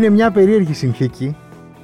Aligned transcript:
Είναι 0.00 0.08
μια 0.08 0.30
περίεργη 0.30 0.72
συνθήκη, 0.72 1.36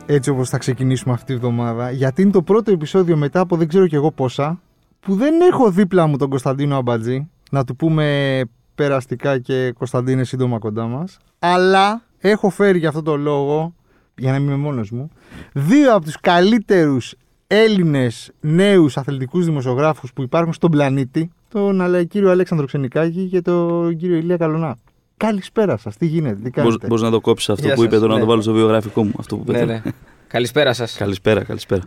έτσι 0.06 0.30
όπως 0.30 0.48
θα 0.48 0.58
ξεκινήσουμε 0.58 1.14
αυτή 1.14 1.26
τη 1.26 1.32
εβδομάδα, 1.32 1.90
γιατί 1.90 2.22
είναι 2.22 2.30
το 2.30 2.42
πρώτο 2.42 2.70
επεισόδιο 2.70 3.16
μετά 3.16 3.40
από 3.40 3.56
δεν 3.56 3.68
ξέρω 3.68 3.86
κι 3.86 3.94
εγώ 3.94 4.10
πόσα, 4.10 4.60
που 5.00 5.14
δεν 5.14 5.40
έχω 5.40 5.70
δίπλα 5.70 6.06
μου 6.06 6.16
τον 6.16 6.28
Κωνσταντίνο 6.28 6.76
Αμπατζή, 6.76 7.28
να 7.50 7.64
του 7.64 7.76
πούμε 7.76 8.40
περαστικά 8.74 9.38
και 9.38 9.72
Κωνσταντίνε 9.78 10.24
σύντομα 10.24 10.58
κοντά 10.58 10.86
μας, 10.86 11.18
αλλά 11.38 12.02
έχω 12.18 12.50
φέρει 12.50 12.78
για 12.78 12.88
αυτό 12.88 13.02
το 13.02 13.16
λόγο, 13.16 13.74
για 14.16 14.32
να 14.32 14.38
μην 14.38 14.48
είμαι 14.48 14.56
μόνος 14.56 14.90
μου, 14.90 15.10
δύο 15.52 15.94
από 15.94 16.04
τους 16.04 16.16
καλύτερους 16.20 17.14
Έλληνες 17.46 18.32
νέους 18.40 18.96
αθλητικούς 18.96 19.44
δημοσιογράφους 19.44 20.12
που 20.12 20.22
υπάρχουν 20.22 20.52
στον 20.52 20.70
πλανήτη, 20.70 21.30
τον 21.48 21.80
αλε- 21.80 22.06
κύριο 22.06 22.30
Αλέξανδρο 22.30 22.66
Ξενικάκη 22.66 23.28
και 23.28 23.40
τον 23.40 23.96
κύριο 23.96 24.16
Ηλία 24.16 24.36
Καλονά. 24.36 24.76
Καλησπέρα 25.16 25.76
σας, 25.76 25.96
τι 25.96 26.06
γίνεται, 26.06 26.40
τι 26.42 26.50
κάνετε; 26.50 26.86
Μπορείς 26.86 27.02
να 27.02 27.10
το 27.10 27.20
κόψεις 27.20 27.48
αυτό 27.48 27.66
Γεια 27.66 27.74
που 27.74 27.80
σας, 27.80 27.88
είπε 27.90 27.96
τώρα, 27.98 28.08
να 28.08 28.14
ναι. 28.14 28.20
το 28.20 28.26
βάλω 28.26 28.40
στο 28.40 28.52
βιογραφικό 28.52 29.04
μου. 29.04 29.12
Αυτό 29.18 29.36
που 29.36 29.52
Ναι, 29.52 29.58
πέτυχα. 29.58 29.80
ναι. 29.84 29.92
Καλησπέρα 30.28 30.72
σας. 30.72 30.96
Καλησπέρα, 30.96 31.42
καλησπέρα. 31.44 31.82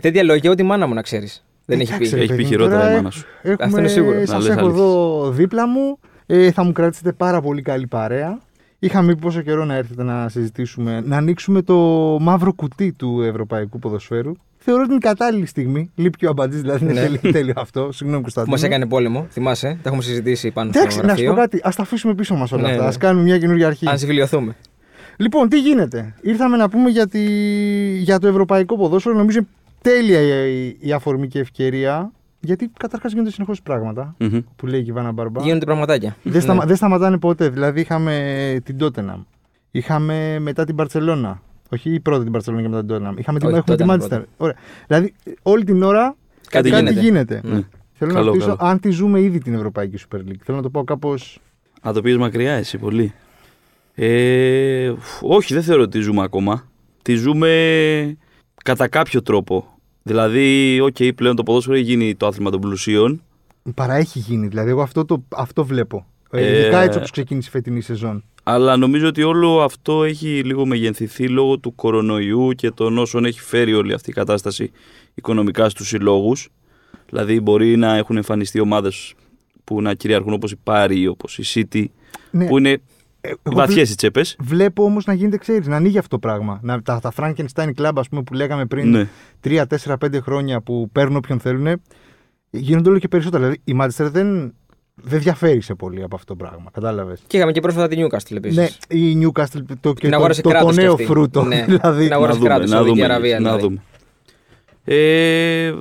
Τέτοια 0.00 0.22
λόγια 0.22 0.50
ούτε 0.50 0.62
η 0.62 0.66
μάνα 0.66 0.86
μου 0.86 0.94
να 0.94 1.02
ξέρεις. 1.02 1.44
Δεν 1.64 1.80
έχει 1.80 1.92
Εντάξει, 1.92 2.10
πει. 2.10 2.16
ρε 2.16 2.22
Έχει 2.22 2.30
πει 2.30 2.36
παιδί, 2.36 2.48
χειρότερα 2.48 2.78
τώρα 2.80 2.92
η 2.92 2.94
μάνα 2.94 3.10
σου. 3.10 3.24
Έχουμε, 3.42 3.64
Αυτό 3.66 3.78
είναι 3.78 3.88
σίγουρο. 3.88 4.18
Να 4.18 4.26
Σας 4.26 4.38
λες 4.42 4.48
έχω 4.48 4.58
αλήθειες. 4.60 4.80
εδώ 4.84 5.30
δίπλα 5.30 5.68
μου. 5.68 5.98
Ε, 6.26 6.50
θα 6.52 6.64
μου 6.64 6.72
κρατήσετε 6.72 7.12
πάρα 7.12 7.40
πολύ 7.40 7.62
καλή 7.62 7.86
παρέα. 7.86 8.38
Είχαμε 8.78 9.14
πει 9.14 9.20
πόσο 9.20 9.40
καιρό 9.42 9.64
να 9.64 9.74
έρθετε 9.74 10.02
να 10.02 10.28
συζητήσουμε, 10.28 11.00
να 11.04 11.16
ανοίξουμε 11.16 11.62
το 11.62 11.76
μαύρο 12.20 12.52
κουτί 12.52 12.92
του 12.92 13.22
ευρωπαϊκού 13.22 13.78
ποδοσφαίρου. 13.78 14.32
Θεωρώ 14.70 14.82
ότι 14.84 14.92
είναι 14.94 15.00
η 15.04 15.08
κατάλληλη 15.08 15.46
στιγμή. 15.46 15.90
Λείπει 15.94 16.16
και 16.18 16.26
ο 16.26 16.30
Αμπατζή, 16.30 16.58
δηλαδή 16.60 16.84
είναι 16.84 16.92
Ναι. 16.92 17.00
τέλειο, 17.00 17.32
τέλειο 17.32 17.52
αυτό. 17.56 17.92
Συγγνώμη, 17.92 18.16
Που 18.16 18.22
Κωνσταντίνο. 18.22 18.54
μας 18.56 18.64
έκανε 18.64 18.86
πόλεμο, 18.86 19.26
θυμάσαι. 19.30 19.68
Τα 19.82 19.88
έχουμε 19.88 20.02
συζητήσει 20.02 20.50
πάνω 20.50 20.70
στο 20.72 20.80
Εντάξει, 20.80 20.96
να 21.00 21.02
σου 21.02 21.08
πω 21.08 21.12
γραφείο. 21.32 21.34
κάτι. 21.34 21.56
Α 21.56 21.72
τα 21.76 21.82
αφήσουμε 21.82 22.14
πίσω 22.14 22.34
μας 22.34 22.52
όλα 22.52 22.62
Ναι, 22.62 22.68
αυτά. 22.70 22.82
ναι. 22.82 22.88
Α 22.88 22.92
κάνουμε 22.98 23.24
μια 23.24 23.38
καινούργια 23.38 23.66
αρχή. 23.66 23.88
Αν 23.88 23.98
συμφιλειωθούμε. 23.98 24.56
Λοιπόν, 25.16 25.48
τι 25.48 25.60
γίνεται; 25.60 26.14
Ήρθαμε 26.20 26.56
να 26.56 26.68
πούμε 26.68 26.90
για, 26.90 27.06
τη... 27.08 27.22
για 27.98 28.18
το 28.18 28.26
ευρωπαϊκό 28.26 28.76
ποδόσφαιρο. 28.76 29.16
Νομίζω 29.16 29.38
είναι 29.38 29.48
τέλεια 29.82 30.20
η, 30.46 30.76
η 30.80 30.92
αφορμή 30.92 31.28
και 31.28 31.38
ευκαιρία. 31.38 32.12
Γιατί 32.40 32.70
καταρχάς 32.78 33.12
γίνονται 33.12 33.30
συνεχώς 33.30 33.62
πράγματα 33.62 34.14
Μμμ. 34.18 34.38
που 34.56 34.66
λέει 34.66 34.84
η 34.86 34.92
Βάνα 34.92 35.12
Μπαρμπά. 35.12 35.42
Γίνονται 35.42 35.64
πραγματάκια. 35.64 36.16
Δεν, 36.22 36.40
σταμα... 36.40 36.60
Ναι. 36.60 36.66
δεν 36.66 36.76
σταματάνε 36.76 37.18
ποτέ. 37.18 37.48
Δηλαδή 37.48 37.80
είχαμε 37.80 38.56
την 38.64 38.78
Τότεναμ. 38.78 39.22
Είχαμε 39.70 40.38
μετά 40.38 40.64
την 40.64 40.74
Παρσελώνα. 40.74 41.42
Όχι 41.68 41.94
η 41.94 42.00
πρώτη 42.00 42.22
την 42.22 42.32
Παρσελώνα 42.32 42.62
και 42.62 42.68
μετά 42.68 42.80
την 42.80 42.88
Τότεναμ. 42.88 43.16
Είχαμε 43.18 43.38
την, 43.38 43.48
Όχι, 43.48 43.56
έχουμε 43.56 43.76
τη 43.76 43.82
Tottenham 43.82 43.86
Μάντσεστερ. 43.86 44.22
Ωραία. 44.36 44.54
Δηλαδή 44.86 45.14
όλη 45.42 45.64
την 45.64 45.82
ώρα 45.82 46.16
Κάτι 46.48 46.90
γίνεται. 47.00 47.40
Ναι. 47.44 47.60
Θέλω 47.92 48.12
Καλό, 48.12 48.24
να 48.24 48.30
ρωτήσω 48.30 48.56
καλό. 48.56 48.70
αν 48.70 48.80
τη 48.80 48.90
ζούμε 48.90 49.20
ήδη 49.20 49.38
την 49.38 49.54
Ευρωπαϊκή 49.54 50.04
Super 50.10 50.16
League. 50.16 50.40
Θέλω 50.44 50.56
να 50.56 50.62
το 50.62 50.70
πω 50.70 50.84
κάπως. 50.84 51.14
Α, 51.88 51.92
το 51.92 52.00
πήγε 52.02 52.16
μακριά 52.18 52.52
εσύ 52.52 52.78
πολύ. 52.78 53.12
Ε, 53.94 54.92
όχι, 55.20 55.54
δεν 55.54 55.62
θεωρώ 55.62 55.82
ότι 55.82 55.98
τη 55.98 56.04
ζούμε 56.04 56.22
ακόμα. 56.22 56.68
Τη 57.02 57.14
ζούμε 57.14 58.16
κατά 58.64 58.88
κάποιο 58.88 59.22
τρόπο. 59.22 59.78
Δηλαδή, 60.02 60.78
οκ, 60.80 60.96
πλέον 61.14 61.36
το 61.36 61.42
ποδόσφαιρο 61.42 61.76
έχει 61.76 61.84
γίνει 61.84 62.14
το 62.14 62.26
άθλημα 62.26 62.50
των 62.50 62.60
πλουσίων. 62.60 63.22
Παρά 63.74 63.94
έχει 63.94 64.18
γίνει. 64.18 64.46
Δηλαδή, 64.46 64.70
εγώ 64.70 64.82
αυτό, 64.82 65.04
το, 65.04 65.24
αυτό 65.28 65.64
βλέπω. 65.64 66.06
Ε, 66.30 66.46
Ε, 66.46 66.58
ειδικά 66.60 66.80
έτσι 66.80 66.98
όπως 66.98 67.10
ξεκίνησε 67.10 67.48
η 67.48 67.52
φετινή 67.52 67.80
σεζόν. 67.80 68.24
Αλλά 68.50 68.76
νομίζω 68.76 69.06
ότι 69.06 69.22
όλο 69.22 69.60
αυτό 69.62 70.04
έχει 70.04 70.42
λίγο 70.44 70.66
μεγεθυνθεί 70.66 71.28
λόγω 71.28 71.58
του 71.58 71.74
κορονοϊού 71.74 72.50
και 72.56 72.70
των 72.70 72.98
όσων 72.98 73.24
έχει 73.24 73.40
φέρει 73.40 73.74
όλη 73.74 73.92
αυτή 73.92 74.10
η 74.10 74.12
κατάσταση 74.12 74.70
οικονομικά 75.14 75.68
στους 75.68 75.88
συλλόγους. 75.88 76.48
Δηλαδή 77.08 77.40
μπορεί 77.40 77.76
να 77.76 77.96
έχουν 77.96 78.16
εμφανιστεί 78.16 78.60
ομάδες 78.60 79.14
που 79.64 79.82
να 79.82 79.94
κυριαρχούν 79.94 80.32
όπως 80.32 80.52
η 80.52 80.56
Πάρη, 80.62 81.06
όπως 81.06 81.38
η 81.38 81.66
City, 81.72 81.84
Ναι, 82.30 82.46
που 82.46 82.58
είναι 82.58 82.70
ε, 83.20 83.32
εγώ 83.42 83.56
βαθιές 83.56 83.90
οι 83.90 83.94
τσέπες. 83.94 84.36
Βλέπω 84.40 84.84
όμως 84.84 85.04
να 85.04 85.12
γίνεται, 85.12 85.36
ξέρεις, 85.36 85.66
να 85.66 85.76
ανοίγει 85.76 85.98
αυτό 85.98 86.18
το 86.18 86.18
πράγμα. 86.18 86.60
Να, 86.62 86.82
τα, 86.82 87.00
τα 87.00 87.12
Frankenstein 87.16 87.70
Club, 87.78 87.92
ας 87.94 88.08
πούμε, 88.08 88.22
που 88.22 88.34
λέγαμε 88.34 88.66
πριν 88.66 88.90
Ναι. 88.90 89.08
3, 89.44 89.62
4, 89.66 89.94
5 89.98 90.20
χρόνια 90.22 90.60
που 90.60 90.88
παίρνουν 90.92 91.16
όποιον 91.16 91.40
θέλουν, 91.40 91.82
γίνονται 92.50 92.88
όλο 92.88 92.98
και 92.98 93.08
περισσότερα. 93.08 93.42
Δηλαδή 93.42 93.60
η 93.64 93.76
Manchester 93.80 94.10
δεν, 94.10 94.54
δεν 95.02 95.20
διαφέρει 95.20 95.60
σε 95.60 95.74
πολύ 95.74 96.02
από 96.02 96.14
αυτό 96.16 96.34
το 96.34 96.44
πράγμα. 96.44 96.70
Κατάλαβες. 96.72 97.20
Και 97.26 97.36
είχαμε 97.36 97.52
και 97.52 97.60
πρόσφατα 97.60 97.88
την 97.88 98.06
Newcastle 98.06 98.36
επίσης. 98.36 98.56
Ναι, 98.56 98.96
η 98.98 99.18
Newcastle 99.22 99.60
το, 99.80 99.92
και 99.92 100.00
Την 100.00 100.10
το, 100.10 100.16
αγόρασε 100.16 100.42
το, 100.42 100.48
το, 100.48 100.54
κράτος 100.54 100.74
κι 100.76 100.80
νέο 100.82 100.92
αυτή. 100.92 101.04
φρούτο. 101.04 101.42
Ναι, 101.44 101.64
δηλαδή, 101.68 102.04
την 102.04 102.12
αγόρασε 102.12 102.38
να 102.38 102.44
δούμε, 102.44 102.48
κράτος, 102.48 102.70
να 102.70 102.76
Σαουδική 102.76 102.94
δούμε, 103.00 103.12
Αραβία, 103.12 103.40
να 103.40 103.56
δηλαδή. 103.56 103.62
δούμε. 103.62 103.82
Ε, 104.84 105.72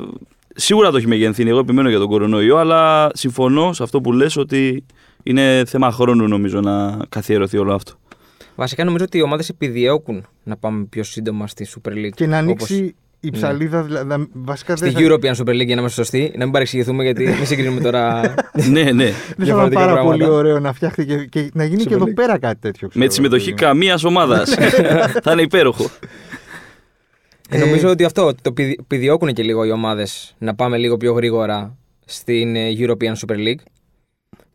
σίγουρα 0.56 0.92
το 0.92 0.98
έχει 0.98 1.08
μεγενθύνει. 1.08 1.50
Εγώ 1.50 1.60
επιμένω 1.60 1.90
για 1.90 2.00
τον 2.00 2.08
κορονοϊό, 2.08 2.58
αλλά 2.58 3.10
συμφωνώ 3.14 3.74
σε 3.74 3.84
αυτό 3.84 4.02
που 4.02 4.14
λες 4.14 4.38
ότι 4.38 4.84
είναι 5.24 5.64
θέμα 5.68 5.92
χρόνου 5.92 6.28
νομίζω 6.28 6.60
να 6.60 6.98
καθιερωθεί 7.10 7.58
όλο 7.58 7.74
αυτό. 7.74 7.94
Βασικά 8.56 8.84
νομίζω 8.84 9.04
ότι 9.04 9.18
οι 9.18 9.22
ομάδες 9.22 9.50
επιδιώκουν 9.50 10.26
να 10.44 10.58
πάμε 10.58 10.84
πιο 10.90 11.04
σύντομα 11.04 11.48
στη 11.48 11.68
Super 11.76 11.92
League. 11.92 12.10
και 12.16 12.28
να 12.28 12.40
Όπως 12.40 12.70
ανοίξει 12.72 12.96
η 13.20 13.32
ψαλίδα. 13.32 13.84
Δηλαδή, 13.84 14.28
βασικά 14.34 14.76
Στη 14.76 14.90
δεν 14.90 14.94
θα, 14.94 15.16
European 15.16 15.36
Super 15.36 15.50
League 15.54 15.66
για 15.66 15.76
να 15.76 15.82
είμαστε 15.82 16.02
σωστοί, 16.04 16.32
να 16.38 16.44
μην 16.44 16.54
παρεξηγηθούμε 16.54 17.04
γιατί 17.04 17.24
μην 17.38 17.46
συγκρίνουμε 17.46 17.82
τώρα. 17.82 18.22
ναι, 18.72 18.82
ναι. 18.84 18.92
δεν 19.04 19.14
θα 19.14 19.34
ήταν 19.34 19.46
διαφορετικά 19.46 19.80
πάρα 19.80 19.94
πράγματα. 19.94 20.18
πολύ 20.18 20.30
ωραίο 20.30 20.60
να 20.60 20.74
φτιάχτε 20.74 21.04
και, 21.04 21.26
και 21.26 21.50
να 21.54 21.64
γίνει 21.64 21.84
και 21.84 21.90
Super 21.90 21.96
εδώ 21.96 22.06
League. 22.06 22.14
πέρα 22.14 22.40
κάτι 22.40 22.60
τέτοιο. 22.60 22.88
ξέρω 22.88 23.02
Με 23.04 23.08
τη 23.08 23.14
συμμετοχή 23.14 23.48
εγώ, 23.50 23.58
καμίας 23.58 24.04
ομάδας. 24.04 24.56
θα 25.24 25.32
είναι 25.32 25.42
υπέροχο. 25.42 25.90
Ε, 27.50 27.58
νομίζω 27.58 27.90
ότι 27.90 28.04
αυτό 28.04 28.34
το 28.42 28.52
πηδη- 28.52 28.80
επιδιώκουν 28.80 29.34
και 29.34 29.44
λίγο 29.44 29.66
οι 29.66 29.72
ομάδες 29.72 30.36
να 30.38 30.56
πάμε 30.56 30.78
λίγο 30.78 30.98
πιο 30.98 31.14
γρήγορα 31.14 31.78
στην 32.06 32.56
ε, 32.56 32.70
European 32.80 33.14
Super 33.26 33.36
League. 33.38 33.60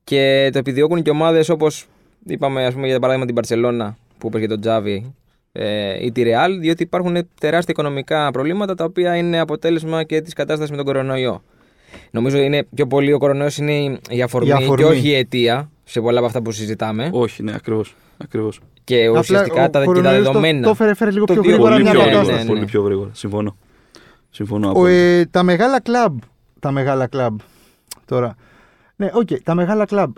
Και 0.04 0.48
το 0.52 0.58
επιδιώκουν 0.58 1.02
και 1.02 1.10
ομάδες 1.10 1.48
όπως 1.48 1.86
είπαμε, 2.26 2.66
ας 2.66 2.74
πούμε, 2.74 2.86
για 2.86 3.00
παράδειγμα 3.00 3.26
την 3.26 3.36
Barcelona 3.40 3.94
που 4.18 4.26
είπε 4.26 4.38
για 4.38 4.48
τον 4.48 4.60
Τζάβι 4.60 5.14
ε, 5.52 6.04
ή 6.04 6.12
τη 6.12 6.22
Real, 6.24 6.48
διότι 6.60 6.82
υπάρχουν 6.82 7.16
τεράστια 7.40 7.74
οικονομικά 7.78 8.30
προβλήματα 8.30 8.74
τα 8.74 8.84
οποία 8.84 9.16
είναι 9.16 9.38
αποτέλεσμα 9.40 10.02
και 10.04 10.20
της 10.20 10.32
κατάστασης 10.32 10.70
με 10.70 10.76
τον 10.76 10.84
κορονοϊό. 10.86 11.42
Νομίζω 12.10 12.38
είναι 12.38 12.66
πιο 12.74 12.86
πολύ 12.86 13.12
ο 13.12 13.18
κορονοϊός 13.18 13.56
είναι 13.58 13.98
η 14.10 14.22
αφορμή, 14.22 14.48
Η 14.48 14.52
αφορμή. 14.52 14.76
και 14.84 14.84
όχι 14.90 15.08
η 15.08 15.14
αιτία 15.14 15.70
σε 15.84 16.00
πολλά 16.00 16.18
από 16.18 16.26
αυτά 16.26 16.42
που 16.42 16.50
συζητάμε. 16.52 17.10
Όχι, 17.12 17.42
ναι, 17.42 17.52
ακριβώς. 17.54 17.94
ακριβώς. 18.16 18.60
Και 18.84 19.06
Απλά 19.06 19.18
ουσιαστικά 19.18 19.54
ο 19.54 19.56
τα, 19.56 19.64
και 19.66 19.70
τα 19.78 19.84
κορονοϊός 19.84 20.16
το- 20.16 20.22
δεδομένα. 20.22 20.62
Το 20.62 20.70
έφερε, 20.70 20.90
έφερε 20.90 21.10
λίγο 21.10 21.24
Το 21.24 21.32
πιο 21.32 21.42
δύο- 21.42 21.50
γρήγορα 21.50 21.70
Πολύ 21.72 21.82
μια 21.82 21.92
πιο 21.92 22.00
ναι, 22.00 22.06
γρήγορα. 22.06 22.26
κατάσταση. 22.26 22.46
ναι, 22.48 22.52
ναι. 22.52 22.58
Πολύ 22.58 22.70
πιο 22.70 22.82
γρήγορα. 22.82 23.10
Συμφωνώ. 23.12 23.56
Συμφωνώ 24.30 24.66
Ο, 24.66 24.70
απόλυτα. 24.70 24.96
ε, 24.98 25.24
τα 25.26 25.42
μεγάλα 25.42 25.80
κλαμπ. 25.80 26.18
Τα 26.60 26.70
μεγάλα 26.70 27.06
κλαμπ. 27.06 27.38
Τώρα. 28.04 28.34
Ναι, 28.96 29.10
οκ. 29.14 29.28
τα 29.42 29.54
μεγάλα 29.54 29.84
κλαμπ 29.84 30.12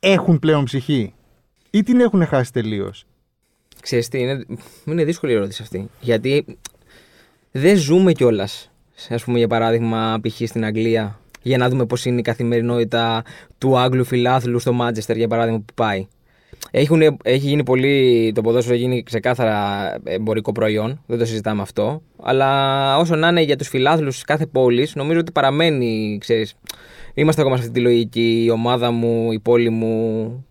έχουν 0.00 0.38
πλέον 0.38 0.64
ψυχή 0.64 1.14
ή 1.70 1.82
την 1.82 2.00
έχουν 2.00 2.26
χάσει 2.26 2.52
τελείως. 2.52 3.04
Ξέρεις 3.82 4.08
τι, 4.08 4.18
είναι, 4.18 4.44
είναι 4.84 5.04
δύσκολη 5.04 5.32
η 5.32 5.34
ερώτηση 5.34 5.62
αυτή. 5.62 5.88
Γιατί 6.00 6.44
δεν 7.50 7.76
ζούμε 7.76 8.12
κιόλας. 8.12 8.70
Α 9.08 9.16
πούμε, 9.16 9.38
για 9.38 9.48
παράδειγμα, 9.48 10.20
π.χ. 10.22 10.40
στην 10.46 10.64
Αγγλία, 10.64 11.20
για 11.42 11.58
να 11.58 11.68
δούμε 11.68 11.86
πώς 11.86 12.04
είναι 12.04 12.18
η 12.18 12.22
καθημερινότητα 12.22 13.22
του 13.58 13.78
Άγγλου 13.78 14.04
φιλάθλου 14.04 14.58
στο 14.58 14.72
Μάντσεστερ, 14.72 15.16
για 15.16 15.28
παράδειγμα, 15.28 15.58
που 15.58 15.74
πάει. 15.74 16.06
Έχουν, 16.70 17.02
έχει 17.22 17.46
γίνει 17.46 17.64
πολύ. 17.64 18.32
Το 18.34 18.40
ποδόσφαιρο 18.40 18.74
έχει 18.74 18.82
γίνει 18.82 19.02
ξεκάθαρα 19.02 19.94
εμπορικό 20.04 20.52
προϊόν, 20.52 21.02
δεν 21.06 21.18
το 21.18 21.24
συζητάμε 21.24 21.62
αυτό. 21.62 22.02
Αλλά 22.22 22.98
όσο 22.98 23.16
να 23.16 23.28
είναι 23.28 23.42
για 23.42 23.56
τους 23.56 23.68
φιλάθλους 23.68 24.22
κάθε 24.22 24.46
πόλης, 24.46 24.94
νομίζω 24.94 25.20
ότι 25.20 25.32
παραμένει, 25.32 26.18
ξέρεις, 26.20 26.54
Είμαστε 27.18 27.40
ακόμα 27.40 27.56
σε 27.56 27.62
αυτή 27.62 27.74
τη 27.74 27.80
λογική. 27.80 28.42
Η 28.44 28.50
ομάδα 28.50 28.90
μου, 28.90 29.32
η 29.32 29.38
πόλη 29.38 29.70
μου, 29.70 30.46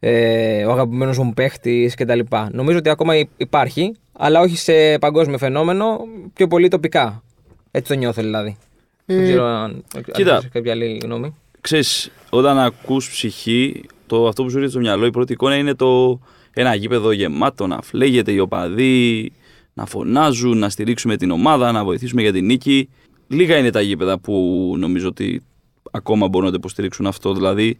ε, 0.00 0.64
ο 0.64 0.72
αγαπημένος 0.72 1.18
μου 1.18 1.32
παίχτης 1.34 1.94
κτλ. 1.94 2.20
Νομίζω 2.50 2.78
ότι 2.78 2.88
ακόμα 2.88 3.16
υ- 3.16 3.28
υπάρχει, 3.36 3.94
αλλά 4.12 4.40
όχι 4.40 4.56
σε 4.56 4.98
παγκόσμιο 4.98 5.38
φαινόμενο, 5.38 5.98
πιο 6.34 6.46
πολύ 6.46 6.68
τοπικά. 6.68 7.22
Έτσι 7.70 7.92
το 7.92 7.98
νιώθω 7.98 8.22
δηλαδή. 8.22 8.56
Δεν 9.04 9.20
Ε, 9.20 9.22
ξέρω 9.24 9.44
αν, 9.44 9.84
αν 9.94 10.04
κοίτα. 10.12 10.36
έχεις 10.36 10.48
κάποια 10.52 10.72
άλλη 10.72 11.00
γνώμη. 11.02 11.34
Ξέρεις, 11.60 12.10
όταν 12.30 12.58
ακούς 12.58 13.10
ψυχή, 13.10 13.84
το, 14.06 14.26
αυτό 14.28 14.42
που 14.42 14.50
σου 14.50 14.56
έρχεται 14.56 14.72
στο 14.72 14.80
μυαλό, 14.82 15.06
η 15.06 15.10
πρώτη 15.10 15.32
εικόνα 15.32 15.56
είναι 15.56 15.74
το 15.74 16.20
ένα 16.52 16.74
γήπεδο 16.74 17.10
γεμάτο, 17.12 17.66
να 17.66 17.82
φλέγεται 17.82 18.32
οι 18.32 18.38
οπαδοί, 18.38 19.32
να 19.74 19.86
φωνάζουν, 19.86 20.58
να 20.58 20.68
στηρίξουμε 20.68 21.16
την 21.16 21.30
ομάδα, 21.30 21.72
να 21.72 21.84
βοηθήσουμε 21.84 22.22
για 22.22 22.32
την 22.32 22.44
νίκη. 22.46 22.88
Λίγα 23.28 23.56
είναι 23.56 23.70
τα 23.70 23.80
γήπεδα 23.80 24.18
που 24.18 24.74
νομίζω 24.78 25.08
ότι 25.08 25.42
ακόμα 25.90 26.28
μπορούν 26.28 26.46
να 26.46 26.52
το 26.52 26.58
υποστηρίξουν 26.60 27.06
αυτό. 27.06 27.34
Δηλαδή, 27.34 27.78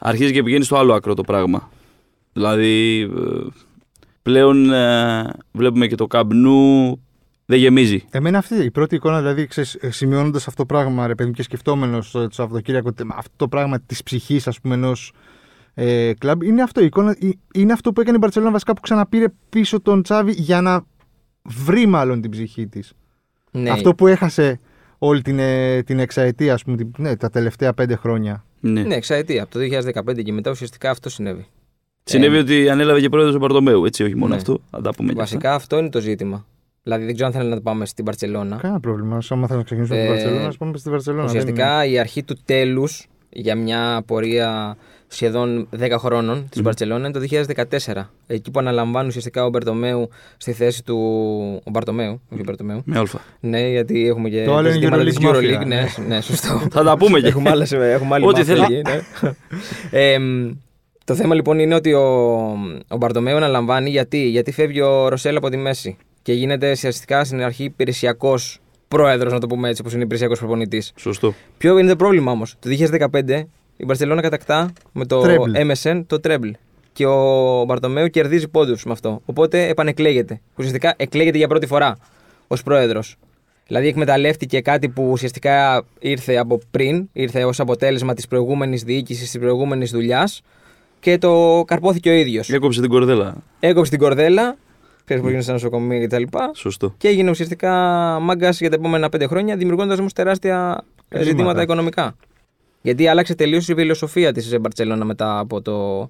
αρχίζει 0.00 0.32
και 0.32 0.42
πηγαίνει 0.42 0.64
στο 0.64 0.76
άλλο 0.76 0.94
άκρο 0.94 1.14
το 1.14 1.22
πράγμα. 1.22 1.70
Δηλαδή, 2.32 3.00
ε, 3.16 3.46
πλέον 4.22 4.72
ε, 4.72 5.24
βλέπουμε 5.52 5.86
και 5.86 5.94
το 5.94 6.06
καμπνού 6.06 6.90
δεν 7.46 7.58
γεμίζει. 7.58 8.04
Εμένα 8.10 8.38
αυτή 8.38 8.54
η 8.54 8.70
πρώτη 8.70 8.94
εικόνα, 8.94 9.18
δηλαδή 9.20 9.48
σημειώνοντας 9.88 10.46
αυτό 10.46 10.62
το 10.62 10.66
πράγμα, 10.66 11.06
ρε 11.06 11.14
παιδί 11.14 11.28
μου, 11.28 11.34
και 11.34 11.42
σκεφτόμενος 11.42 12.10
το 12.10 12.26
Σαββατοκύριακο 12.30 12.92
τε- 12.92 13.06
αυτό 13.14 13.32
το 13.36 13.48
πράγμα 13.48 13.80
της 13.80 14.02
ψυχής, 14.02 14.46
ας 14.46 14.60
πούμε, 14.60 14.74
ενός 14.74 15.12
ε, 15.74 16.12
κλαμπ, 16.18 16.42
είναι 16.42 16.62
αυτό. 16.62 16.80
Η 16.80 16.84
εικόνα, 16.84 17.10
ε, 17.20 17.28
είναι 17.54 17.72
αυτό 17.72 17.92
που 17.92 18.00
έκανε 18.00 18.16
η 18.16 18.20
Μπαρσελόνα 18.20 18.50
βασικά 18.52 18.72
που 18.74 18.80
ξαναπήρε 18.80 19.26
πίσω 19.48 19.80
τον 19.80 20.02
Τσάβη 20.02 20.32
για 20.32 20.60
να 20.60 20.84
βρει 21.42 21.86
μάλλον 21.86 22.20
την 22.20 22.30
ψυχή 22.30 22.66
της. 22.66 22.92
Ναι, 23.50 23.70
Αυτό 23.70 23.94
που 23.94 24.06
έχασε 24.06 24.58
όλη 25.02 25.22
την, 25.22 25.38
ε, 25.38 25.82
την 25.82 25.98
εξαετία, 25.98 26.54
ας 26.54 26.64
πούμε, 26.64 26.76
την- 26.76 26.90
ναι, 26.96 27.16
τα 27.16 27.30
τελευταία 27.30 27.72
πέντε 27.72 27.96
χρόνια. 27.96 28.44
Ναι. 28.60 28.82
ναι, 28.82 28.94
εξαετία. 28.94 29.42
Από 29.42 29.52
το 29.52 29.58
2015 29.58 30.22
και 30.22 30.32
μετά 30.32 30.50
ουσιαστικά 30.50 30.90
αυτό 30.90 31.08
συνέβη. 31.10 31.46
Συνέβη 32.04 32.36
ότι 32.38 32.68
ανέλαβε 32.68 33.00
και 33.00 33.08
πρόεδρος 33.08 33.34
του 33.34 33.40
Μπαρτομέου. 33.40 33.84
Έτσι, 33.84 34.02
όχι 34.02 34.14
μόνο 34.16 34.28
Ναι. 34.30 34.36
αυτό. 34.36 34.60
Θα 34.70 34.80
τα 34.80 34.90
πούμε 34.94 35.12
και 35.12 35.20
αυτά. 35.20 35.34
Βασικά 35.34 35.54
αυτό 35.54 35.78
είναι 35.78 35.88
το 35.88 36.00
ζήτημα. 36.00 36.46
Δηλαδή 36.82 37.04
δεν 37.04 37.14
ξέρω 37.14 37.28
αν 37.28 37.34
θέλει 37.34 37.48
να 37.48 37.54
το 37.54 37.60
πάμε 37.60 37.86
στην 37.86 38.04
Παρσελώνα. 38.04 38.56
Κανένα 38.56 38.80
πρόβλημα. 38.80 39.18
Άμα 39.28 39.46
θέλουμε 39.46 39.56
να 39.56 39.62
ξεκινήσουμε 39.62 39.98
Ε, 39.98 40.02
από 40.04 40.12
την 40.12 40.22
Βαρκελόνα, 40.22 40.48
ας 40.48 40.56
πούμε 40.56 40.78
στη 40.78 40.90
Βαρκελόνα. 40.90 41.24
Ουσιαστικά 41.24 41.84
η 41.84 41.98
αρχή 41.98 42.22
του 42.22 42.36
τέλους 42.44 43.06
για 43.30 43.54
μια 43.56 44.02
πορεία 44.06 44.76
σχεδόν 45.12 45.68
10 45.80 45.90
χρόνων 45.98 46.46
της 46.50 46.62
Μπαρσελόνα 46.62 47.08
είναι 47.08 47.18
το 47.18 47.44
2014. 47.94 48.10
Εκεί 48.26 48.50
που 48.50 48.58
αναλαμβάνει 48.58 49.08
ουσιαστικά 49.08 49.44
ο 49.44 49.48
Μπερτομέου 49.48 50.08
στη 50.36 50.52
θέση 50.52 50.84
του. 50.84 50.96
Ο 51.64 51.70
Μπαρτομέου, 51.70 52.20
όχι 52.32 52.40
ο 52.40 52.44
Μπερτομέου. 52.44 52.82
Με 52.84 52.98
αλφα. 52.98 53.20
Ναι, 53.40 53.68
γιατί 53.68 54.06
έχουμε 54.08 54.28
και 54.28 54.44
Το 54.44 54.56
άλλο 54.56 54.68
τα 54.68 54.74
είναι 54.74 54.80
ζητήματα 54.80 55.04
της 55.04 55.16
Euroleague 55.20 55.34
Euroleague. 55.34 55.62
Mafia. 55.62 55.66
Ναι, 55.66 55.86
ναι, 56.06 56.20
σωστό. 56.20 56.62
Θα 56.72 56.82
τα 56.82 56.96
πούμε 56.96 57.20
και. 57.20 57.26
έχουμε, 57.26 57.50
άλλες, 57.50 57.72
έχουμε 57.72 58.14
άλλη 58.14 58.26
Ό,τι 58.26 58.38
μάθηση 58.38 58.60
θέλεις. 58.60 58.78
εκεί, 58.78 58.90
ναι. 58.90 59.32
Ε, 59.90 60.18
μ, 60.18 60.50
το 61.04 61.14
θέμα 61.14 61.34
λοιπόν 61.34 61.58
είναι 61.58 61.74
ότι 61.74 61.92
ο, 61.92 62.02
ο 62.88 62.96
Μπαρτομέου 62.96 63.36
αναλαμβάνει 63.36 63.90
γιατί, 63.90 64.18
γιατί 64.28 64.52
φεύγει 64.52 64.80
ο 64.80 65.08
Ροσέλ 65.08 65.36
από 65.36 65.48
τη 65.48 65.56
μέση 65.56 65.96
και 66.22 66.32
γίνεται 66.32 66.70
ουσιαστικά 66.70 67.24
στην 67.24 67.42
αρχή 67.42 67.64
υπηρεσιακός 67.64 68.58
πρόεδρος, 68.88 69.32
να 69.32 69.38
το 69.40 69.46
πούμε 69.46 69.68
έτσι, 69.68 69.80
όπως 69.80 69.92
είναι 69.94 70.02
υπηρεσιακός 70.02 70.38
προπονητής. 70.38 70.92
Σωστό. 70.96 71.34
Ποιο 71.58 71.78
είναι 71.78 71.88
το 71.88 71.96
πρόβλημα 71.96 72.32
όμως; 72.32 72.56
Το 72.58 72.68
2015 72.68 73.42
η 73.80 73.84
Μπαρσελόνα 73.86 74.20
κατακτά 74.20 74.72
με 74.92 75.06
το 75.06 75.22
Treble. 75.24 75.70
MSN 75.70 76.02
το 76.06 76.18
treble. 76.22 76.50
Και 76.92 77.06
ο 77.06 77.64
Μπαρτομέου 77.64 78.06
κερδίζει 78.08 78.48
πόντους 78.48 78.84
με 78.84 78.92
αυτό. 78.92 79.22
Οπότε 79.24 79.68
επανεκλέγεται. 79.68 80.40
Ουσιαστικά 80.56 80.94
εκλέγεται 80.96 81.38
για 81.38 81.48
πρώτη 81.48 81.66
φορά 81.66 81.96
ως 82.46 82.62
πρόεδρος. 82.62 83.16
Δηλαδή 83.66 83.88
εκμεταλλεύτηκε 83.88 84.60
κάτι 84.60 84.88
που 84.88 85.10
ουσιαστικά 85.10 85.84
ήρθε 85.98 86.36
από 86.36 86.58
πριν, 86.70 87.08
ήρθε 87.12 87.44
ως 87.44 87.60
αποτέλεσμα 87.60 88.14
της 88.14 88.26
προηγούμενης 88.26 88.82
διοίκησης, 88.82 89.30
της 89.30 89.40
προηγούμενης 89.40 89.90
δουλειάς 89.90 90.42
και 91.00 91.18
το 91.18 91.62
καρπόθηκε 91.66 92.10
ο 92.10 92.12
ίδιος. 92.12 92.50
Έκοψε 92.50 92.80
την 92.80 92.90
κορδέλα. 92.90 93.34
Έκοψε 93.60 93.90
την 93.90 94.00
κορδέλα, 94.00 94.56
ξέρεις 95.04 95.22
που 95.22 95.28
έγινε 95.28 95.42
στα 95.42 95.52
νοσοκομεία 95.52 96.06
κτλ. 96.06 96.22
Σωστό. 96.54 96.94
Και 96.96 97.08
έγινε 97.08 97.30
ουσιαστικά 97.30 97.72
μάγκας 98.20 98.60
για 98.60 98.70
τα 98.70 98.76
επόμενα 98.76 99.08
πέντε 99.08 99.26
χρόνια, 99.26 99.56
δημιουργώντας 99.56 99.98
όμως 99.98 100.12
τεράστια 100.12 100.84
ε, 101.08 101.18
Ζητήματα. 101.18 101.24
ζητήματα 101.30 101.62
οικονομικά. 101.62 102.14
Γιατί 102.82 103.08
άλλαξε 103.08 103.34
τελείως 103.34 103.68
η 103.68 103.74
φιλοσοφία 103.74 104.32
της 104.32 104.58
Μπαρσελόνα 104.60 105.04
μετά 105.04 105.38
από 105.38 105.62
το. 105.62 106.08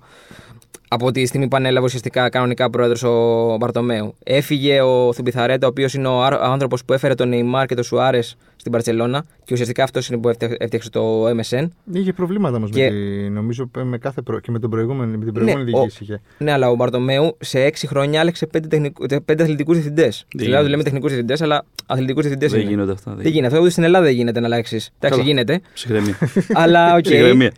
Από 0.92 1.10
τη 1.10 1.26
στιγμή 1.26 1.48
που 1.48 1.56
ανέλαβε 1.56 1.84
ουσιαστικά 1.86 2.28
κανονικά 2.28 2.70
πρόεδρος 2.70 3.02
ο 3.02 3.56
Μπαρτομέου. 3.60 4.14
Έφυγε 4.24 4.80
ο 4.80 5.12
Θουμπιθαρέτα, 5.12 5.66
ο 5.66 5.70
οποίος 5.70 5.94
είναι 5.94 6.08
ο 6.08 6.22
άνθρωπος 6.22 6.84
που 6.84 6.92
έφερε 6.92 7.14
τον 7.14 7.28
Νεϊμάρ 7.28 7.66
και 7.66 7.74
τον 7.74 7.84
Σουάρες 7.84 8.36
στην 8.56 8.72
Μπαρσελόνα 8.72 9.24
και 9.44 9.52
ουσιαστικά 9.52 9.82
αυτός 9.82 10.08
είναι 10.08 10.18
που 10.20 10.28
έφτια- 10.28 10.56
έφτιαξε 10.58 10.90
το 10.90 11.28
MSN. 11.28 11.68
Είχε 11.92 12.12
προβλήματα 12.12 12.56
όμως 12.56 12.70
Και- 12.70 12.82
με 12.84 12.88
τη, 12.90 13.30
νομίζω 13.30 13.70
με 13.82 13.98
κάθε 13.98 14.22
προ... 14.22 14.40
και 14.40 14.50
με, 14.50 14.58
τον 14.58 14.70
προηγούμενο, 14.70 15.18
με 15.18 15.24
την 15.24 15.32
προηγούμενη 15.34 15.70
Ναι, 15.70 15.78
διοίκηση. 15.78 16.02
είχε. 16.02 16.20
Ναι, 16.38 16.52
αλλά 16.52 16.70
ο 16.70 16.74
Μπαρτομέου 16.74 17.36
σε 17.40 17.60
έξι 17.60 17.86
χρόνια 17.86 18.20
άλλαξε 18.20 18.46
πέντε, 18.46 18.66
τεχνικου... 18.68 19.06
πέντε 19.24 19.42
αθλητικούς 19.42 19.74
διευθυντές. 19.74 20.14
Στην 20.16 20.28
Ελλάδα 20.40 20.52
γίνεται. 20.56 20.70
λέμε 20.70 20.82
τεχνικούς 20.82 21.08
διευθυντές, 21.08 21.42
αλλά 21.42 21.64
αθλητικούς 21.86 22.22
διευθυντές 22.22 22.50
Δεν 22.50 22.60
είναι. 22.60 22.70
γίνονται 22.70 22.92
αυτά. 22.92 23.14
Δεν 23.14 23.26
γίνεται. 23.32 23.46
Αυτό 23.46 23.60
ούτε 23.60 23.70
στην 23.70 23.82
Ελλάδα 23.82 24.04
δεν 24.04 24.14
γίνεται 24.14 24.40
να 24.40 24.46
αλλάξει. 24.46 24.76
Εντάξει, 24.76 25.18
Καλά. 25.18 25.22
γίνεται. 25.22 25.60
Ψυχραιμία. 25.74 26.18
αλλά 26.52 26.94
οκ. 26.96 27.00
Ψυχραιμία. 27.02 27.52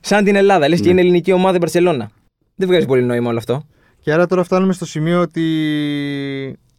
σαν 0.00 0.24
την 0.24 0.34
Ελλάδα. 0.36 0.68
Λες 0.68 0.78
και 0.80 0.84
Ναι. 0.84 0.90
είναι 0.90 1.00
ελληνική 1.00 1.32
ομάδα 1.32 1.54
η 1.56 1.58
Μπαρσελόνα. 1.60 2.10
Δεν 2.54 2.68
βγάζει 2.68 2.86
πολύ 2.86 3.02
νόημα 3.02 3.28
όλο 3.28 3.38
αυτό. 3.38 3.66
Και 4.00 4.12
άρα 4.12 4.26
τώρα 4.26 4.44
φτάνουμε 4.44 4.72
στο 4.72 4.86
σημείο 4.86 5.20
ότι. 5.20 5.42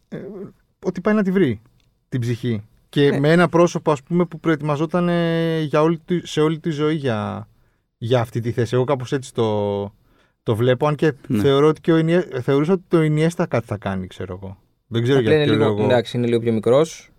ε, 0.08 0.16
ότι 0.84 1.00
πάει 1.00 1.14
να 1.14 1.22
τη 1.22 1.30
βρει 1.30 1.60
την 2.08 2.20
ψυχή. 2.20 2.62
Και 2.88 3.10
Ναι. 3.10 3.18
με 3.20 3.32
ένα 3.32 3.48
πρόσωπο, 3.48 3.92
ας 3.92 4.02
πούμε, 4.02 4.24
που 4.24 4.40
προετοιμαζόταν 4.40 5.08
ε, 5.08 5.60
για 5.60 5.82
όλη, 5.82 5.98
τη- 6.04 6.26
σε 6.26 6.40
όλη 6.40 6.58
τη 6.58 6.70
ζωή 6.70 6.94
για, 6.94 7.48
για 7.98 8.20
αυτή 8.20 8.40
τη 8.40 8.50
θέση. 8.52 8.74
Εγώ 8.74 8.84
κάπως 8.84 9.12
έτσι 9.12 9.34
το, 9.34 9.82
το 10.42 10.56
βλέπω. 10.56 10.86
Αν 10.86 10.94
και 10.94 11.12
Ναι. 11.26 11.40
θεωρώ 11.42 11.66
ότι 11.68 11.80
και 11.80 11.92
ο 11.92 11.96
Ινιέ, 11.96 12.24
θεωρούσα 12.42 12.72
ότι 12.72 12.82
το 12.88 13.02
Ινιέστα 13.02 13.46
κάτι 13.46 13.66
θα 13.66 13.76
κάνει, 13.76 14.06
ξέρω 14.06 14.38
εγώ. 14.42 14.58
Δεν 14.86 15.02
ξέρω 15.02 15.18
Απλά 15.18 15.30
για 15.30 15.38
είναι 15.38 15.46
ποιο 15.50 15.56
λίγο, 15.58 15.68
λόγο. 15.74 15.84
εντάξει, 15.84 16.16
είναι 16.16 16.26
λίγο 16.26 16.40
πιο 16.40 16.52
μικρός. 16.52 17.10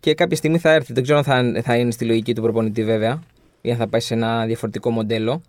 Και 0.00 0.14
κάποια 0.14 0.36
στιγμή 0.36 0.58
θα 0.58 0.72
έρθει. 0.72 0.92
Δεν 0.92 1.02
ξέρω 1.02 1.18
αν 1.18 1.24
θα, 1.24 1.62
θα 1.62 1.76
είναι 1.76 1.90
στη 1.90 2.04
λογική 2.04 2.34
του 2.34 2.42
προπονητή 2.42 2.84
βέβαια. 2.84 3.22
Ή 3.60 3.70
αν 3.70 3.76
θα 3.76 3.86
πάει 3.88 4.00
σε 4.00 4.14
ένα 4.14 4.46
διαφορετικό 4.46 4.90
μοντέλο. 4.90 5.42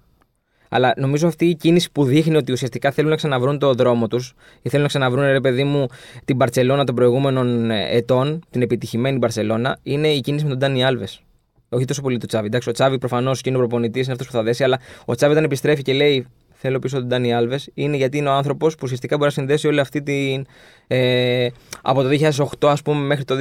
Αλλά 0.69 0.93
νομίζω 0.97 1.27
αυτή 1.27 1.45
η 1.45 1.55
κίνηση 1.55 1.91
που 1.91 2.03
δείχνει 2.03 2.35
ότι 2.35 2.51
ουσιαστικά 2.51 2.91
θέλουν 2.91 3.09
να 3.09 3.15
ξαναβρούν 3.15 3.59
το 3.59 3.73
δρόμο 3.73 4.07
τους 4.07 4.33
ή 4.61 4.69
θέλουν 4.69 4.81
να 4.81 4.87
ξαναβρούν, 4.87 5.23
ρε 5.23 5.41
παιδί 5.41 5.63
μου, 5.63 5.85
την 6.25 6.37
Παρσελώνα 6.37 6.83
των 6.83 6.95
προηγούμενων 6.95 7.71
ε, 7.71 7.87
ετών, 7.91 8.43
την 8.49 8.61
επιτυχημένη 8.61 9.19
Παρσελώνα, 9.19 9.79
είναι 9.83 10.07
η 10.07 10.19
κίνηση 10.19 10.43
με 10.43 10.49
τον 10.49 10.59
Ντάνι 10.59 10.85
Άλβες. 10.85 11.21
Όχι 11.69 11.85
τόσο 11.85 12.01
πολύ 12.01 12.17
το 12.17 12.25
Τσάβι. 12.25 12.45
Εντάξει, 12.45 12.69
ο 12.69 12.71
Τσάβι 12.71 12.97
προφανώς 12.97 13.41
και 13.41 13.49
είναι 13.49 13.57
ο 13.57 13.61
προπονητής, 13.61 14.03
είναι 14.03 14.11
αυτός 14.11 14.27
που 14.27 14.33
θα 14.33 14.43
δέσει, 14.43 14.63
αλλά 14.63 14.79
ο 15.05 15.15
Τσάβι 15.15 15.31
όταν 15.31 15.43
επιστρέφει 15.43 15.81
και 15.81 15.93
λέει 15.93 16.27
Θέλω 16.57 16.79
πίσω 16.79 16.97
τον 16.97 17.07
Ντάνι 17.07 17.33
Άλβες, 17.33 17.69
είναι 17.73 17.97
γιατί 17.97 18.17
είναι 18.17 18.29
ο 18.29 18.31
άνθρωπος 18.31 18.73
που 18.73 18.81
ουσιαστικά 18.83 19.17
μπορεί 19.17 19.29
να 19.29 19.35
συνδέσει 19.35 19.67
όλη 19.67 19.79
αυτή 19.79 20.01
την. 20.01 20.45
Ε, 20.87 21.47
από 21.81 22.01
το 22.01 22.09
2008, 22.09 22.67
ας 22.67 22.81
πούμε, 22.81 23.05
μέχρι 23.05 23.23
το 23.23 23.35
2016, 23.35 23.39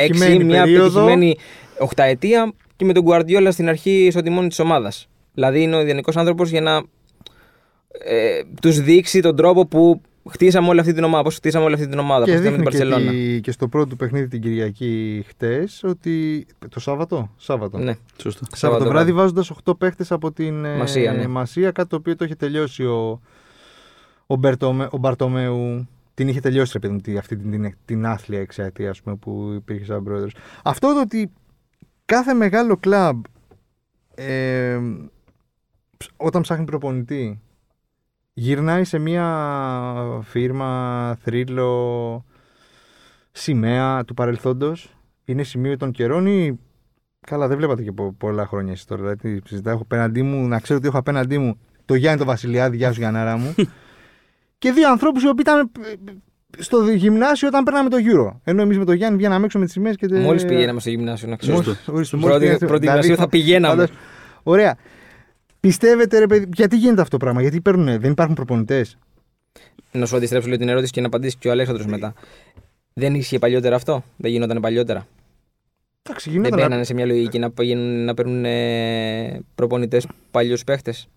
επιτυχημένη 0.00 0.44
μια 0.44 0.62
περίοδο. 0.62 0.84
επιτυχημένη 0.84 1.36
οχταετία 1.78 2.52
και 2.76 2.84
με 2.84 2.92
τον 2.92 3.02
Γκουαρδιόλα 3.02 3.50
στην 3.50 3.68
αρχή 3.68 4.08
στο 4.10 4.22
τιμόνι 4.22 4.48
της 4.48 4.58
ομάδας. 4.58 5.08
Δηλαδή 5.34 5.62
είναι 5.62 5.76
ο 5.76 5.80
ιδανικός 5.80 6.16
άνθρωπος 6.16 6.50
για 6.50 6.60
να 6.60 6.82
ε, 8.04 8.40
τους 8.62 8.80
δείξει 8.80 9.20
τον 9.20 9.36
τρόπο 9.36 9.66
που 9.66 10.00
χτίσαμε 10.30 10.68
όλη 10.68 10.80
αυτή 10.80 10.92
την 10.92 11.04
ομάδα. 11.04 11.22
Πώς 11.22 11.34
χτίσαμε 11.34 11.64
όλη 11.64 11.74
αυτή 11.74 11.86
την 11.88 11.98
ομάδα. 11.98 12.24
Και 12.24 12.30
Πώς 12.30 12.40
χτίσαμε 12.40 12.62
την 12.62 12.70
δείχνει 12.70 12.78
και, 12.80 12.92
Παρσελώνα. 12.94 13.10
τη- 13.34 13.40
και 13.40 13.50
στο 13.50 13.68
πρώτο 13.68 13.86
του 13.86 13.96
παιχνίδι 13.96 14.28
την 14.28 14.40
Κυριακή 14.40 15.24
χτες 15.28 15.82
ότι. 15.84 16.46
Το 16.68 16.80
Σάββατο; 16.80 17.30
Σάββατο. 17.36 17.78
Ναι. 17.78 17.96
Σωστό. 18.22 18.44
Σάββατο 18.54 18.84
το 18.84 18.90
βράδυ 18.90 19.12
βάζοντας 19.12 19.50
8 19.64 19.78
παίχτες 19.78 20.12
από 20.12 20.32
την 20.32 20.64
ε, 20.64 20.76
Μασία, 20.76 21.12
ναι. 21.12 21.26
Μασία, 21.26 21.70
κάτι 21.70 21.88
το 21.88 21.96
οποίο 21.96 22.16
το 22.16 22.24
είχε 22.24 22.34
τελειώσει 22.34 22.84
ο, 22.84 23.20
ο, 24.26 24.36
Μπερτομε, 24.36 24.88
ο 24.90 24.96
Μπαρτομέου. 24.98 25.88
Την 26.14 26.28
είχε 26.28 26.40
τελειώσει 26.40 26.70
ρε 26.72 26.78
παιδί 26.78 26.92
μου, 26.92 27.00
τη- 27.00 27.16
αυτή 27.16 27.36
την, 27.36 27.50
την, 27.50 27.74
την 27.84 28.06
άθλια 28.06 28.40
εξαετία 28.40 28.90
ας 28.90 29.02
πούμε, 29.02 29.16
που 29.16 29.52
υπήρχε 29.56 29.84
σαν 29.84 30.02
πρόεδρος. 30.04 30.34
Αυτό 30.64 30.94
το 30.94 31.00
ότι 31.00 31.30
κάθε 32.04 32.34
μεγάλο 32.34 32.76
κλαμπ 32.76 33.24
ε, 34.14 34.78
ψ- 34.78 35.21
όταν 36.16 36.42
ψάχνει 36.42 36.64
προπονητή 36.64 37.40
γυρνάει 38.32 38.84
σε 38.84 38.98
μια 38.98 39.26
φίρμα, 40.22 41.14
θρύλο, 41.22 42.24
σημαία 43.32 44.04
του 44.04 44.14
παρελθόντος 44.14 44.96
είναι 45.24 45.42
σημείο 45.42 45.76
των 45.76 45.90
καιρών 45.90 46.26
ή 46.26 46.58
Καλά, 47.26 47.48
δεν 47.48 47.56
βλέπατε 47.56 47.82
και 47.82 47.92
πο- 47.92 48.14
πολλά 48.18 48.46
χρόνια 48.46 48.72
εσείς 48.72 48.84
τώρα. 48.84 49.00
Δηλαδή, 49.02 49.40
συζητάω, 49.46 49.72
έχω 49.74 49.82
απέναντί 49.82 50.22
μου, 50.22 50.46
να 50.48 50.60
ξέρω 50.60 50.78
ότι 50.78 50.88
έχω 50.88 50.98
απέναντί 50.98 51.38
μου 51.38 51.58
το 51.84 51.94
Γιάννη 51.94 52.18
τον 52.18 52.26
Βασιλιάδη, 52.26 52.76
γεια 52.76 52.92
σου 52.92 53.00
Γιαννάρα 53.00 53.36
μου. 53.36 53.54
και 54.58 54.72
δύο 54.72 54.90
ανθρώπους 54.90 55.22
οι 55.22 55.28
οποίοι 55.28 55.44
ήταν 55.46 55.70
ε, 56.58 56.62
στο 56.62 56.88
γυμνάσιο 56.90 57.48
όταν 57.48 57.64
παίρναμε 57.64 57.88
το 57.88 57.96
Euro. 58.00 58.36
Ενώ 58.44 58.62
εμείς 58.62 58.78
με 58.78 58.84
τον 58.84 58.94
Γιάννη 58.94 59.16
βγαίναμε 59.16 59.44
έξω 59.44 59.58
με 59.58 59.64
τις 59.64 59.72
σημαίες 59.74 59.96
και. 59.96 60.06
τε- 60.06 60.22
Μόλις 60.22 60.44
πηγαίναμε 60.44 60.80
στο 60.80 60.90
γυμνάσιο, 60.90 61.28
να 61.28 61.36
ξέρω. 61.36 61.54
Μόλις- 61.56 61.68
ορίστε, 61.88 62.04
Στην 62.04 62.18
μόλις 62.18 62.30
πρώτη, 62.36 62.38
πήγαμε- 62.46 62.66
πρώτη 62.66 62.80
δηλαδή, 62.80 63.00
γυμνασίου 63.00 63.16
θα 63.24 63.28
πηγαίναμε. 63.28 63.74
φαντάσου- 63.74 63.96
Ωραία. 64.42 64.76
Πιστεύετε, 65.66 66.18
ρε 66.18 66.26
παιδί, 66.26 66.48
γιατί 66.54 66.76
γίνεται 66.76 67.00
αυτό 67.00 67.16
το 67.16 67.24
πράγμα, 67.24 67.40
Γιατί 67.40 67.60
παίρνουν, 67.60 68.00
δεν 68.00 68.10
υπάρχουν 68.10 68.34
προπονητές; 68.34 68.98
Να 69.92 70.06
σου 70.06 70.16
αντιστρέψω 70.16 70.46
λίγο 70.48 70.58
την 70.60 70.68
ερώτηση 70.68 70.92
και 70.92 71.00
να 71.00 71.06
απαντήσει 71.06 71.36
και 71.38 71.48
ο 71.48 71.50
Αλέξανδρος 71.50 71.86
μετά. 71.86 72.14
Δεν 72.92 73.14
ίσχυε 73.14 73.38
παλιότερα 73.38 73.76
αυτό. 73.76 74.04
Δεν 74.16 74.30
γινόταν 74.30 74.60
παλιότερα. 74.60 75.06
Εντάξει, 76.02 76.30
Δεν 76.30 76.38
γινόταν. 76.38 76.58
μπαίνανε 76.58 76.84
σε 76.84 76.94
μια 76.94 77.06
λογική 77.06 77.38
να, 77.38 77.50
πηγαίνουν, 77.50 78.04
να 78.04 78.14
παίρνουν 78.14 78.44
προπονητές 79.54 80.06
παλιούς 80.30 80.64
παίχτες. 80.64 81.08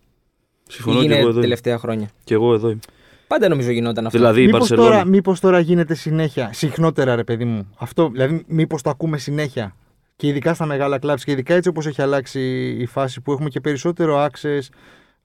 Συμφωνώ 0.68 0.96
και 0.96 1.02
Γίνεται 1.02 1.18
εγώ 1.20 1.24
τα 1.24 1.28
εδώ. 1.30 1.38
είμαι. 1.38 1.48
τελευταία 1.48 1.78
χρόνια. 1.78 2.08
Και 2.24 2.34
εγώ 2.34 2.54
εδώ 2.54 2.68
είμαι. 2.70 2.78
Πάντα 3.26 3.48
νομίζω 3.48 3.70
γινόταν 3.70 4.06
αυτό. 4.06 4.18
Δηλαδή 4.18 4.42
η 4.42 4.44
Μήπως 4.46 4.68
τώρα, 4.68 4.80
Μπαρσελόνα. 4.82 5.10
μήπως 5.10 5.40
τώρα 5.40 5.58
γίνεται 5.60 5.94
συνέχεια, 5.94 6.50
συχνότερα 6.52 7.16
ρε 7.16 7.24
παιδί 7.24 7.44
μου. 7.44 7.72
Αυτό, 7.78 8.08
δηλαδή 8.08 8.44
μήπως 8.46 8.82
το 8.82 8.90
ακούμε 8.90 9.18
συνέχεια. 9.18 9.76
Και 10.16 10.26
ειδικά 10.26 10.54
στα 10.54 10.66
μεγάλα 10.66 10.98
κλαμπs 10.98 11.20
και 11.24 11.30
ειδικά 11.32 11.54
έτσι 11.54 11.68
όπως 11.68 11.86
έχει 11.86 12.02
αλλάξει 12.02 12.68
η 12.78 12.86
φάση 12.86 13.20
που 13.20 13.32
έχουμε 13.32 13.48
και 13.48 13.60
περισσότερο 13.60 14.24
access 14.24 14.60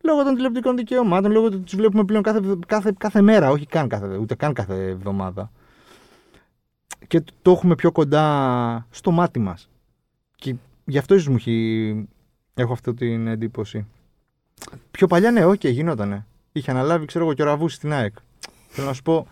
λόγω 0.03 0.23
των 0.23 0.35
τηλεοπτικών 0.35 0.75
δικαιωμάτων, 0.77 1.31
λόγω 1.31 1.47
του 1.49 1.53
ότι 1.55 1.63
τους 1.65 1.75
βλέπουμε 1.75 2.03
πλέον 2.03 2.23
κάθε, 2.23 2.39
κάθε, 2.67 2.93
κάθε 2.97 3.21
μέρα, 3.21 3.49
όχι 3.49 3.65
καν 3.65 3.87
κάθε, 3.87 4.17
ούτε 4.17 4.35
καν 4.35 4.53
κάθε 4.53 4.87
εβδομάδα. 4.87 5.51
Και 7.07 7.21
το- 7.21 7.33
το 7.41 7.51
έχουμε 7.51 7.75
πιο 7.75 7.91
κοντά 7.91 8.87
στο 8.89 9.11
μάτι 9.11 9.39
μας. 9.39 9.69
Και 10.35 10.55
γι' 10.85 10.97
αυτό 10.97 11.15
ίσως 11.15 11.27
μου 11.27 11.35
έχει, 11.35 12.07
έχω 12.53 12.73
αυτή 12.73 12.93
την 12.93 13.27
εντύπωση. 13.27 13.85
Πιο 14.91 15.07
παλιά 15.07 15.31
ναι, 15.31 15.45
όχι, 15.45 15.69
γινότανε. 15.69 16.25
Είχε 16.51 16.71
αναλάβει, 16.71 17.05
ξέρω 17.05 17.23
εγώ, 17.25 17.33
και 17.33 17.41
ο 17.41 17.45
Ραβούση 17.45 17.75
στην 17.75 17.93
ΑΕΚ. 17.93 18.13
Θέλω 18.67 18.87
να 18.87 18.93
σου 18.93 19.01
πω, 19.01 19.27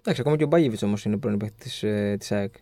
Εντάξει, 0.00 0.20
ακόμα 0.20 0.36
και 0.36 0.44
ο 0.44 0.46
Μπάγεβιτς 0.46 0.82
όμως 0.82 1.04
είναι 1.04 1.16
πρώην 1.16 1.38
παίχτη 1.38 1.70
της 2.18 2.32
ΑΕΚ. 2.32 2.54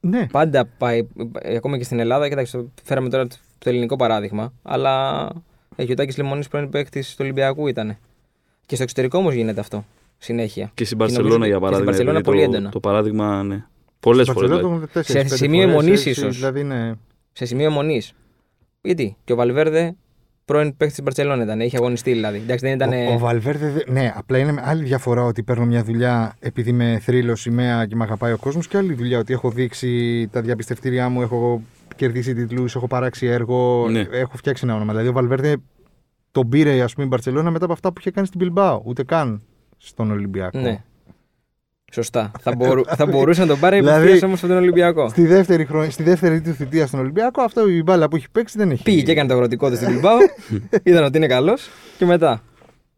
Ναι, 0.00 0.26
Πάντα 0.32 0.66
πάει, 0.78 1.06
ε, 1.40 1.56
ακόμα 1.56 1.78
και 1.78 1.84
στην 1.84 1.98
Ελλάδα, 1.98 2.28
κοιτάξτε, 2.28 2.58
το 2.58 2.70
φέραμε 2.84 3.08
τώρα 3.08 3.26
το 3.26 3.36
το 3.58 3.68
ελληνικό 3.68 3.96
παράδειγμα, 3.96 4.52
αλλά 4.62 5.28
έχει 5.76 5.92
ο 5.92 5.94
Τάκη 5.94 6.20
Λεμονής 6.20 6.48
πρώην 6.48 6.70
παίχτη 6.70 7.00
του 7.00 7.16
Ολυμπιακού 7.20 7.66
ήταν. 7.66 7.96
Και 8.66 8.74
στο 8.74 8.82
εξωτερικό 8.82 9.18
όμως 9.18 9.34
γίνεται 9.34 9.60
αυτό. 9.60 9.84
Συνέχεια. 10.18 10.70
Και 10.74 10.84
στην 10.84 10.98
Και 10.98 11.04
νομίζω 11.04 11.20
Παρσελόνα 11.22 11.44
και- 11.44 11.50
για 11.50 11.58
και 11.58 11.74
στην 11.74 11.84
παράδειγμα. 11.84 11.90
Μπαρσελόνα 11.90 12.18
επειδή 12.18 12.30
πολύ 12.36 12.44
το, 12.44 12.50
έντονα. 12.56 12.70
το 12.70 12.80
παράδειγμα, 12.80 13.42
ναι. 13.42 13.64
Πολλές 14.00 14.22
Στην 14.26 14.34
φορές. 14.34 14.50
Μπαρσελόνα 14.50 14.56
Δηλαδή. 14.56 14.62
το 14.62 14.68
έχουν 14.68 14.88
τέσσερις, 14.92 15.22
Σε 15.22 15.22
πέντε 15.22 15.36
σημείο 15.36 15.60
φορές, 15.68 15.72
αιμονής 15.74 16.06
έξι, 16.06 16.10
ίσως. 16.20 16.36
Δηλαδή, 16.36 16.62
ναι. 16.62 16.92
Σε 17.32 17.44
σημείο 17.44 17.66
αιμονή. 17.66 18.02
Γιατί; 18.82 19.16
Και 19.24 19.32
ο 19.32 19.36
Βαλβέρδε 19.36 19.94
πρώην 20.46 20.68
παίκτης 20.76 20.94
της 20.96 21.02
Μπαρσελόνα 21.04 21.42
ήταν. 21.42 21.60
Είχε 21.60 21.76
αγωνιστεί 21.76 22.12
δηλαδή. 22.12 22.36
Εντάξει, 22.36 22.66
δεν 22.66 22.74
ήταν. 22.74 22.92
Ο, 22.92 23.12
ο 23.14 23.18
Βαλβέρδε, 23.18 23.70
δε- 23.70 23.92
ναι, 23.92 24.12
απλά 24.16 24.38
είναι 24.38 24.54
άλλη 24.64 24.84
διαφορά 24.84 25.22
ότι 25.24 25.42
παίρνω 25.42 25.64
μια 25.64 25.82
δουλειά 25.84 26.36
επειδή 26.40 26.70
είμαι 26.70 26.98
θρύλος 27.02 27.40
σημαία 27.40 27.86
και 27.86 27.96
με 27.96 28.04
αγαπάει 28.04 28.32
ο 28.32 28.36
κόσμος 28.38 28.68
και 28.68 28.76
άλλη 28.76 28.94
δουλειά 28.94 29.18
ότι 29.18 29.32
έχω 29.32 29.50
δείξει 29.50 30.28
τα 30.32 30.40
διαπιστευτήριά 30.40 31.08
μου, 31.08 31.22
έχω 31.22 31.62
κερδίσει 31.96 32.34
τίτλους, 32.34 32.74
έχω 32.74 32.86
παράξει 32.86 33.26
έργο, 33.26 33.88
Ναι. 33.90 34.06
έχω 34.10 34.36
φτιάξει 34.36 34.64
ένα 34.64 34.74
όνομα. 34.74 34.90
Δηλαδή 34.92 35.08
ο 35.08 35.12
Βαλβέρδε 35.12 35.56
τον 36.32 36.48
πήρε 36.48 36.80
ας 36.82 36.92
πούμε 36.92 37.04
η 37.06 37.08
Μπαρσελόνα 37.10 37.50
μετά 37.50 37.64
από 37.64 37.72
αυτά 37.72 37.88
που 37.92 38.00
είχε 38.00 38.10
κάνει 38.10 38.26
στην 38.26 38.40
Bilbao, 38.54 38.78
ούτε 38.84 39.04
καν 39.04 39.42
στον 39.76 40.10
Ολυμπιακό. 40.10 40.58
Ναι. 40.58 40.82
Σωστά. 41.92 42.30
θα, 42.40 42.54
μπορού, 42.56 42.82
θα 42.86 43.06
μπορούσε 43.06 43.40
να 43.40 43.46
τον 43.46 43.58
πάρει 43.60 43.76
Δηλαδή- 43.78 44.08
ευθεία 44.08 44.26
όμως 44.26 44.38
από 44.42 44.48
τον 44.52 44.56
Ολυμπιακό. 44.62 45.08
Στη 45.08 45.26
δεύτερη, 45.26 45.64
χρονιά, 45.64 45.90
στη 45.90 46.02
δεύτερη 46.02 46.40
του 46.40 46.52
θητεία 46.52 46.86
στον 46.86 47.00
Ολυμπιακό, 47.00 47.42
αυτό 47.42 47.68
η 47.68 47.82
μπάλα 47.82 48.08
που 48.08 48.16
έχει 48.16 48.26
παίξει 48.32 48.58
δεν 48.58 48.70
έχει. 48.70 48.82
Πήγε 48.82 49.02
και 49.02 49.10
έκανε 49.10 49.28
το 49.28 49.34
αγροτικό 49.34 49.70
του 49.70 49.76
στην 49.76 49.88
Bilbao. 50.00 50.18
είδαν 50.82 51.04
ότι 51.04 51.16
είναι 51.16 51.26
καλός 51.26 51.68
και 51.98 52.04
μετά. 52.04 52.42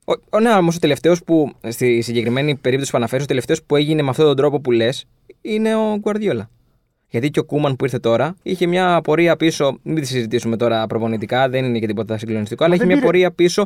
Ο, 0.05 0.13
ο, 0.31 0.41
ναι, 0.41 0.51
όμως 0.53 0.77
ο 0.77 0.79
τελευταίος 0.79 1.25
που, 1.25 1.53
στη 1.69 2.01
συγκεκριμένη 2.01 2.55
περίπτωση 2.57 2.91
που 2.91 2.97
αναφέρεις, 2.97 3.25
ο 3.25 3.29
τελευταίος 3.29 3.63
που 3.63 3.77
έγινε 3.77 4.03
με 4.03 4.09
αυτόν 4.11 4.27
τον 4.27 4.37
τρόπο 4.37 4.61
που 4.61 4.71
λες, 4.71 5.05
είναι 5.41 5.75
ο 5.77 5.97
Γκουαρδιόλα. 5.99 6.51
Γιατί 7.11 7.31
και 7.31 7.39
ο 7.39 7.45
Κούμαν 7.45 7.77
που 7.77 7.85
ήρθε 7.85 7.99
τώρα 7.99 8.35
είχε 8.43 8.67
μια 8.67 9.01
πορεία 9.01 9.37
πίσω. 9.37 9.79
Μην 9.83 9.95
τη 10.01 10.07
συζητήσουμε 10.07 10.57
τώρα 10.57 10.87
προπονητικά, 10.87 11.49
δεν 11.49 11.65
είναι 11.65 11.79
και 11.79 11.87
τίποτα 11.87 12.19
συγκλονιστικό, 12.19 12.65
αλλά 12.65 12.77
δεν 12.77 12.89
είχε 12.89 12.95
μια 12.95 13.03
πήρε- 13.03 13.13
πορεία 13.13 13.31
πίσω. 13.35 13.65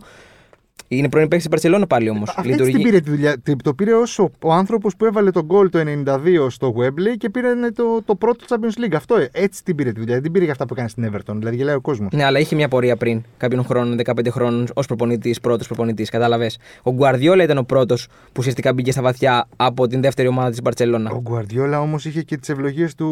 Είναι 0.88 1.08
πρώην 1.08 1.24
παίκτης 1.28 1.38
στην 1.40 1.50
Παρσελόνα 1.50 1.86
πάλι 1.86 2.08
όμως. 2.10 2.34
Αυτή 2.36 2.52
έτσι 2.52 2.70
την 2.72 2.82
πήρε 2.82 3.00
τη 3.00 3.10
δουλειά. 3.10 3.38
Τι- 3.38 3.56
Το 3.56 3.74
πήρε 3.74 3.94
ως 3.94 4.18
ο, 4.18 4.30
ο 4.42 4.52
άνθρωπος 4.52 4.96
που 4.96 5.04
έβαλε 5.04 5.30
τον 5.30 5.44
γκολ 5.44 5.70
το 5.70 5.78
92 6.06 6.46
στο 6.50 6.74
Wembley 6.78 7.16
και 7.18 7.30
πήρε 7.30 7.54
ναι, 7.54 7.70
το, 7.70 8.02
το 8.04 8.14
πρώτο 8.14 8.44
Champions 8.48 8.84
League. 8.84 8.94
Αυτό 8.96 9.16
ε, 9.16 9.28
έτσι 9.32 9.64
την 9.64 9.76
πήρε 9.76 9.92
τη 9.92 9.98
δουλειά. 10.00 10.14
Δεν 10.14 10.22
την 10.22 10.32
πήρε 10.32 10.44
για 10.44 10.52
αυτά 10.52 10.66
που 10.66 10.72
έκανε 10.74 10.88
στην 10.88 11.10
Everton. 11.12 11.34
Δηλαδή 11.34 11.56
γελάει 11.56 11.74
ο 11.74 11.80
κόσμος. 11.80 12.12
Ναι, 12.12 12.24
αλλά 12.24 12.38
είχε 12.38 12.54
μια 12.54 12.68
πορεία 12.68 12.96
πριν 12.96 13.22
κάποιων 13.36 13.64
χρόνων, 13.64 13.98
15 14.04 14.26
χρόνων, 14.30 14.66
ως 14.74 14.86
προπονητής, 14.86 15.40
πρώτος 15.40 15.66
προπονητής. 15.66 16.10
Κατάλαβες. 16.10 16.58
Ο 16.82 16.92
Γκουαρδιόλα 16.92 17.42
ήταν 17.42 17.58
ο 17.58 17.62
πρώτος 17.62 18.06
που 18.06 18.32
ουσιαστικά 18.38 18.72
μπήκε 18.72 18.92
στα 18.92 19.02
βαθιά 19.02 19.48
από 19.56 19.86
την 19.86 20.00
δεύτερη 20.00 20.28
ομάδα 20.28 20.50
της 20.50 20.62
Μπαρσελόνα. 20.62 21.10
Ο 21.10 21.20
Γκουαρδιόλα 21.20 21.80
όμως 21.80 22.04
είχε 22.04 22.22
και 22.22 22.36
τις 22.36 22.48
ευλογίες 22.48 22.94
του 22.94 23.06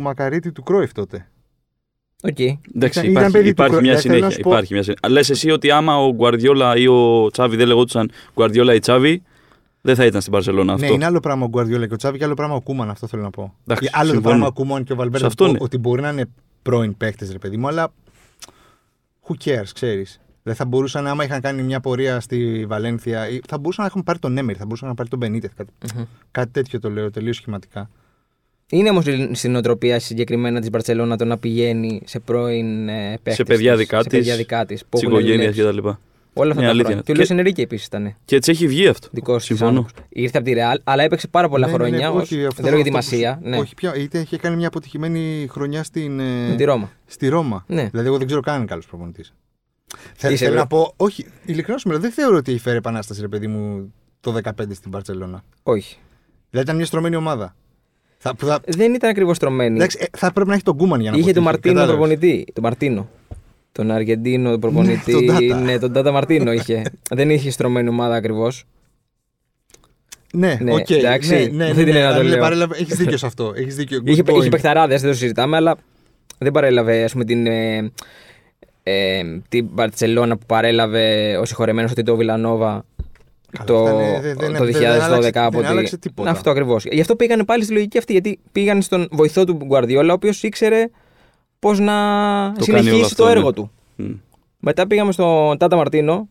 Μακαρίτη 0.00 0.52
του 0.52 0.62
Κρόιφ 0.62 0.92
τότε. 0.92 1.26
Οκ. 2.24 2.38
Εντάξει, 2.38 2.58
Ήταν- 2.74 3.10
ήταν 3.10 3.10
υπάρχει, 3.10 3.32
παιδί 3.32 3.44
του 3.44 3.48
υπάρχει 3.50 3.72
Κρο- 3.74 3.84
μια 3.84 3.92
ε, 3.92 3.96
θέλω 3.96 4.14
να 4.14 4.18
συνέχεια. 4.18 4.30
σου 4.30 4.40
πω- 4.40 4.50
Υπάρχει 4.50 4.72
μια 4.72 4.82
συνέχεια. 4.82 5.02
Αλλά 5.06 5.14
λες 5.14 5.30
εσύ 5.30 5.50
ότι 5.50 5.70
άμα 5.70 5.96
ο 5.98 6.12
Γκουαρδιόλα 6.14 6.76
ή 6.76 6.86
ο 6.86 7.28
Τσάβη 7.32 7.56
δεν 7.56 7.66
λεγόντουσαν 7.66 8.10
Γκουαρδιόλα 8.34 8.74
ή 8.74 8.78
Τσάβη, 8.78 9.22
δεν 9.80 9.94
θα 9.94 10.04
ήταν 10.04 10.20
στην 10.20 10.32
Μπαρσελόνα 10.32 10.72
αυτό. 10.72 10.86
Ναι, 10.86 10.92
είναι 10.92 11.04
άλλο 11.04 11.20
πράγμα 11.20 11.44
ο 11.44 11.48
Γκουαρδιόλα 11.48 11.86
και 11.86 11.94
ο 11.94 11.96
Τσάβη 11.96 12.18
και 12.18 12.24
άλλο 12.24 12.34
πράγμα 12.34 12.54
ο 12.54 12.60
Κούμαν. 12.60 12.90
Αυτό 12.90 13.06
θέλω 13.06 13.22
να 13.22 13.30
πω. 13.30 13.54
Εντάξει, 13.66 13.84
Ή 13.84 13.88
άλλο 13.92 14.06
το 14.06 14.12
συμφωνώ. 14.12 14.28
πράγμα 14.28 14.46
ο 14.46 14.52
Κούμαν 14.52 14.84
και 14.84 14.92
ο 14.92 14.96
Βαλβέρντε. 14.96 15.18
Σε 15.18 15.26
αυτό 15.26 15.48
ναι. 15.52 15.58
Ότι 15.60 15.78
μπορεί 15.78 16.02
να 16.02 16.08
είναι 16.10 16.24
πρώην 16.62 16.96
παίχτες, 16.96 17.28
ρε 17.32 17.38
παιδί 17.38 17.56
μου, 17.56 17.68
αλλά. 17.68 17.92
Who 19.28 19.34
cares, 19.44 19.68
ξέρεις. 19.74 20.20
Δεν 20.42 20.54
θα 20.54 20.64
μπορούσαν, 20.64 21.06
άμα 21.06 21.24
είχαν 21.24 21.40
κάνει 21.40 21.62
μια 21.62 21.80
πορεία 21.80 22.20
στη 22.20 22.64
Βαλένθια, 22.68 23.28
ή 23.28 23.40
θα 23.48 23.58
μπορούσαν 23.58 23.84
να 23.84 23.90
έχουν 23.90 24.02
πάρει 24.02 24.18
τον 24.18 24.32
Έμερι, 24.32 24.54
θα 24.58 24.64
μπορούσαν 24.64 24.88
να 24.88 24.94
πάρει 24.94 25.08
τον 25.08 25.18
Μπενίτεθ. 25.18 25.52
Κάτι, 25.56 25.72
Μμμ. 25.96 26.02
κάτι 26.30 26.50
τέτοιο 26.50 26.80
το 26.80 26.90
λέω 26.90 27.10
τελείως 27.10 27.36
σχηματικά. 27.36 27.90
Είναι 28.74 28.90
όμως 28.90 29.04
στην 29.32 29.50
νοοτροπία 29.52 29.98
συγκεκριμένα 29.98 30.60
της 30.60 30.70
Μπαρσελόνα 30.70 31.16
το 31.16 31.24
να 31.24 31.38
πηγαίνει 31.38 32.02
σε 32.04 32.20
πρώην 32.20 32.88
ε, 32.88 33.10
παίκτες 33.12 33.34
Σε 33.34 33.42
παιδιά 33.44 33.70
της, 33.70 33.80
δικά 33.80 34.02
σε 34.02 34.08
της, 34.08 34.18
παιδιά 34.18 34.36
δικά 34.36 34.64
της. 34.66 34.84
Της 34.88 35.02
οικογένειας 35.02 35.54
κτλ. 35.56 35.78
Όλα 36.34 36.50
αυτά 36.50 36.60
Ναι, 36.60 36.66
τα 36.66 36.72
αλήθεια 36.72 36.72
χρόνια. 36.72 36.92
είναι. 36.92 37.02
Και 37.04 37.12
ο 37.12 37.14
Και- 37.14 37.20
Λουί 37.32 37.38
Ενρίκε 37.38 37.62
επίσης 37.62 37.86
ήταν 37.86 38.16
Και 38.24 38.36
έτσι 38.36 38.50
έχει 38.50 38.66
βγει 38.66 38.86
αυτό. 38.88 39.08
δικός 39.12 39.36
της. 39.36 39.44
Συμφωνώ. 39.46 39.86
Ήρθε 40.08 40.38
από 40.38 40.46
τη 40.46 40.52
Ρεάλ, 40.52 40.80
αλλά 40.84 41.02
έπαιξε 41.02 41.28
πάρα 41.28 41.48
πολλά 41.48 41.66
Ναι, 41.66 41.72
ναι, 41.72 41.78
ναι, 41.78 41.84
χρόνια. 41.88 42.10
ως- 42.10 42.22
όχι, 42.22 42.44
αυτό- 42.46 42.62
δεν 42.62 42.72
λέω 42.72 42.80
για 42.82 42.90
τη 42.90 42.96
αυτό 42.98 43.08
που 43.08 43.14
Μασία. 43.14 43.38
σου- 43.42 43.48
Ναι, 43.48 43.58
Όχι 43.58 43.74
πια, 43.74 43.94
είτε 43.96 44.18
είχε 44.18 44.36
κάνει 44.36 44.56
μια 44.56 44.66
αποτυχημένη 44.66 45.46
χρονιά 45.50 45.82
στην, 45.82 46.20
ε, 46.20 46.48
με 46.48 46.54
τη 46.56 46.64
Ρώμα. 46.64 46.90
στη 47.06 47.28
Ρώμα. 47.28 47.64
Ναι. 47.66 47.88
Δηλαδή, 47.90 48.08
εγώ 48.08 48.16
δεν 48.18 48.26
ξέρω 48.26 48.40
καν 48.40 48.66
καλός 48.66 48.86
προπονητής. 48.86 49.34
Θέλω, 50.16 50.32
Είσαι 50.34 50.44
θέλω 50.44 50.56
βρε- 50.56 50.70
να 50.70 50.76
πω, 50.76 50.92
όχι, 50.96 51.26
ειλικρινά 51.44 51.78
σου 51.78 51.88
μιλάω, 51.88 52.02
δεν 52.02 52.12
θεωρώ 52.12 52.36
ότι 52.36 52.58
φέρει 52.58 52.76
επανάσταση, 52.76 53.20
ρε 53.20 53.28
παιδί 53.28 53.46
μου, 53.46 53.92
το 54.20 54.32
15 54.32 54.74
στην 54.74 54.90
Μπαρσελόνα. 54.90 55.44
Όχι. 55.62 55.96
Δηλαδή 56.50 56.66
ήταν 56.66 56.76
μια 56.76 56.86
στρωμένη 56.86 57.16
ομάδα. 57.16 57.56
Θα, 58.24 58.34
που 58.36 58.46
θα, 58.46 58.60
Δεν 58.66 58.94
ήταν 58.94 59.10
ακριβώς 59.10 59.38
στρωμένη. 59.38 59.74
εντάξει, 59.76 59.98
ε, 60.00 60.04
θα 60.18 60.32
πρέπει 60.32 60.48
να 60.48 60.54
έχει 60.54 60.62
τον 60.62 60.76
Κούμαν 60.76 61.00
για 61.00 61.10
να 61.10 61.16
Είχε 61.16 61.32
τον 61.32 61.42
αποτύχει, 61.46 61.74
Μαρτίνο 61.74 61.74
κατάλαβες. 61.74 62.18
προπονητή. 62.18 62.52
Τον 62.52 62.62
Μαρτίνο. 62.62 63.08
Τον 63.72 63.90
Αργεντίνο 63.90 64.58
προπονητή. 64.58 65.12
τον 65.12 65.26
Τάτα. 65.26 65.60
ναι, 65.60 65.78
τον 65.78 65.92
Τάτα 65.92 66.10
Μαρτίνο 66.12 66.52
είχε. 66.52 66.82
δεν 67.18 67.30
είχε 67.30 67.50
στρωμένη 67.50 67.88
ομάδα 67.88 68.14
ακριβώς. 68.14 68.64
Ναι, 70.34 70.58
Ναι, 70.60 70.72
οκ. 70.72 70.90
εντάξει, 70.90 71.30
ναι, 71.34 71.40
με 71.40 71.46
ναι, 71.56 71.64
αυτή 71.70 71.76
ναι, 71.78 71.84
την 71.84 71.92
ναι, 71.92 71.98
έννοια 71.98 72.08
το 72.14 72.20
αλλά 72.20 72.28
λέω. 72.28 72.38
παρέλαβε- 72.40 72.80
Έχεις 72.80 72.96
δίκιο 72.96 73.16
σε 73.16 73.26
αυτό. 73.26 73.52
Έχεις 73.56 73.74
δίκιο. 73.76 73.98
Good 74.04 74.08
είχε, 74.08 74.22
point. 74.26 74.38
είχε 74.40 74.48
παιχταράδες, 74.48 75.00
δεν 75.00 75.10
το 75.10 75.16
συζητάμε, 75.16 75.56
αλλά 75.56 75.76
δεν 76.38 76.52
παρέλαβε 76.52 77.02
ας 77.04 77.12
πούμε, 77.12 77.24
την, 77.24 77.46
ε, 77.46 77.92
ε, 78.82 79.22
την 79.48 79.68
Μπαρσελόνα 79.72 80.36
που 80.36 80.46
παρέλαβε 80.46 81.36
ο 81.36 81.44
συγχωρεμένος 81.44 81.90
ότι 81.90 82.02
το 82.02 82.16
Βιλανόβα 82.16 82.84
Καλά, 83.58 83.64
το, 83.66 83.84
αυτά 83.84 83.92
είναι- 83.92 84.20
δεν- 84.20 84.36
δεν- 84.38 84.56
το 84.56 84.64
δεν 84.64 84.74
2012 84.74 84.84
άλλαξε- 84.86 85.36
από 85.36 85.50
δεν 85.58 85.60
τη- 85.66 85.66
άλλαξε 85.72 85.96
τίποτα. 85.98 86.30
Αυτό 86.30 86.50
ακριβώς. 86.50 86.84
Γι' 86.90 87.00
αυτό 87.00 87.16
πήγανε 87.16 87.44
πάλι 87.44 87.64
στη 87.64 87.72
λογική 87.72 87.98
αυτή, 87.98 88.12
γιατί 88.12 88.38
πήγαν 88.52 88.82
στον 88.82 89.08
βοηθό 89.10 89.44
του 89.44 89.54
Γκουαρδιόλα, 89.54 90.12
ο 90.12 90.14
οποίος 90.14 90.42
ήξερε 90.42 90.88
πώς 91.58 91.78
να 91.78 91.92
κάνει 91.92 92.54
όλο 92.56 92.62
συνεχίσει 92.64 93.02
αυτό, 93.02 93.22
το 93.22 93.24
ναι. 93.28 93.30
έργο 93.36 93.52
του. 93.52 93.70
Μμ. 93.96 94.12
Μετά 94.58 94.86
πήγαμε 94.86 95.12
στον 95.12 95.58
Τάτα 95.58 95.76
Μαρτίνο 95.76 96.28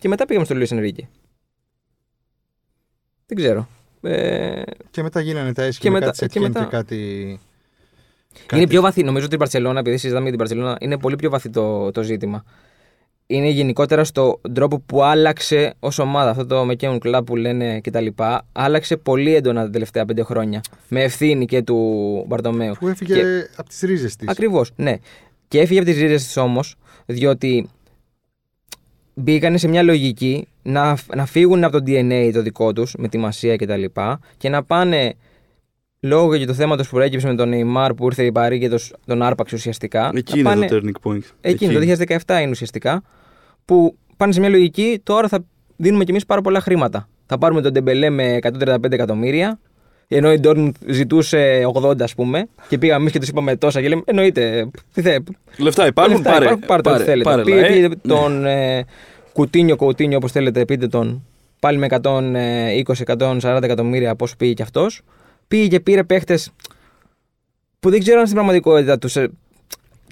και 0.00 0.08
μετά 0.08 0.26
πήγαμε 0.26 0.44
στον 0.44 0.56
Λουί 0.56 0.66
Ενρίκε. 0.70 1.08
Δεν 3.26 3.36
ξέρω. 3.38 3.68
Ε, 4.02 4.62
Και 4.90 5.02
μετά 5.02 5.20
γίνανε 5.20 5.52
τα 5.52 5.62
Και 5.62 5.68
έσχημα 5.68 5.92
μετά- 5.92 6.06
κάτι 6.06 6.18
και 6.18 6.24
Σετιέν 6.24 6.44
μετά- 6.44 6.60
και 6.64 6.76
κάτι... 6.76 6.96
Είναι 7.26 7.38
κάτι- 8.46 8.66
πιο 8.66 8.80
βαθύ. 8.80 9.02
Νομίζω 9.02 9.24
ότι 9.24 9.34
η 9.34 9.38
Μπαρσελόνα, 9.40 9.78
επειδή 9.78 9.96
συζητάμε 9.96 10.28
για 10.28 10.30
την 10.30 10.38
Μπαρσελόνα, 10.40 10.76
είναι 10.80 10.98
πολύ 10.98 11.16
πιο 11.16 11.30
βαθύ 11.30 11.50
το, 11.50 11.90
το 11.90 12.02
ζήτημα. 12.02 12.44
Είναι 13.32 13.48
γενικότερα 13.48 14.04
στον 14.04 14.40
τρόπο 14.52 14.80
που 14.86 15.02
άλλαξε 15.02 15.74
ως 15.80 15.98
ομάδα. 15.98 16.30
Αυτό 16.30 16.46
το 16.46 16.68
McKeown 16.70 16.98
Club 16.98 17.20
που 17.26 17.36
λένε 17.36 17.80
κτλ. 17.80 18.06
Άλλαξε 18.52 18.96
πολύ 18.96 19.34
έντονα 19.34 19.62
τα 19.62 19.70
τελευταία 19.70 20.04
πέντε 20.04 20.22
χρόνια. 20.22 20.60
Με 20.88 21.02
ευθύνη 21.02 21.46
και 21.46 21.62
του 21.62 21.78
Μπαρτομέου. 22.28 22.72
Που 22.78 22.88
έφυγε 22.88 23.14
Και- 23.14 23.48
από 23.56 23.68
τις 23.68 23.80
ρίζες 23.80 24.16
της. 24.16 24.28
Ακριβώς, 24.28 24.70
ναι. 24.76 24.94
Και 25.48 25.60
έφυγε 25.60 25.80
από 25.80 25.88
τις 25.88 26.00
ρίζες 26.00 26.24
της 26.24 26.36
όμως, 26.36 26.76
διότι 27.06 27.68
μπήκαν 29.14 29.58
σε 29.58 29.68
μια 29.68 29.82
λογική 29.82 30.48
να, 30.62 30.96
να 31.14 31.26
φύγουν 31.26 31.64
από 31.64 31.78
το 31.78 31.84
DNA 31.86 32.30
το 32.32 32.42
δικό 32.42 32.72
τους 32.72 32.94
με 32.98 33.08
τη 33.08 33.18
μασία 33.18 33.56
κτλ. 33.56 33.64
Και, 33.64 33.66
τα 33.66 33.76
λοιπά, 33.76 34.20
και 34.36 34.48
να 34.48 34.62
πάνε 34.64 35.14
λόγω 36.00 36.36
και 36.36 36.44
το 36.46 36.54
θέμα 36.54 36.76
του 36.76 36.82
που 36.82 36.90
προέκυψε 36.90 37.26
με 37.26 37.34
τον 37.34 37.50
Neymar 37.54 37.90
που 37.96 38.04
ήρθε 38.06 38.24
η 38.24 38.32
Παρή 38.32 38.58
και 38.58 38.68
τον, 38.68 38.78
τον 39.06 39.22
άρπαξε 39.22 39.54
ουσιαστικά. 39.54 40.10
Εκεί 40.14 40.42
να 40.42 40.52
είναι 40.52 40.66
πάνε, 40.66 40.80
το 40.80 40.90
turning 41.02 41.10
point. 41.10 41.22
Εκείνη, 41.40 41.74
Εκεί. 41.80 41.96
το 41.96 42.04
2017 42.26 42.40
είναι 42.40 42.50
ουσιαστικά. 42.50 43.02
Που 43.70 43.96
πάνε 44.16 44.32
σε 44.32 44.40
μια 44.40 44.48
λογική, 44.48 45.00
τώρα 45.02 45.28
θα 45.28 45.44
δίνουμε 45.76 46.04
κι 46.04 46.10
εμείς 46.10 46.26
πάρα 46.26 46.40
πολλά 46.40 46.60
χρήματα. 46.60 47.08
Θα 47.26 47.38
πάρουμε 47.38 47.60
τον 47.60 47.72
Ντεμπελέ 47.72 48.10
με 48.10 48.38
135 48.42 48.92
εκατομμύρια, 48.92 49.58
ενώ 50.08 50.32
η 50.32 50.40
Dortmund 50.42 50.70
ζητούσε 50.86 51.62
80, 51.74 52.02
ας 52.02 52.14
πούμε, 52.14 52.48
και 52.68 52.78
πήγαμε 52.78 53.00
εμείς 53.00 53.12
και 53.12 53.18
τους 53.18 53.28
είπαμε 53.28 53.56
τόσα. 53.56 53.80
Και 53.80 53.88
λέμε, 53.88 54.02
εννοείται. 54.04 54.70
Τι 54.92 55.02
θε, 55.02 55.18
Λεφτά 55.58 55.86
υπάρχουν, 55.86 56.14
λεφτά 56.14 56.30
πάρε. 56.30 56.44
υπάρχουν, 56.44 56.66
πάρτε 56.66 56.90
ό,τι 56.90 57.02
θέλετε. 57.02 57.30
πάρε, 57.30 57.42
Πήγε, 57.42 57.60
ε, 57.60 57.66
πήγε 57.68 57.88
ναι. 57.88 57.94
τον 57.94 58.44
ε, 58.46 58.84
Κουτίνιο, 59.32 59.76
Κουτίνιο, 59.76 60.16
όπως 60.16 60.32
θέλετε, 60.32 60.64
πείτε 60.64 60.86
τον. 60.86 61.24
Πάλι 61.60 61.78
με 61.78 61.86
120-140 61.90 63.58
εκατομμύρια, 63.62 64.14
πώς 64.14 64.36
πήγε 64.36 64.52
κι 64.52 64.62
αυτός. 64.62 65.02
Πήγε 65.48 65.66
και 65.66 65.80
πήρε 65.80 66.04
παίχτες 66.04 66.52
που 67.80 67.90
δεν 67.90 68.00
ξέρω 68.00 68.18
αν 68.18 68.24
στην 68.24 68.36
πραγματικότητα 68.36 68.98
τους 68.98 69.16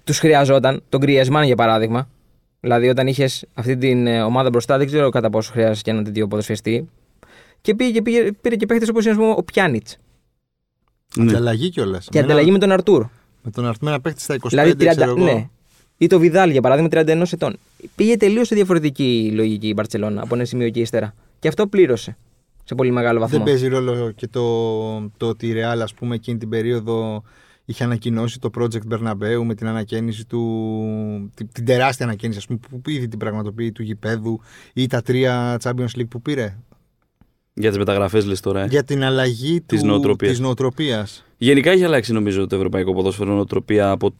τους 0.04 0.18
χρειαζόταν. 0.18 0.82
Τον 0.88 1.00
Griezmann 1.04 1.42
για 1.44 1.56
παράδειγμα. 1.56 2.08
Δηλαδή, 2.60 2.88
όταν 2.88 3.06
είχες 3.06 3.44
αυτή 3.54 3.76
την 3.76 4.06
ε, 4.06 4.22
ομάδα 4.22 4.48
μπροστά, 4.50 4.78
δεν 4.78 4.86
ξέρω 4.86 5.08
κατά 5.10 5.30
πόσο 5.30 5.52
χρειάζεσαι 5.52 5.82
και 5.82 5.90
έναν 5.90 6.04
τέτοιο 6.04 6.28
ποδοσφαιστή. 6.28 6.88
Και 7.60 7.74
πήγε, 7.74 7.90
και 7.90 8.02
πήγε, 8.02 8.32
πήρε 8.40 8.56
και 8.56 8.66
παίχτε 8.66 8.86
όπως 8.90 9.02
είναι 9.04 9.12
ας 9.12 9.18
πούμε, 9.18 9.30
ο 9.36 9.42
Πιάνιτς. 9.42 9.96
Ναι. 11.16 11.30
Ανταλλαγή 11.30 11.68
κιόλας. 11.70 12.08
Και 12.10 12.18
ανταλλαγή 12.18 12.50
με 12.50 12.58
τον 12.58 12.72
Αρτούρ. 12.72 13.06
Με 13.42 13.50
τον 13.50 13.66
Αρτ- 13.66 13.82
με 13.82 13.90
ένα 13.90 14.00
παίχτη 14.00 14.20
στα 14.20 14.34
25, 14.34 14.48
Δηλαδή 14.48 14.70
30, 14.84 14.86
ξέρω 14.96 15.10
εγώ. 15.10 15.24
ναι. 15.24 15.48
Ή 15.96 16.06
το 16.06 16.18
Βιδάλ 16.18 16.50
για 16.50 16.60
παράδειγμα 16.60 16.88
31 16.90 17.32
ετών. 17.32 17.56
Πήγε 17.94 18.16
τελείως 18.16 18.46
σε 18.46 18.54
διαφορετική 18.54 19.30
λογική 19.34 19.68
η 19.68 19.72
Μπαρσελόνα 19.76 20.22
από 20.22 20.34
ένα 20.34 20.44
σημείο 20.44 20.70
και 20.70 20.80
ύστερα. 20.80 21.14
Και 21.38 21.48
αυτό 21.48 21.66
πλήρωσε 21.66 22.16
σε 22.64 22.74
πολύ 22.74 22.90
μεγάλο 22.90 23.20
βαθμό. 23.20 23.36
Δεν 23.36 23.46
παίζει 23.46 23.68
ρόλο 23.68 24.10
και 24.10 24.26
το, 24.28 24.42
το 25.16 25.26
ότι 25.28 25.46
η 25.46 25.52
Real, 25.56 25.78
ας 25.82 25.94
πούμε, 25.94 26.14
εκείνη 26.14 26.38
την 26.38 26.48
περίοδο 26.48 27.22
είχε 27.68 27.84
ανακοινώσει 27.84 28.38
το 28.38 28.50
project 28.58 28.92
Bernabeu 28.94 29.42
με 29.44 29.54
την 29.54 29.66
ανακαίνιση 29.66 30.26
του. 30.26 30.40
την, 31.34 31.48
την 31.52 31.64
τεράστια 31.64 32.06
ανακαίνιση, 32.06 32.38
ας 32.38 32.46
πούμε, 32.46 32.58
που, 32.70 32.80
που 32.80 32.90
ήδη 32.90 33.08
την 33.08 33.18
πραγματοποιεί 33.18 33.72
του 33.72 33.82
γηπέδου 33.82 34.40
ή 34.74 34.86
τα 34.86 35.02
τρία 35.02 35.56
Champions 35.62 35.98
League 35.98 36.08
που 36.08 36.22
πήρε. 36.22 36.56
Για 37.54 37.68
τις 37.68 37.78
μεταγραφές 37.78 38.26
λες 38.26 38.40
τώρα. 38.40 38.62
ε. 38.62 38.66
Για 38.66 38.84
την 38.84 39.04
αλλαγή 39.04 39.60
Της 39.60 39.80
του, 39.80 39.86
νοοτροπίας. 39.86 40.30
της 40.30 40.40
νοοτροπίας. 40.40 41.24
Γενικά 41.36 41.70
έχει 41.70 41.84
αλλάξει 41.84 42.12
νομίζω 42.12 42.46
το 42.46 42.56
ευρωπαϊκό 42.56 42.94
ποδόσφαιρο 42.94 43.32
νοοτροπία 43.34 43.90
από 43.90 44.10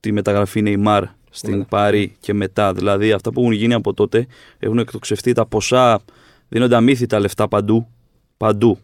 τη 0.00 0.12
μεταγραφή 0.12 0.62
Neymar 0.66 1.02
στην 1.30 1.56
Ναι. 1.58 1.64
Πάρη 1.64 2.16
και 2.20 2.34
μετά. 2.34 2.72
Δηλαδή 2.72 3.12
αυτά 3.12 3.32
που 3.32 3.40
έχουν 3.40 3.52
γίνει 3.52 3.74
από 3.74 3.94
τότε 3.94 4.26
έχουν 4.58 4.78
εκτοξευτεί 4.78 5.32
τα 5.32 5.46
ποσά, 5.46 6.00
δίνονται 6.48 6.76
αμύθιτα 6.76 7.20
λεφτά 7.20 7.48
παντού. 7.48 7.86
Παντού. 8.36 8.78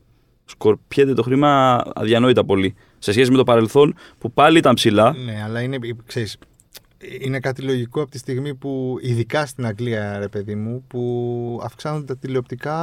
Σκορπιέται 0.44 1.14
το 1.14 1.22
χρήμα 1.22 1.82
αδιανόητα 1.94 2.44
πολύ. 2.44 2.74
Σε 3.02 3.12
σχέση 3.12 3.30
με 3.30 3.36
το 3.36 3.44
παρελθόν 3.44 3.94
που 4.18 4.32
πάλι 4.32 4.58
ήταν 4.58 4.74
ψηλά. 4.74 5.12
Ναι, 5.24 5.42
αλλά 5.44 5.60
είναι, 5.60 5.78
ξέρεις, 6.06 6.38
είναι 7.20 7.40
κάτι 7.40 7.62
λογικό 7.62 8.00
από 8.02 8.10
τη 8.10 8.18
στιγμή 8.18 8.54
που, 8.54 8.96
ειδικά 9.00 9.46
στην 9.46 9.66
Αγγλία, 9.66 10.18
ρε 10.18 10.28
παιδί 10.28 10.54
μου, 10.54 10.84
που 10.86 11.60
αυξάνονται 11.64 12.04
τα 12.04 12.16
τηλεοπτικά 12.16 12.76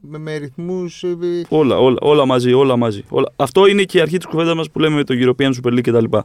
με, 0.00 0.18
με 0.18 0.36
ρυθμούς... 0.36 1.02
ε, 1.02 1.16
Όλα, 1.48 1.78
όλα, 1.78 1.96
όλα 2.00 2.26
μαζί, 2.26 2.52
όλα 2.52 2.76
μαζί. 2.76 3.04
Όλα. 3.08 3.32
Αυτό 3.36 3.66
είναι 3.66 3.82
και 3.82 3.98
η 3.98 4.00
αρχή 4.00 4.16
της 4.16 4.26
κουβέντας 4.26 4.54
μας 4.54 4.70
που 4.70 4.78
λέμε 4.78 4.94
με 4.96 5.04
το 5.04 5.14
European 5.18 5.50
Super 5.62 5.72
League 5.72 5.80
κτλ. 5.80 6.16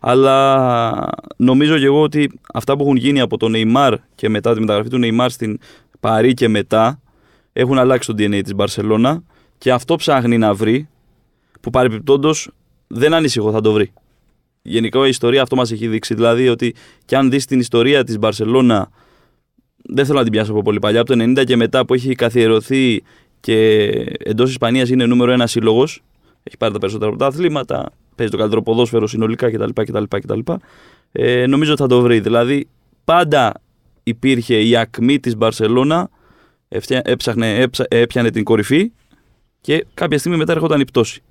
Αλλά 0.00 1.10
νομίζω 1.36 1.78
και 1.78 1.84
εγώ 1.84 2.02
ότι 2.02 2.40
αυτά 2.54 2.76
που 2.76 2.82
έχουν 2.82 2.96
γίνει 2.96 3.20
από 3.20 3.36
τον 3.36 3.52
Neymar 3.56 3.94
και 4.14 4.28
μετά 4.28 4.54
τη 4.54 4.60
μεταγραφή 4.60 4.88
του 4.88 4.98
Neymar 5.02 5.26
στην 5.28 5.58
Παρή 6.00 6.34
και 6.34 6.48
μετά 6.48 7.00
έχουν 7.52 7.78
αλλάξει 7.78 8.08
το 8.08 8.14
DNA 8.18 8.40
της 8.42 8.54
Μπαρσελόνα 8.54 9.22
και 9.58 9.72
αυτό 9.72 9.96
ψάχνει 9.96 10.38
να 10.38 10.54
βρει 10.54 10.88
που 11.60 11.70
παρεμπιπτόντως 11.70 12.50
δεν 12.88 13.14
ανησυχώ, 13.14 13.52
θα 13.52 13.60
το 13.60 13.72
βρει. 13.72 13.92
Γενικά 14.62 15.06
η 15.06 15.08
ιστορία 15.08 15.42
αυτό 15.42 15.56
μας 15.56 15.72
έχει 15.72 15.88
δείξει. 15.88 16.14
Δηλαδή 16.14 16.48
ότι 16.48 16.74
και 17.04 17.16
αν 17.16 17.30
δεις 17.30 17.44
την 17.44 17.60
ιστορία 17.60 18.04
της 18.04 18.18
Μπαρσελόνα, 18.18 18.90
δεν 19.76 20.04
θέλω 20.06 20.18
να 20.18 20.22
την 20.24 20.32
πιάσω 20.32 20.52
από 20.52 20.62
πολύ 20.62 20.78
παλιά, 20.78 21.00
από 21.00 21.16
το 21.16 21.22
90 21.24 21.44
και 21.44 21.56
μετά 21.56 21.84
που 21.86 21.94
έχει 21.94 22.14
καθιερωθεί 22.14 23.02
και 23.40 23.84
εντός 24.18 24.50
Ισπανίας 24.50 24.88
είναι 24.88 25.06
νούμερο 25.06 25.32
ένα 25.32 25.46
σύλλογος. 25.46 26.02
Έχει 26.42 26.56
πάρει 26.56 26.72
τα 26.72 26.78
περισσότερα 26.78 27.10
από 27.10 27.18
τα 27.18 27.26
αθλήματα, 27.26 27.90
παίζει 28.14 28.32
το 28.32 28.38
καλύτερο 28.38 28.62
ποδόσφαιρο 28.62 29.06
συνολικά 29.06 29.50
κτλ. 29.50 29.70
κτλ, 29.74 30.02
κτλ. 30.08 30.38
Ε, 31.12 31.46
νομίζω 31.46 31.72
ότι 31.72 31.80
θα 31.80 31.88
το 31.88 32.00
βρει. 32.00 32.20
Δηλαδή, 32.20 32.68
πάντα 33.04 33.52
υπήρχε 34.02 34.60
η 34.62 34.76
ακμή 34.76 35.20
της 35.20 35.36
Μπαρσελόνα, 35.36 36.10
εύτια- 36.68 37.02
έψαχνε, 37.04 37.54
έψα- 37.58 37.86
έπιανε 37.88 38.30
την 38.30 38.44
κορυφή 38.44 38.92
και 39.60 39.86
κάποια 39.94 40.18
στιγμή 40.18 40.38
μετά 40.38 40.52
έρχονταν 40.52 40.80
η 40.80 40.84
πτώση. 40.84 41.22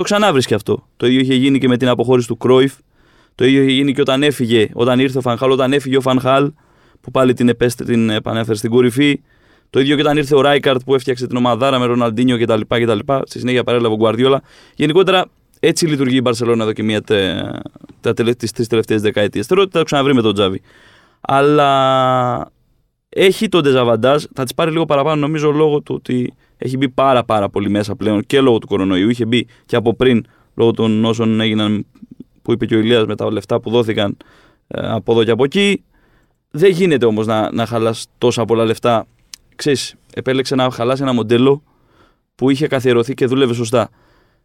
Το 0.00 0.06
ξανάβρισκε 0.06 0.54
αυτό. 0.54 0.86
Το 0.96 1.06
ίδιο 1.06 1.20
είχε 1.20 1.34
γίνει 1.34 1.58
και 1.58 1.68
με 1.68 1.76
την 1.76 1.88
αποχώρηση 1.88 2.26
του 2.26 2.36
Κρόιφ. 2.36 2.74
Το 3.34 3.44
ίδιο 3.44 3.62
είχε 3.62 3.72
γίνει 3.72 3.92
και 3.92 4.00
όταν 4.00 4.22
έφυγε, 4.22 4.70
όταν 4.72 4.98
ήρθε 4.98 5.18
ο 5.18 5.20
Φανχάλ, 5.20 5.50
όταν 5.50 5.72
έφυγε 5.72 5.96
ο 5.96 6.00
Φανχάλ, 6.00 6.52
που 7.00 7.10
πάλι 7.10 7.32
την, 7.32 7.48
επέστε, 7.48 7.84
την 7.84 8.10
επανέφερε 8.10 8.56
στην 8.56 8.70
κορυφή. 8.70 9.20
Το 9.70 9.80
ίδιο 9.80 9.94
και 9.94 10.00
όταν 10.00 10.16
ήρθε 10.16 10.34
ο 10.34 10.40
Ράικαρτ 10.40 10.80
που 10.84 10.94
έφτιαξε 10.94 11.26
την 11.26 11.36
ομαδάρα 11.36 11.78
με 11.78 11.84
Ροναλντίνιο 11.84 12.38
κτλ. 12.38 12.60
κτλ. 12.68 12.98
Στη 13.24 13.38
συνέχεια 13.38 13.64
παρέλαβε 13.64 13.94
ο 13.94 13.96
Γκουαρδιόλα. 13.96 14.42
Γενικότερα 14.74 15.26
έτσι 15.60 15.86
λειτουργεί 15.86 16.16
η 16.16 16.20
Μπαρσελόνα 16.22 16.62
εδώ 16.62 16.72
και 16.72 16.82
μία 16.82 17.02
τε, 17.02 17.42
τα 18.00 18.14
τελε, 18.14 18.34
τις 18.34 18.52
τρεις 18.52 18.66
τελευταίες 18.66 19.02
δεκαετίες. 19.02 19.46
Θεωρώ 19.46 19.62
ότι 19.62 19.72
θα 19.72 19.78
το 19.78 19.84
ξαναβρει 19.84 20.14
με 20.14 20.22
τον 20.22 20.34
Τζάβι. 20.34 20.60
Αλλά 21.20 22.50
έχει 23.08 23.48
τον 23.48 23.62
ντεζαβαντάζ, 23.62 24.24
θα 24.34 24.42
τις 24.42 24.54
πάρει 24.54 24.70
λίγο 24.70 24.84
παραπάνω 24.84 25.20
νομίζω 25.20 25.50
λόγω 25.50 25.80
του 25.80 25.94
ότι 25.94 26.32
έχει 26.62 26.76
μπει 26.76 26.88
πάρα 26.88 27.24
πάρα 27.24 27.48
πολύ 27.48 27.70
μέσα 27.70 27.96
πλέον 27.96 28.22
και 28.26 28.40
λόγω 28.40 28.58
του 28.58 28.66
κορονοϊού. 28.66 29.08
Είχε 29.08 29.24
μπει 29.24 29.46
και 29.66 29.76
από 29.76 29.94
πριν 29.94 30.24
λόγω 30.54 30.70
των 30.70 31.04
όσων 31.04 31.40
έγιναν 31.40 31.86
που 32.42 32.52
είπε 32.52 32.66
και 32.66 32.74
ο 32.74 32.78
Ηλίας 32.78 33.06
με 33.06 33.16
τα 33.16 33.32
λεφτά 33.32 33.60
που 33.60 33.70
δόθηκαν 33.70 34.16
ε, 34.68 34.88
από 34.88 35.12
εδώ 35.12 35.24
και 35.24 35.30
από 35.30 35.44
εκεί. 35.44 35.84
Δεν 36.50 36.70
γίνεται 36.70 37.06
όμως 37.06 37.26
να, 37.26 37.52
να 37.52 37.66
χαλάς 37.66 38.06
τόσα 38.18 38.44
πολλά 38.44 38.64
λεφτά. 38.64 39.06
Ξέρεις, 39.56 39.94
επέλεξε 40.14 40.54
να 40.54 40.70
χαλάσει 40.70 41.02
ένα 41.02 41.12
μοντέλο 41.12 41.62
που 42.34 42.50
είχε 42.50 42.66
καθιερωθεί 42.66 43.14
και 43.14 43.26
δούλευε 43.26 43.54
σωστά. 43.54 43.90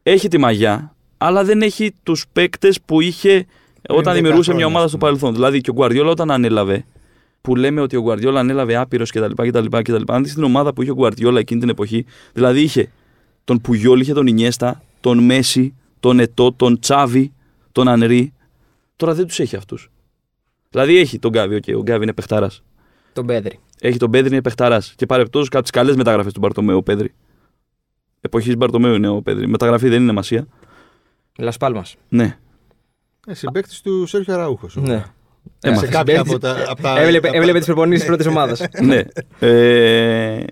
Έχει 0.03 0.27
τη 0.27 0.37
μαγιά, 0.37 0.95
αλλά 1.17 1.43
δεν 1.43 1.61
έχει 1.61 1.93
τους 2.03 2.25
παίκτες 2.33 2.81
που 2.81 3.01
είχε 3.01 3.45
όταν 3.89 4.13
10 4.13 4.15
δημιουργούσε 4.15 4.53
μια 4.53 4.59
χρόνια, 4.59 4.65
ομάδα 4.65 4.83
ας 4.83 4.89
στο 4.89 4.97
πούμε. 4.97 5.11
παρελθόν. 5.11 5.33
Δηλαδή 5.33 5.61
και 5.61 5.69
ο 5.69 5.73
Γκουαρδιόλα 5.73 6.09
όταν 6.09 6.31
ανέλαβε, 6.31 6.85
που 7.45 7.55
λέμε 7.55 7.81
ότι 7.81 7.95
ο 7.95 8.01
Γκουαρδιόλα 8.01 8.39
ανέλαβε 8.39 8.75
άπειρος 8.75 9.11
κτλ. 9.11 9.31
κτλ, 9.35 9.65
κτλ. 9.81 10.01
Αν 10.07 10.23
δεις 10.23 10.33
την 10.33 10.43
ομάδα 10.43 10.73
που 10.73 10.81
είχε 10.81 10.91
ο 10.91 10.93
Γκουαρδιόλα 10.93 11.39
εκείνη 11.39 11.59
την 11.59 11.69
εποχή, 11.69 12.05
δηλαδή 12.33 12.61
είχε 12.61 12.91
τον 13.43 13.61
Πουγιόλ, 13.61 13.99
είχε 13.99 14.13
τον 14.13 14.27
Ινιέστα, 14.27 14.81
τον 14.99 15.23
Μέση, 15.23 15.75
τον 15.99 16.19
Ετό, 16.19 16.53
τον 16.53 16.79
Τσάβι, 16.79 17.33
τον 17.71 17.87
Ανρί. 17.87 18.33
Τώρα 18.95 19.13
δεν 19.13 19.27
τους 19.27 19.39
έχει 19.39 19.55
αυτούς. 19.55 19.91
Δηλαδή 20.69 20.97
έχει 20.97 21.19
τον 21.19 21.31
Γκάβι, 21.31 21.59
okay, 21.61 21.75
ο 21.77 21.81
Γκάβι 21.81 22.03
είναι 22.03 22.13
παιχταρά. 22.13 22.49
Τον 23.13 23.25
Πέδρη. 23.25 23.59
Έχει 23.79 23.97
τον 23.97 24.11
Πέδρη, 24.11 24.31
είναι 24.31 24.41
παιχταρά. 24.41 24.81
Και 24.95 25.05
παρεπτώσει 25.05 25.49
κάτι 25.49 25.71
καλές 25.71 25.95
μεταγραφές 25.95 26.33
του 26.33 26.39
Μπαρτομέου 26.39 26.77
ο 26.77 26.83
Πέδρη. 26.83 27.13
Εποχής 28.21 28.57
Μπαρτομέου 28.57 28.93
είναι 28.93 29.07
ο 29.07 29.21
Πέδρη. 29.21 29.47
Μεταγραφή 29.47 29.89
δεν 29.89 30.01
είναι 30.01 30.11
μασία. 30.11 30.47
Λασπάλμα. 31.37 31.85
Ναι. 32.09 32.37
Ε, 33.27 33.33
συμπαίκτης 33.33 33.81
του 33.81 34.05
Σέρχιο 34.05 34.33
Αραούχο. 34.33 34.67
Ναι. 34.73 35.05
Ε, 35.61 35.75
σε 35.75 35.85
μα, 35.85 35.91
κάποια 35.91 36.19
από 36.21 36.39
τα. 36.39 36.65
Από 36.67 36.81
τα 36.81 36.99
Έβλεπε, 36.99 37.27
από 37.27 37.35
τα- 37.35 37.37
έβλεπε 37.41 37.57
τις 37.57 37.67
προπονήσεις 37.67 37.99
της 37.99 38.07
πρώτης 38.07 38.27
ομάδας. 38.27 38.61
ναι. 38.89 39.01
Ε, 39.39 40.43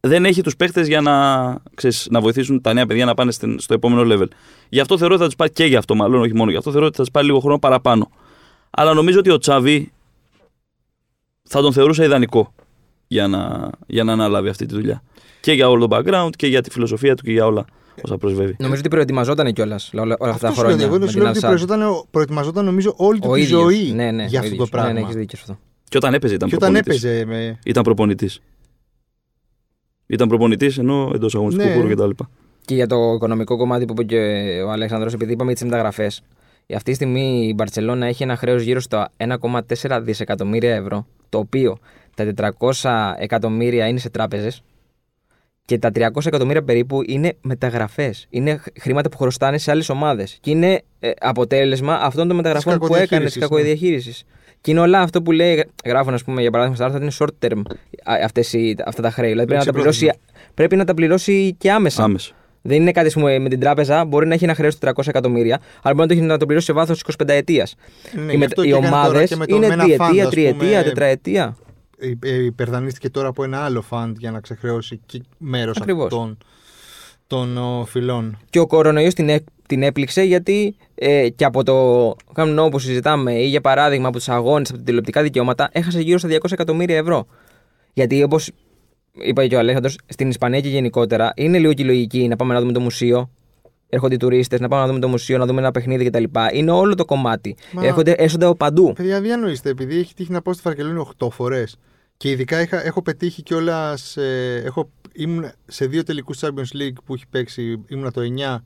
δεν 0.00 0.24
έχει 0.24 0.42
τους 0.42 0.56
παίχτε 0.56 0.82
για 0.82 1.00
να, 1.00 1.56
ξέρεις, 1.74 2.06
να 2.10 2.20
βοηθήσουν 2.20 2.60
τα 2.60 2.72
νέα 2.72 2.86
παιδιά 2.86 3.04
να 3.04 3.14
πάνε 3.14 3.32
στην- 3.32 3.60
στο 3.60 3.74
επόμενο 3.74 4.14
level. 4.14 4.26
Γι' 4.68 4.80
αυτό 4.80 4.98
θεωρώ 4.98 5.12
ότι 5.14 5.22
θα 5.22 5.28
τους 5.28 5.36
πάρει 5.38 5.52
και 5.52 5.64
γι' 5.64 5.76
αυτό, 5.76 5.94
μάλλον 5.94 6.20
όχι 6.20 6.34
μόνο 6.34 6.50
γι' 6.50 6.56
αυτό, 6.56 6.70
θεωρώ 6.70 6.86
ότι 6.86 6.96
θα 6.96 7.02
τους 7.02 7.10
πάρει 7.12 7.26
λίγο 7.26 7.40
χρόνο 7.40 7.58
παραπάνω. 7.58 8.10
Αλλά 8.70 8.94
νομίζω 8.94 9.18
ότι 9.18 9.30
ο 9.30 9.38
Τσάβη 9.38 9.92
θα 11.42 11.60
τον 11.60 11.72
θεωρούσα 11.72 12.04
ιδανικό 12.04 12.54
για 13.06 13.26
να, 13.28 13.70
για 13.86 14.04
να 14.04 14.12
αναλάβει 14.12 14.48
αυτή 14.48 14.66
τη 14.66 14.74
δουλειά. 14.74 15.02
Και 15.40 15.52
για 15.52 15.68
όλο 15.68 15.86
το 15.88 15.96
background 15.96 16.30
και 16.36 16.46
για 16.46 16.60
τη 16.62 16.70
φιλοσοφία 16.70 17.14
του 17.14 17.22
και 17.22 17.32
για 17.32 17.46
όλα 17.46 17.64
όσα 18.02 18.16
προσβεύει. 18.18 18.56
Νομίζω 18.58 18.80
ότι 18.80 18.88
προετοιμαζόταν 18.88 19.52
κιόλας 19.52 19.90
όλα, 19.94 20.16
όλα 20.18 20.32
αυτά 20.32 20.46
τα 20.46 20.48
Αυτό 20.48 20.60
σου 20.60 20.66
λέω, 20.66 20.76
χρόνια. 20.76 20.84
εγώ 20.86 20.98
με 20.98 21.06
σου 21.06 21.12
την 21.12 21.22
λέω 21.22 21.30
ότι 21.30 21.38
Al-Sadd. 21.42 21.48
προετοιμαζόταν, 21.48 22.04
προετοιμαζόταν 22.10 22.64
νομίζω 22.64 22.94
όλη 22.96 23.18
του 23.20 23.28
Ο 23.30 23.34
τη 23.34 23.40
ίδιος. 23.40 23.60
ζωή 23.60 23.92
ναι, 23.92 24.10
ναι, 24.10 24.24
για 24.24 24.38
ο 24.40 24.42
αυτό 24.42 24.48
το 24.48 24.54
ίδιος. 24.54 24.68
πράγμα. 24.68 24.88
Ναι, 24.92 24.98
ναι, 24.98 25.04
έχεις 25.04 25.14
δίκιο 25.16 25.38
σε 25.38 25.44
αυτό. 25.48 25.58
Και 25.88 25.96
όταν 25.96 26.14
έπαιζε 26.14 26.34
ήταν 26.34 26.48
και 26.48 26.54
όταν 26.54 26.72
προπονητής. 26.72 27.04
έπαιζε 27.04 27.24
με. 27.24 27.58
Ήταν 27.64 27.82
προπονητής. 27.82 28.40
Ήταν 30.06 30.28
προπονητής 30.28 30.78
ενώ 30.78 31.10
εντός 31.14 31.34
αγωνιστικού 31.34 31.68
Ναι. 31.68 31.74
χώρου 31.74 31.88
κτλ. 31.88 32.10
Και 32.64 32.74
για 32.74 32.86
το 32.86 33.12
οικονομικό 33.14 33.56
κομμάτι 33.56 33.84
που 33.84 33.92
είπε 33.92 34.02
και 34.04 34.16
ο 34.66 34.70
Αλέξανδρος, 34.70 35.12
επειδή 35.12 35.32
είπαμε 35.32 35.50
για 35.52 35.60
τις 35.60 35.64
μεταγραφές. 35.70 36.22
Αυτή 36.74 36.90
τη 36.90 36.94
στιγμή 36.96 37.46
η 37.50 37.52
Μπαρσελόνα 37.56 38.06
έχει 38.06 38.22
ένα 38.22 38.36
χρέος 38.36 38.62
γύρω 38.62 38.80
στα 38.80 39.10
1,4 39.16 40.00
δισεκατομμύρια 40.02 40.74
ευρώ, 40.74 41.06
το 41.28 41.38
οποίο 41.38 41.78
τα 42.16 42.24
400 42.24 43.14
εκατομμύρια 43.18 43.86
είναι 43.86 43.98
σε 43.98 44.10
τράπεζες 44.10 44.62
και 45.72 45.78
τα 45.78 45.90
300 45.94 46.26
εκατομμύρια 46.26 46.62
περίπου 46.62 47.02
είναι 47.06 47.32
μεταγραφές. 47.40 48.26
Είναι 48.30 48.56
χ- 48.56 48.80
χρήματα 48.80 49.08
που 49.08 49.16
χρωστάνε 49.16 49.58
σε 49.58 49.70
άλλες 49.70 49.88
ομάδες. 49.88 50.38
Και 50.40 50.50
είναι 50.50 50.82
ε, 51.00 51.10
αποτέλεσμα 51.20 51.94
αυτών 51.94 52.28
των 52.28 52.36
μεταγραφών 52.36 52.78
που 52.78 52.94
έκανες 52.94 53.32
της 53.32 53.40
κακοδιαχείρισης, 53.40 53.40
κακοδιαχείρισης. 53.40 54.24
Και 54.60 54.70
είναι 54.70 54.80
όλα 54.80 55.00
αυτό 55.00 55.22
που 55.22 55.32
λέει, 55.32 55.64
γράφουν, 55.84 56.14
ας 56.14 56.24
πούμε, 56.24 56.40
για 56.40 56.50
παράδειγμα, 56.50 56.76
στα 56.76 56.84
άρθρα 56.84 57.04
ότι 57.06 57.14
είναι 57.20 57.30
short 57.40 57.46
term 57.46 57.60
α, 58.12 58.24
αυτές 58.24 58.52
οι, 58.52 58.76
αυτά 58.86 59.02
τα 59.02 59.10
χρέη. 59.10 59.30
Δηλαδή 59.30 59.46
πρέπει 59.46 59.64
να, 59.66 59.72
τα 59.72 59.78
πληρώσει, 59.78 60.04
Εξυπρόθεσμα. 60.06 60.52
πρέπει 60.54 60.76
να 60.76 60.84
τα 60.84 60.94
πληρώσει 60.94 61.54
και 61.58 61.70
άμεσα. 61.72 62.02
Άμεσα. 62.02 62.32
Δεν 62.62 62.80
είναι 62.80 62.92
κάτι 62.92 63.06
ας 63.06 63.12
πούμε, 63.12 63.38
με 63.38 63.48
την 63.48 63.60
τράπεζα, 63.60 64.04
μπορεί 64.04 64.26
να 64.26 64.34
έχει 64.34 64.44
ένα 64.44 64.54
χρέος 64.54 64.78
400 64.80 64.90
εκατομμύρια, 65.06 65.60
αλλά 65.82 65.94
μπορεί 65.94 65.96
να 65.96 66.06
το, 66.06 66.12
έχει 66.12 66.22
να 66.22 66.38
το 66.38 66.44
πληρώσει 66.46 66.66
σε 66.66 66.72
βάθος 66.72 67.04
25 67.22 67.28
ετίας. 67.28 67.74
Ναι, 68.12 68.22
οι 68.22 68.30
γι' 68.30 68.36
με, 68.36 68.44
αυτό 68.44 68.62
οι 68.62 68.66
και 68.66 68.72
έκανε 68.72 68.88
τώρα 68.88 69.00
ομάδες 69.02 69.28
και 69.28 69.36
με 69.36 69.46
το 69.46 69.56
είναι 69.56 69.68
Mena 69.68 69.80
Fund, 69.80 69.84
διετία, 69.86 70.24
ας 70.24 70.30
τριετία, 70.30 70.68
πούμε, 70.68 70.82
τετραετία. 70.82 71.56
Ε, 72.20 72.28
ε, 72.30 72.44
Υπερδανίστηκε 72.44 73.10
τώρα 73.10 73.28
από 73.28 73.44
ένα 73.44 73.58
άλλο 73.64 73.82
φαντ 73.82 74.16
για 74.18 74.30
να 74.30 74.40
ξεχρεώσει 74.40 75.00
μέρος 75.38 75.76
Ακριβώς. 75.76 76.04
αυτών 76.04 76.38
των 77.26 77.56
οφειλών. 77.58 78.38
Και 78.50 78.58
ο 78.58 78.66
κορονοϊός 78.66 79.14
την, 79.14 79.28
έ- 79.28 79.44
την 79.66 79.82
έπληξε 79.82 80.22
γιατί 80.22 80.76
ε, 80.94 81.28
και 81.28 81.44
από 81.44 81.62
το 81.64 82.16
κανονό 82.32 82.68
που 82.68 82.78
συζητάμε 82.78 83.32
ή 83.34 83.46
για 83.46 83.60
παράδειγμα 83.60 84.08
από 84.08 84.16
τους 84.16 84.28
αγώνες, 84.28 84.68
από 84.68 84.78
τα 84.78 84.84
τηλεοπτικά 84.84 85.22
δικαιώματα, 85.22 85.68
έχασε 85.72 86.00
γύρω 86.00 86.18
στα 86.18 86.28
200 86.28 86.52
εκατομμύρια 86.52 86.96
ευρώ. 86.96 87.26
Γιατί 87.92 88.22
όπως 88.22 88.50
είπα 89.12 89.46
και 89.46 89.56
ο 89.56 89.58
Αλέξανδρος, 89.58 89.98
στην 90.06 90.28
Ισπανία 90.28 90.60
και 90.60 90.68
γενικότερα 90.68 91.32
είναι 91.36 91.58
λίγο 91.58 91.72
και 91.72 91.82
η 91.82 91.86
λογική 91.86 92.28
να 92.28 92.36
πάμε 92.36 92.54
να 92.54 92.60
δούμε 92.60 92.72
το 92.72 92.80
μουσείο. 92.80 93.30
Έρχονται 93.88 94.14
οι 94.14 94.18
τουρίστες, 94.18 94.60
να 94.60 94.68
πάμε 94.68 94.82
να 94.82 94.88
δούμε 94.88 94.98
το 95.00 95.08
μουσείο, 95.08 95.38
να 95.38 95.46
δούμε 95.46 95.60
ένα 95.60 95.70
παιχνίδι 95.70 96.04
κτλ. 96.10 96.24
Είναι 96.52 96.70
όλο 96.70 96.94
το 96.94 97.04
κομμάτι. 97.04 97.56
Μα- 97.72 97.84
Έρχονται, 97.84 98.10
έρχονται 98.10 98.44
από 98.44 98.54
παντού. 98.54 98.92
Παιδιά, 98.92 99.20
διανοείστε, 99.20 99.70
επειδή 99.70 99.98
έχει 99.98 100.14
τύχει 100.14 100.32
να 100.32 100.42
πάω 100.42 100.54
στη 100.54 100.62
Βαρκελόνη 100.64 101.06
8 101.18 101.30
φορές. 101.30 101.78
Και 102.22 102.30
ειδικά 102.30 102.60
είχα, 102.60 102.84
έχω 102.84 103.02
πετύχει 103.02 103.42
κιόλας. 103.42 104.16
Ε, 104.16 104.62
έχω, 104.64 104.90
ήμουν 105.12 105.52
σε 105.66 105.86
δύο 105.86 106.02
τελικούς 106.02 106.38
Champions 106.40 106.76
League 106.76 106.96
που 107.04 107.14
έχει 107.14 107.24
παίξει. 107.30 107.84
Ήμουν 107.86 108.12
το 108.12 108.20
9 108.20 108.58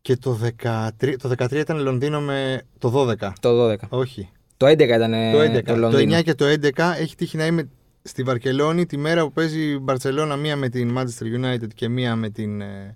και 0.00 0.16
το 0.16 0.38
13. 0.58 1.16
Το 1.18 1.34
13 1.38 1.52
ήταν 1.52 1.78
Λονδίνο 1.78 2.20
με 2.20 2.62
το 2.78 3.08
12. 3.20 3.32
Το 3.40 3.70
12. 3.70 3.76
Όχι. 3.88 4.30
Το 4.56 4.66
11 4.66 4.80
ήταν 4.80 5.12
ε, 5.14 5.32
το 5.32 5.40
11. 5.40 5.62
το 5.64 5.72
Το, 5.72 5.76
Λονδίνο. 5.76 6.18
9 6.18 6.22
και 6.22 6.34
το 6.34 6.44
11 6.44 6.92
έχει 6.98 7.14
τύχει 7.14 7.36
να 7.36 7.46
είμαι 7.46 7.68
στη 8.02 8.22
Βαρκελόνη 8.22 8.86
τη 8.86 8.96
μέρα 8.96 9.22
που 9.22 9.32
παίζει 9.32 9.60
η 9.60 9.78
Μπαρσελόνα 9.78 10.36
μία 10.36 10.56
με 10.56 10.68
την 10.68 10.98
Manchester 10.98 11.40
United 11.40 11.68
και 11.74 11.88
μία 11.88 12.16
με 12.16 12.30
την. 12.30 12.60
ε, 12.60 12.94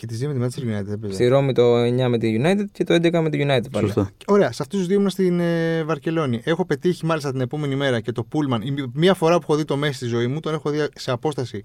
και 0.00 0.06
τη 0.06 0.14
δύο 0.14 0.28
με 0.28 0.34
την 0.34 0.42
Manchester 0.44 0.78
United. 0.78 0.84
δεν 0.84 0.98
παίζει. 0.98 1.14
Στη 1.16 1.26
Ρώμη 1.28 1.52
το 1.52 1.82
9 1.82 2.06
με 2.08 2.18
τη 2.18 2.40
United 2.42 2.64
και 2.72 2.84
το 2.84 2.94
11 2.94 3.20
με 3.22 3.30
τη 3.30 3.38
United 3.42 3.70
πάλι. 3.70 3.86
Σωστά. 3.86 4.10
Ωραία, 4.26 4.52
σε 4.52 4.62
αυτούς 4.62 4.78
τους 4.78 4.88
δύο 4.88 4.96
ήμουν 4.96 5.10
στην 5.10 5.40
ε, 5.40 5.82
Βαρκελόνη. 5.84 6.40
Έχω 6.44 6.64
πετύχει 6.66 7.06
μάλιστα 7.06 7.30
την 7.32 7.40
επόμενη 7.40 7.74
μέρα 7.76 8.00
και 8.00 8.12
το 8.12 8.24
Πούλμαν. 8.24 8.62
Η 8.62 8.74
μία 8.94 9.14
φορά 9.14 9.34
που 9.36 9.42
έχω 9.42 9.56
δει 9.56 9.64
το 9.64 9.76
Μέση 9.76 9.94
στη 9.94 10.06
ζωή 10.06 10.26
μου, 10.26 10.40
τον 10.40 10.54
έχω 10.54 10.70
δει 10.70 10.86
σε 10.94 11.10
απόσταση 11.10 11.64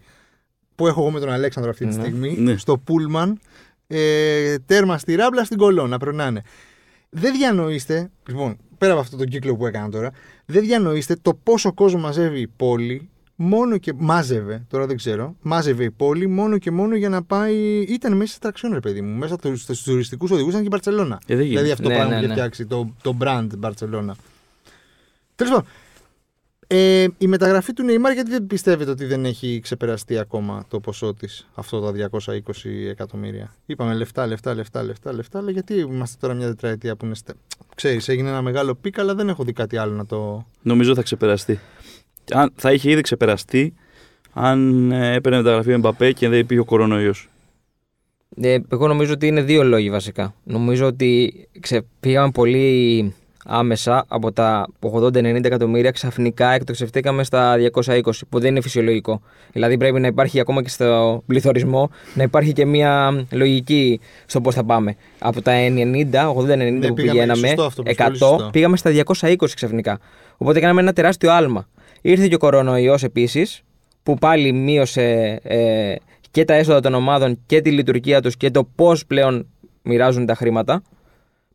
που 0.75 0.87
έχω 0.87 1.01
εγώ 1.01 1.11
με 1.11 1.19
τον 1.19 1.29
Αλέξανδρο 1.29 1.71
αυτή 1.71 1.87
τη 1.87 1.95
Ναι. 1.95 2.01
στιγμή. 2.03 2.35
Ναι. 2.37 2.57
Στο 2.57 2.77
Πούλμαν, 2.77 3.39
ε, 3.87 4.55
τέρμα 4.65 4.97
στη 4.97 5.15
ράμπλα 5.15 5.43
στην 5.43 5.57
κολόνα, 5.57 5.97
περνάνε. 5.97 6.41
Δεν 7.09 7.33
διανοείστε, 7.33 8.09
λοιπόν, 8.27 8.57
πέρα 8.77 8.91
από 8.91 9.01
αυτό 9.01 9.17
τον 9.17 9.25
κύκλο 9.27 9.55
που 9.55 9.65
έκανα 9.65 9.89
τώρα, 9.89 10.11
δεν 10.45 10.63
διανοείστε 10.63 11.15
το 11.21 11.33
πόσο 11.43 11.73
κόσμο 11.73 11.99
μαζεύει 11.99 12.39
η 12.39 12.47
πόλη 12.47 13.09
μόνο 13.35 13.77
και 13.77 13.93
μάζευε, 13.97 14.65
τώρα 14.69 14.85
δεν 14.85 14.97
ξέρω, 14.97 15.35
μάζευε 15.41 15.83
η 15.83 15.91
πόλη 15.91 16.27
μόνο 16.27 16.57
και 16.57 16.71
μόνο 16.71 16.95
για 16.95 17.09
να 17.09 17.23
πάει. 17.23 17.55
ήταν 17.81 18.13
μέσα 18.15 18.33
σε 18.33 18.39
τραξιόν, 18.39 18.73
ρε 18.73 18.79
παιδί 18.79 19.01
μου. 19.01 19.17
Μέσα 19.17 19.35
στους 19.55 19.83
τουριστικούς 19.83 20.31
οδηγούς 20.31 20.49
ήταν 20.49 20.61
και 20.61 20.67
η 20.67 20.71
Μπαρσελόνα. 20.71 21.19
Ε, 21.27 21.35
δεν 21.35 21.45
γίνεται. 21.45 21.49
δηλαδή 21.63 21.71
αυτό 21.71 21.83
το 21.83 21.89
Ναι, 21.89 21.95
πράγμα 21.95 22.13
ναι, 22.13 22.19
που 22.19 22.23
είχε 22.25 22.33
ναι. 22.33 22.39
φτιάξει, 22.39 22.65
το, 22.65 22.93
το 23.01 23.17
brand 23.21 23.47
Μπαρσελόνα. 23.57 24.15
Τέλος 25.35 25.53
πάντων. 25.53 25.67
Ε, 26.67 27.07
η 27.17 27.27
μεταγραφή 27.27 27.73
του 27.73 27.83
Neymar 27.83 28.13
γιατί 28.13 28.29
δεν 28.31 28.47
πιστεύετε 28.47 28.91
ότι 28.91 29.05
δεν 29.05 29.25
έχει 29.25 29.59
ξεπεραστεί 29.63 30.17
ακόμα 30.17 30.65
το 30.69 30.79
ποσό 30.79 31.13
της, 31.13 31.47
αυτό 31.55 31.79
τα 31.81 32.09
220 32.11 32.39
εκατομμύρια; 32.89 33.53
Είπαμε 33.65 33.93
λεφτά, 33.93 34.27
λεφτά, 34.27 34.53
λεφτά, 34.53 34.83
λεφτά, 34.83 35.13
λεφτά, 35.13 35.37
αλλά 35.39 35.51
γιατί 35.51 35.73
είμαστε 35.73 36.17
τώρα 36.19 36.33
μια 36.33 36.47
τετραετία 36.47 36.95
που 36.95 37.05
είναι. 37.05 37.15
στε- 37.15 37.35
Ξέρεις, 37.75 38.07
έγινε 38.07 38.29
ένα 38.29 38.41
μεγάλο 38.41 38.75
peak, 38.75 38.99
αλλά 38.99 39.15
δεν 39.15 39.29
έχω 39.29 39.43
δει 39.43 39.53
κάτι 39.53 39.77
άλλο 39.77 39.93
να 39.93 40.05
το. 40.05 40.45
Νομίζω 40.61 40.95
θα 40.95 41.01
ξεπεραστεί. 41.01 41.59
Αν, 42.31 42.51
θα 42.55 42.71
είχε 42.71 42.91
ήδη 42.91 43.01
ξεπεραστεί 43.01 43.73
αν 44.33 44.91
ε, 44.91 45.13
έπαιρνε 45.13 45.37
μεταγραφή 45.37 45.73
ο 45.73 45.77
Μπαπέ 45.79 46.11
και 46.11 46.29
δεν 46.29 46.39
υπήρχε 46.39 46.61
ο 46.61 46.65
κορονοϊός. 46.65 47.29
Ε, 48.41 48.57
εγώ 48.71 48.87
νομίζω 48.87 49.13
ότι 49.13 49.27
είναι 49.27 49.41
δύο 49.41 49.63
λόγοι 49.63 49.89
βασικά. 49.89 50.33
Νομίζω 50.43 50.85
ότι 50.85 51.33
ξε, 51.59 51.85
πήγαμε 51.99 52.31
πολύ 52.31 53.13
άμεσα 53.45 54.05
από 54.07 54.31
τα 54.31 54.67
80-90 54.81 55.23
εκατομμύρια, 55.43 55.91
ξαφνικά 55.91 56.51
εκτοξευτήκαμε 56.51 57.23
στα 57.23 57.55
220, 57.73 58.01
που 58.29 58.39
δεν 58.39 58.49
είναι 58.49 58.61
φυσιολογικό. 58.61 59.21
Δηλαδή 59.51 59.77
πρέπει 59.77 59.99
να 59.99 60.07
υπάρχει 60.07 60.39
ακόμα 60.39 60.63
και 60.63 60.69
στο 60.69 61.23
πληθωρισμό 61.27 61.89
να 62.13 62.23
υπάρχει 62.23 62.53
και 62.53 62.65
μια 62.65 63.25
λογική 63.31 63.99
στο 64.25 64.41
πώς 64.41 64.55
θα 64.55 64.63
πάμε. 64.63 64.95
Από 65.19 65.41
τα 65.41 65.51
90, 65.53 65.71
80-90 65.71 66.33
που 66.35 66.43
πήγαμε, 66.43 66.93
πηγαίναμε, 66.93 67.47
σωστό 67.47 67.63
αυτό, 67.63 67.83
100, 67.85 67.95
πολύ 67.97 68.17
σωστό. 68.17 68.49
πήγαμε 68.51 68.77
στα 68.77 68.91
220 69.05 69.35
ξαφνικά. 69.55 69.99
Οπότε 70.37 70.59
κάναμε 70.59 70.81
ένα 70.81 70.93
τεράστιο 70.93 71.31
άλμα. 71.31 71.67
Ήρθε 72.07 72.27
και 72.27 72.35
ο 72.35 72.37
κορονοϊός 72.37 73.03
επίσης, 73.03 73.61
που 74.03 74.13
πάλι 74.15 74.51
μείωσε 74.51 75.39
ε, 75.43 75.95
και 76.31 76.45
τα 76.45 76.53
έσοδα 76.53 76.79
των 76.79 76.93
ομάδων 76.93 77.39
και 77.45 77.61
τη 77.61 77.71
λειτουργία 77.71 78.21
τους 78.21 78.37
και 78.37 78.51
το 78.51 78.63
πώς 78.75 79.05
πλέον 79.05 79.47
μοιράζουν 79.81 80.25
τα 80.25 80.35
χρήματα. 80.35 80.81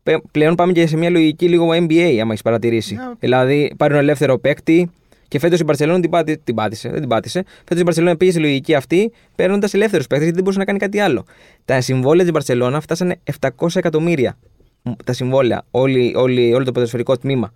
Πε- 0.03 0.23
Πλέον 0.31 0.55
πάμε 0.55 0.73
και 0.73 0.87
σε 0.87 0.97
μια 0.97 1.11
λογική 1.11 1.49
λίγο 1.49 1.69
NBA, 1.71 2.17
άμα 2.21 2.31
έχεις 2.31 2.43
παρατηρήσει. 2.43 2.95
Ναι. 2.95 3.03
Δηλαδή, 3.19 3.75
πάρουν 3.77 3.97
ελεύθερο 3.99 4.39
παίκτη 4.39 4.91
και 5.29 5.39
φέτος 5.39 5.61
η 5.61 5.65
Μπαρσελόνα 5.65 6.01
την, 6.01 6.11
πάτη- 6.11 6.41
την 6.45 6.55
πάτησε. 6.55 6.89
Δεν 6.91 7.01
την 7.01 7.09
πάτησε. 7.09 7.45
Φέτος 7.65 7.81
η 7.81 7.83
Μπαρσελόνα 7.85 8.17
πήγε 8.17 8.31
στη 8.31 8.41
λογική 8.41 8.75
αυτή, 8.75 9.13
παίρνοντας 9.37 9.75
ελεύθερους 9.75 10.07
παίκτες 10.07 10.25
γιατί 10.29 10.35
δεν 10.35 10.43
μπορούσε 10.43 10.59
να 10.59 10.65
κάνει 10.65 10.79
κάτι 10.79 10.99
άλλο. 10.99 11.25
Τα 11.65 11.81
συμβόλαια 11.81 12.23
της 12.23 12.33
Μπαρσελόνα 12.33 12.81
φτάσανε 12.81 13.21
700 13.41 13.67
εκατομμύρια. 13.75 14.39
Μ, 14.83 14.91
Τα 15.05 15.13
συμβόλαια, 15.13 15.63
όλη, 15.71 16.13
όλη, 16.17 16.55
όλο 16.55 16.65
το 16.65 16.73
ποδοσφαιρικό 16.73 17.17
τμήμα. 17.19 17.53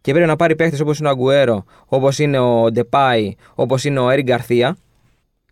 Και 0.00 0.12
πρέπει 0.12 0.28
να 0.28 0.36
πάρει 0.36 0.56
παίκτε 0.56 0.82
όπως 0.82 0.98
είναι 0.98 1.08
ο 1.08 1.10
Αγκουέρο, 1.10 1.64
όπως 1.86 2.18
είναι 2.18 2.38
ο 2.38 2.70
Ντεπάι, 2.72 3.34
όπως 3.54 3.84
είναι 3.84 3.98
ο 4.00 4.10
Έρη 4.10 4.22
Γκαρθία 4.22 4.76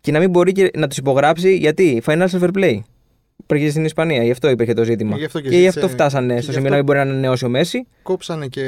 και 0.01 0.11
να 0.11 0.19
μην 0.19 0.29
μπορεί 0.29 0.51
και 0.51 0.71
να 0.75 0.87
τους 0.87 0.97
υπογράψει 0.97 1.55
γιατί 1.57 2.01
financial 2.05 2.39
fair 2.41 2.49
play. 2.53 2.79
Υπήρχε 3.49 3.69
στην 3.69 3.85
Ισπανία, 3.85 4.23
γι' 4.23 4.31
αυτό 4.31 4.49
υπήρχε 4.49 4.73
το 4.73 4.83
ζήτημα. 4.83 5.17
Γι' 5.17 5.25
αυτό 5.25 5.39
και 5.41 5.49
και 5.49 5.55
γι' 5.55 5.61
ζήτησε- 5.61 5.83
αυτό 5.83 5.93
φτάσανε 5.95 6.33
και 6.35 6.41
στο 6.41 6.51
γι' 6.51 6.57
σημείο 6.57 6.57
αυτό- 6.57 6.69
να 6.69 6.75
μην 6.75 6.85
μπορεί 6.85 6.97
να 6.97 7.03
ανανεώσει 7.13 7.45
ο 7.45 7.49
Μέση. 7.49 7.87
Κόψανε 8.03 8.47
και 8.47 8.61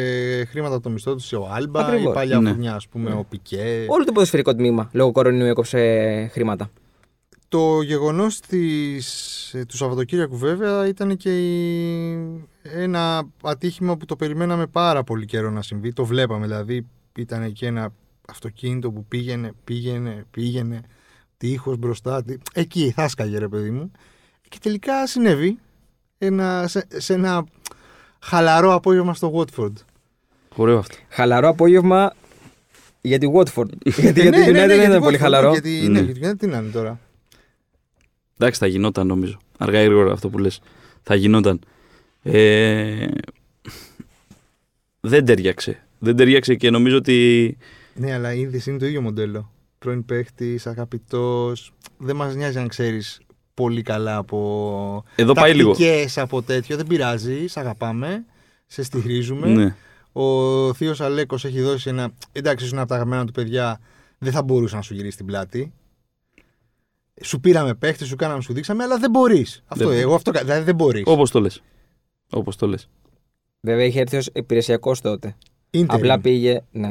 χρήματα 0.50 0.74
από 0.74 0.84
το 0.84 0.90
μισθό 0.90 1.16
τους 1.16 1.34
ο 1.34 1.48
Άλμπα, 1.52 1.86
Ακριβώς. 1.86 2.12
η 2.12 2.14
παλιά 2.14 2.40
Ναι. 2.40 2.50
φουρνιά, 2.50 2.74
ας 2.74 2.88
πούμε, 2.88 3.12
ο 3.12 3.26
Πικέ. 3.30 3.86
Όλο 3.88 4.04
το 4.04 4.12
ποδοσφαιρικό 4.12 4.56
τμήμα 4.56 4.90
λόγω 4.94 5.12
κορονοϊού 5.12 5.50
έκοψε 5.50 6.30
χρήματα. 6.32 6.70
Το 7.48 7.82
γεγονός 7.82 8.40
του 9.68 9.78
Σαββατοκύριακου, 9.78 10.38
βέβαια, 10.38 10.88
ήταν 10.88 11.18
και 11.18 11.30
η- 11.30 12.44
ένα 12.74 13.28
ατύχημα 13.44 13.98
που 13.98 14.06
το 14.06 14.16
περιμέναμε 14.16 14.68
πάρα 14.68 15.04
πολύ 15.04 15.26
καιρό 15.26 15.50
να 15.50 15.62
συμβεί. 15.62 15.94
Το 15.94 16.06
βλέπαμε, 16.06 16.46
δηλαδή, 16.46 16.86
ήταν 17.18 17.52
και 17.54 17.66
ένα 17.66 17.94
αυτοκίνητο 18.30 18.92
που 18.92 19.06
πήγαινε, 19.06 19.52
πήγαινε, 19.64 20.26
πήγαινε, 20.32 20.82
τείχος 21.38 21.78
μπροστά. 21.78 22.24
τι- 22.24 22.38
Εκεί 22.54 22.92
θα 22.96 23.08
σκάγε, 23.08 23.38
ρε 23.38 23.48
παιδί 23.48 23.70
μου. 23.70 23.92
Και 24.50 24.58
τελικά 24.62 25.08
συνέβη 25.08 25.58
ένα, 26.18 26.68
σε, 26.68 26.88
σε 26.96 27.14
ένα 27.14 27.44
χαλαρό 28.20 28.74
απόγευμα 28.74 29.14
στο 29.14 29.34
Watford. 29.36 29.74
Ωραίο 30.56 30.78
αυτό. 30.78 30.96
Χαλαρό 31.10 31.48
απόγευμα 31.48 32.14
για 33.02 33.18
τη 33.18 33.28
Watford. 33.36 33.70
γιατί 34.02 34.22
για 34.22 34.30
Ναι, 34.30 34.38
τη 34.46 34.52
ναι, 34.52 34.52
ναι, 34.52 34.64
United 34.64 34.68
δεν 34.68 34.76
για 34.76 34.84
ήταν 34.84 34.92
τη 34.98 35.00
πολύ 35.04 35.16
Watford, 35.18 35.22
χαλαρό. 35.22 35.52
Γιατί, 35.52 35.70
ναι, 35.90 36.02
Ναι. 36.02 36.12
για 36.12 36.14
τη 36.14 36.20
United 36.28 36.38
τι 36.40 36.48
να 36.48 36.58
είναι 36.58 36.70
τώρα. 36.72 37.00
Εντάξει, 38.38 38.60
θα 38.60 38.68
γινόταν 38.68 39.08
νομίζω. 39.08 39.38
Αργά 39.58 39.82
ή 39.82 39.86
γρήγορα 39.86 40.12
αυτό 40.12 40.30
που 40.30 40.38
λες. 40.38 40.62
Θα 41.04 41.16
γινόταν. 41.16 41.60
Ε, 42.34 43.08
δεν 45.00 45.26
τέριαξε. 45.26 45.84
Δεν 46.00 46.16
τέριαξε 46.16 46.56
και 46.56 46.70
νομίζω 46.70 46.96
ότι. 46.98 47.58
Ναι, 47.94 48.14
αλλά 48.14 48.34
η 48.34 48.40
είδηση 48.40 48.70
είναι 48.70 48.80
το 48.80 48.86
ίδιο 48.86 49.02
μοντέλο. 49.02 49.52
Πρώην 49.80 50.06
παίχτης, 50.06 50.68
αγαπητός. 50.68 51.74
Δεν 51.98 52.16
μας 52.16 52.36
νοιάζει 52.36 52.58
αν 52.60 52.68
ξέρεις 52.68 53.20
πολύ 53.54 53.82
καλά 53.82 54.16
από. 54.18 55.04
Εδώ 55.16 55.34
πάει 55.34 55.54
λίγο. 55.54 55.70
τακτικές, 55.70 56.18
από 56.18 56.42
τέτοιο. 56.42 56.76
Δεν 56.76 56.88
πειράζει. 56.88 57.48
Σε 57.48 57.60
αγαπάμε. 57.60 58.26
Σε 58.68 58.84
στηρίζουμε. 58.84 59.48
Ναι. 59.48 59.76
Ο 60.12 60.74
Θείος 60.74 61.02
Αλέκος 61.02 61.46
έχει 61.46 61.62
δώσει 61.62 61.90
ένα. 61.90 62.12
Εντάξει, 62.32 62.66
ήσουν 62.66 62.78
από 62.80 62.88
τα 62.88 62.96
αγαπημένα 62.96 63.26
του 63.26 63.32
παιδιά. 63.32 63.80
Δεν 64.18 64.32
θα 64.32 64.44
μπορούσε 64.44 64.76
να 64.76 64.82
σου 64.82 64.94
γυρίσει 64.94 65.18
την 65.18 65.26
πλάτη. 65.26 65.74
Σου 67.24 67.40
πήραμε 67.40 67.74
παίχτη, 67.74 68.06
σου 68.06 68.16
κάναμε, 68.16 68.42
σου 68.42 68.54
δείξαμε, 68.54 68.84
αλλά 68.84 68.98
δεν 68.98 69.10
μπορείς. 69.10 69.64
Αυτό, 69.68 69.88
Δεν- 69.88 69.98
εγώ 70.00 70.14
αυτό. 70.16 70.32
κα- 70.32 70.42
Δηλαδή 70.44 70.64
δεν 70.64 70.76
μπορείς. 70.76 71.04
Όπως 71.06 71.32
το 71.32 71.40
λες. 71.40 71.62
Όπως 72.32 72.56
το 72.56 72.68
λες. 72.68 72.90
Βέβαια 73.62 73.86
είχε 73.86 74.00
έρθει 74.00 74.18
ως 74.18 74.30
υπηρεσιακός 74.34 75.02
τότε. 75.02 75.36
Απλά 75.88 76.20
πήγε. 76.20 76.62
Ναι. 76.72 76.90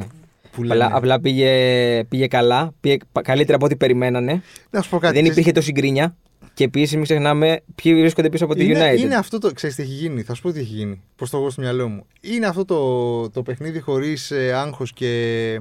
Που 0.53 0.62
Απλά, 0.62 0.74
λένε. 0.74 0.90
απλά 0.94 1.20
πήγε, 1.20 2.05
πήγε 2.05 2.27
καλά. 2.27 2.72
Πήγε 2.81 2.96
πα- 3.12 3.22
καλύτερα 3.22 3.57
από 3.57 3.64
ό,τι 3.66 3.77
περιμένανε. 3.77 4.42
Να 4.70 4.83
σου 4.83 4.90
πω 4.90 4.98
κάτι. 4.98 5.14
δεν 5.14 5.22
ξέρεις- 5.22 5.31
υπήρχε 5.31 5.53
τόση 5.53 5.72
γκρίνια. 5.72 6.16
Και 6.55 6.64
επίσης 6.64 6.94
μην 6.94 7.03
ξεχνάμε 7.03 7.61
ποιοι 7.74 7.94
βρίσκονται 8.01 8.29
πίσω 8.29 8.44
από 8.44 8.55
τη 8.55 8.64
είναι, 8.64 8.92
United. 8.92 8.98
είναι 8.98 9.14
αυτό 9.14 9.38
το. 9.38 9.53
Ξέρεις 9.53 9.77
τι 9.77 9.83
έχει 9.83 9.92
γίνει. 9.92 10.22
Θα 10.22 10.35
σου 10.35 10.42
πω 10.42 10.53
τι 10.53 10.59
έχει 10.59 10.74
γίνει. 10.74 11.03
Πώς 11.16 11.31
το 11.31 11.37
έχω 11.38 11.51
στο 11.51 11.61
μυαλό 11.62 11.88
μου. 11.88 12.07
Είναι 12.20 12.46
αυτό 12.46 12.64
το, 12.64 13.31
το 13.31 13.42
παιχνίδι 13.42 13.81
χωρίς 13.81 14.31
ε, 14.31 14.53
άγχος 14.53 14.92
και. 14.92 15.61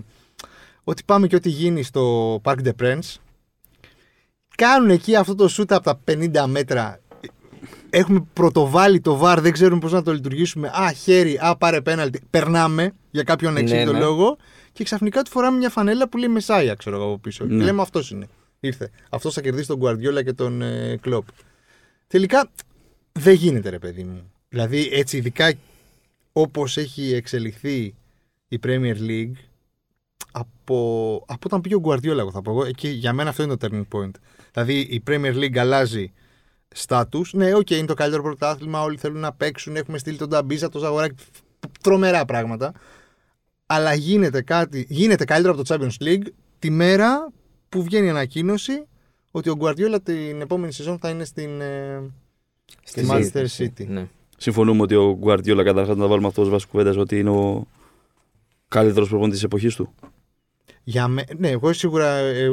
Ότι 0.83 1.03
πάμε 1.05 1.27
και 1.27 1.35
ό,τι 1.35 1.49
γίνει 1.49 1.83
στο 1.83 2.33
Parc 2.43 2.55
de 2.63 2.71
Princes. 2.83 3.15
Κάνουν 4.55 4.89
εκεί 4.89 5.15
αυτό 5.15 5.35
το 5.35 5.47
σούτ 5.47 5.71
από 5.73 5.83
τα 5.83 5.99
50 6.11 6.45
μέτρα. 6.47 6.99
Έχουμε 7.89 8.23
πρωτοβάλει 8.33 8.99
το 8.99 9.17
βαρ, 9.17 9.41
δεν 9.41 9.51
ξέρουμε 9.51 9.79
πώς 9.79 9.91
να 9.91 10.03
το 10.03 10.13
λειτουργήσουμε. 10.13 10.67
Α, 10.67 10.91
χέρι, 10.91 11.37
α, 11.41 11.57
πάρε 11.57 11.81
πέναλτι. 11.81 12.21
Περνάμε 12.29 12.93
για 13.11 13.23
κάποιον 13.23 13.53
Ναι, 13.53 13.59
εξήγητο 13.59 13.91
ναι. 13.91 13.99
λόγο 13.99 14.37
και 14.71 14.83
ξαφνικά 14.83 15.21
του 15.21 15.29
φοράμε 15.31 15.57
μια 15.57 15.69
φανέλα 15.69 16.09
που 16.09 16.17
λέει 16.17 16.29
Messiah, 16.29 16.75
ξέρω 16.75 16.95
εγώ 16.95 17.05
από 17.05 17.17
πίσω. 17.17 17.45
Ναι. 17.45 17.57
Και 17.57 17.63
λέμε 17.63 17.81
αυτός 17.81 18.11
είναι. 18.11 18.27
Ήρθε. 18.59 18.91
Αυτός 19.09 19.33
θα 19.33 19.41
κερδίσει 19.41 19.67
τον 19.67 19.79
Guardiola 19.81 20.23
και 20.23 20.33
τον 20.33 20.61
ε, 20.61 20.97
Κλοπ. 21.01 21.27
Τελικά 22.07 22.49
δεν 23.11 23.33
γίνεται, 23.33 23.69
ρε 23.69 23.79
παιδί 23.79 24.03
μου. 24.03 24.31
Δηλαδή, 24.49 24.89
έτσι, 24.91 25.17
ειδικά 25.17 25.53
όπως 26.31 26.77
έχει 26.77 27.13
εξελιχθεί 27.13 27.95
η 28.47 28.59
Premier 28.63 28.95
League, 29.07 29.35
από, 30.31 31.15
από 31.27 31.41
όταν 31.43 31.61
πήγε 31.61 31.75
ο 31.75 31.81
Guardiola, 31.83 32.17
εγώ 32.17 32.31
θα 32.31 32.41
πω 32.41 32.51
εγώ, 32.51 32.65
εκεί 32.65 32.87
για 32.87 33.13
μένα 33.13 33.29
αυτό 33.29 33.43
είναι 33.43 33.57
το 33.57 33.67
turning 33.67 33.97
point. 33.97 34.11
Δηλαδή, 34.53 34.79
η 34.79 35.03
Premier 35.07 35.33
League 35.33 35.57
αλλάζει 35.57 36.11
status. 36.75 37.29
Ναι, 37.31 37.53
οκ, 37.53 37.69
είναι 37.69 37.85
το 37.85 37.93
καλύτερο 37.93 38.23
πρωτάθλημα, 38.23 38.81
όλοι 38.81 38.97
θέλουν 38.97 39.19
να 39.19 39.33
παίξουν, 39.33 39.75
έχουμε 39.75 39.97
στείλει 39.97 40.17
τον 40.17 40.29
Νταμπίζα, 40.29 40.69
τον 40.69 40.81
Ζαγοράκη, 40.81 41.15
τρομερά 41.81 42.25
πράγματα. 42.25 42.73
Αλλά 43.65 43.93
γίνεται 43.93 44.41
κάτι, 44.41 44.85
γίνεται 44.89 45.25
καλύτερο 45.25 45.53
από 45.53 45.63
το 45.63 45.75
Champions 45.75 46.03
League 46.03 46.27
τη 46.59 46.69
μέρα 46.69 47.31
που 47.69 47.83
βγαίνει 47.83 48.05
η 48.05 48.09
ανακοίνωση 48.09 48.85
ότι 49.31 49.49
ο 49.49 49.57
Guardiola 49.59 49.97
την 50.03 50.41
επόμενη 50.41 50.73
σεζόν 50.73 50.99
θα 50.99 51.09
είναι 51.09 51.25
στην, 51.25 51.61
ε, 51.61 52.01
στη 52.83 53.07
Manchester 53.09 53.31
συζήτηση. 53.33 53.73
City. 53.77 53.87
Ναι. 53.87 54.07
Συμφωνούμε 54.37 54.81
ότι 54.81 54.95
ο 54.95 55.15
Γκουαρτιόλα 55.17 55.63
καταρχάς 55.63 55.95
να 55.95 56.01
τα 56.01 56.07
βάλουμε 56.07 56.27
αυτό 56.27 56.41
ω 56.41 56.49
βάση 56.49 56.67
κουβέντας 56.67 56.95
ότι 56.95 57.19
είναι 57.19 57.29
ο 57.29 57.67
καλύτερος 58.67 59.07
προπονητής 59.09 59.39
της 59.39 59.47
εποχής 59.47 59.75
του. 59.75 59.93
Για 60.83 61.07
με... 61.07 61.23
Ναι, 61.37 61.49
εγώ 61.49 61.73
σίγουρα 61.73 62.15
ε, 62.15 62.49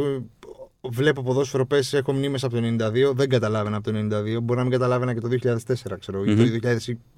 βλέπω 0.90 1.23
ποδόσφαιρο 1.23 1.66
πες, 1.66 1.92
έχω 1.92 2.12
μνήμες 2.12 2.44
από 2.44 2.55
το 2.61 2.61
92, 3.11 3.12
δεν 3.14 3.29
καταλάβαινα 3.29 3.77
από 3.77 3.92
το 3.92 3.99
92, 3.99 4.38
μπορεί 4.42 4.57
να 4.59 4.62
μην 4.62 4.73
καταλάβαινα 4.73 5.14
και 5.14 5.20
το 5.20 5.29
2004, 5.29 5.99
ξέρω, 6.01 6.25
ή 6.25 6.35
το 6.37 6.42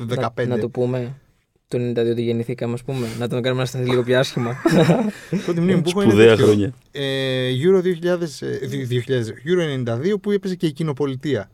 2015. 0.06 0.46
Να, 0.46 0.46
να 0.46 0.58
το 0.58 0.68
πούμε. 0.68 1.14
Το 1.68 1.78
92 1.78 1.96
ότι 2.10 2.22
γεννηθήκαμε, 2.22 2.72
ας 2.72 2.82
πούμε. 2.82 3.06
Να 3.18 3.28
τον 3.28 3.42
κάνουμε 3.42 3.60
να 3.62 3.66
σταθεί 3.68 3.88
λίγο 3.88 4.02
πιο 4.02 4.18
άσχημα. 4.18 4.56
Πρώτη 5.44 5.60
μνήμη 5.60 5.82
που 5.82 5.88
έχω 5.88 6.02
είναι 6.02 6.10
Σπουδαία 6.10 6.28
τέτοιο. 6.30 6.44
χρόνια. 6.46 6.72
Ε, 6.92 7.50
Euro 7.62 7.82
2000, 7.82 8.40
ε, 8.40 8.66
δι- 8.66 8.86
2000, 8.86 9.32
Euro 9.46 9.84
92 10.12 10.20
που 10.20 10.30
έπαιζε 10.30 10.54
και 10.54 10.66
η 10.66 10.72
κοινοπολιτεία. 10.72 11.50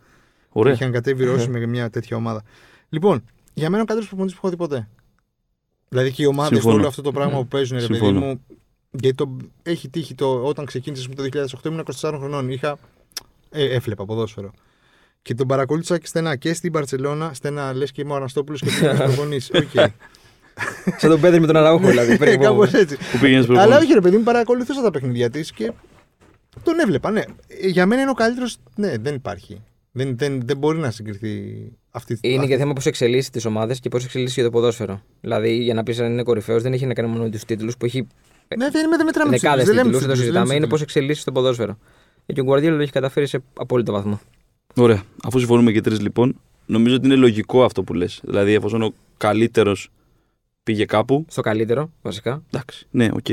Ωραία. 0.48 0.72
Είχαν 0.72 0.92
κατέβει 0.92 1.25
Ρώσοι 1.25 1.48
με 1.48 1.66
μια 1.66 1.90
τέτοια 1.90 2.16
ομάδα. 2.16 2.42
Λοιπόν, 2.88 3.25
για 3.55 3.70
μένα 3.70 3.83
ο 3.83 3.85
καλύτερος 3.87 4.07
προπονητής 4.09 4.40
που 4.40 4.46
έχω 4.46 4.57
δει 4.57 4.62
ποτέ. 4.68 4.88
Δηλαδή 5.88 6.11
και 6.12 6.22
οι 6.22 6.27
ομάδες 6.27 6.53
Συμφωνώ. 6.59 6.77
όλο 6.77 6.87
αυτό 6.87 7.03
το 7.03 7.12
πράγμα 7.12 7.37
που 7.38 7.46
παίζουν, 7.46 7.79
ρε 7.79 7.87
παιδί 7.87 7.98
Συμφωνώ. 7.98 8.20
μου. 8.27 8.44
Γιατί 9.00 9.16
το, 9.16 9.37
έχει 9.62 9.88
τύχει 9.88 10.14
το, 10.14 10.44
όταν 10.44 10.64
ξεκίνησες 10.64 11.09
με 11.09 11.14
το 11.14 11.22
2008 11.62 11.64
ήμουν 11.66 11.85
24 12.00 12.14
χρονών. 12.18 12.48
Είχα, 12.48 12.78
ε, 13.50 13.74
έβλεπα 13.74 14.05
ποδόσφαιρο. 14.05 14.50
Και 15.22 15.35
τον 15.35 15.46
παρακολούθησα 15.46 15.98
και 15.98 16.07
στενά 16.07 16.37
και 16.37 16.55
στην 16.55 16.72
Μπαρσελόνα, 16.72 17.35
στενά 17.35 17.74
λες 17.74 17.92
και 17.92 18.00
είμαι 18.00 18.12
ο 18.12 18.16
Αναστόπουλος 18.16 18.61
και 18.61 18.70
πήγα 18.81 18.94
προπονή. 18.94 19.37
Οκ. 19.55 19.92
Σαν 20.96 21.11
τον 21.11 21.20
Πέδρι 21.20 21.40
με 21.40 21.46
τον 21.46 21.57
Αραούχο, 21.57 21.88
δηλαδή. 21.88 22.16
περίπου. 22.16 22.42
Κάπως 22.48 22.72
έτσι. 22.72 22.96
Πού 22.96 23.18
πήγαινες 23.20 23.46
πριν. 23.46 23.59
Αλλά 23.59 23.78
όχι, 23.78 23.92
ρε 23.92 24.00
παιδί 24.00 24.16
μου, 24.16 24.22
παρακολουθούσα 24.22 24.83
τα 24.83 24.90
παιχνίδια 24.90 25.31
της 25.31 25.52
και 25.52 25.72
τον 26.62 26.78
έβλεπα. 26.78 27.11
Ναι. 27.11 27.22
Για 27.70 27.87
μένα 27.87 28.00
είναι 28.00 28.11
ο 28.11 28.14
καλύτερος. 28.14 28.46
Ναι, 28.74 28.96
δεν 28.96 29.14
υπάρχει. 29.14 29.62
Δεν, 29.92 30.16
δεν, 30.16 30.40
δεν 30.44 30.57
μπορεί 30.57 30.78
να 30.78 30.90
συγκριθεί 30.90 31.62
αυτή 31.90 32.20
τη 32.20 32.33
Είναι 32.33 32.46
και 32.46 32.57
θέμα 32.57 32.72
πώς 32.72 32.87
εξελίσσει 32.87 33.31
τις 33.31 33.44
ομάδες 33.44 33.81
και 33.81 33.88
πώς 33.88 34.05
εξελίσσει 34.05 34.35
και 34.35 34.42
το 34.42 34.50
ποδόσφαιρο. 34.50 35.02
Δηλαδή, 35.20 35.55
για 35.55 35.74
να 35.74 35.83
πεις 35.83 35.98
αν 35.98 36.12
είναι 36.12 36.22
κορυφαίος, 36.22 36.62
δεν 36.62 36.72
έχει 36.72 36.87
να 36.87 36.94
κάνει 36.94 37.09
μόνο 37.09 37.22
με 37.22 37.31
τους 37.31 37.44
τίτλους 37.44 37.76
που 37.76 37.85
έχει 37.85 38.07
Ναι, 38.57 38.71
δεν, 38.71 38.91
δεν 38.91 39.05
μετράμε 39.05 39.33
τους 39.33 39.41
δεκάδε 39.41 39.62
τίτλους, 39.62 39.67
δεν 39.67 39.75
λέμε 39.75 39.83
τίτλου, 39.83 39.91
τους 39.91 40.01
δεν 40.01 40.09
το 40.09 40.12
τίτλους, 40.12 40.19
συζητάμε. 40.19 40.47
δεν 40.47 40.57
Είναι 40.57 40.67
πώς 40.67 40.79
λέμε 40.81 40.83
εξελίσσει 40.83 41.25
το 41.25 41.33
ποδόσφαιρο. 41.33 41.79
Και 42.27 42.41
ο 42.41 42.45
Γκουαρδιόλα 42.45 42.77
το 42.77 42.83
έχει 42.83 42.93
καταφέρει 42.93 43.27
σε 43.27 43.43
απόλυτο 43.55 43.93
βαθμό. 43.93 44.21
Ωραία. 44.77 45.03
Αφού 45.25 45.38
συμφωνούμε 45.38 45.73
και 45.72 45.77
οι 45.77 45.81
τρεις 45.81 46.01
λοιπόν, 46.01 46.41
νομίζω 46.67 46.95
ότι 46.95 47.07
είναι 47.07 47.15
λογικό 47.17 47.65
αυτό 47.65 47.83
που 47.83 47.95
λες. 47.95 48.21
Δηλαδή, 48.25 48.53
εφόσον 48.53 48.83
ο 48.83 48.93
καλύτερος 49.17 49.88
πήγε 50.62 50.85
κάπου. 50.85 51.25
Στο 51.29 51.41
καλύτερο, 51.43 51.91
βασικά. 52.03 52.43
Εντάξει. 52.53 52.87
Ναι, 52.91 53.09
οκ. 53.12 53.27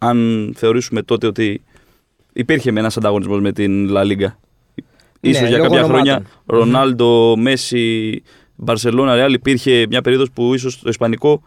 Αν 0.00 0.52
θεωρήσουμε 0.56 1.02
τότε 1.02 1.26
ότι 1.26 1.62
υπήρχε 2.32 2.70
με 2.72 2.80
ένας 2.80 2.96
ανταγωνισμός 2.96 3.40
με 3.40 3.52
την 3.52 3.88
Λα 3.88 4.04
Λίγκα. 4.04 4.38
Ίσως 5.20 5.42
Ναι, 5.42 5.48
για 5.48 5.56
λόγω 5.56 5.68
κάποια 5.70 5.84
ονομάτων. 5.84 6.06
χρόνια 6.06 6.26
Ρονάλντο, 6.46 7.36
Μέσι, 7.36 8.22
Μπαρσελόνα, 8.56 9.14
Ρεάλ 9.14 9.32
υπήρχε 9.32 9.86
μια 9.88 10.02
περίοδος 10.02 10.30
που 10.30 10.54
ίσως 10.54 10.78
το 10.80 10.88
Ισπανικό 10.88 11.42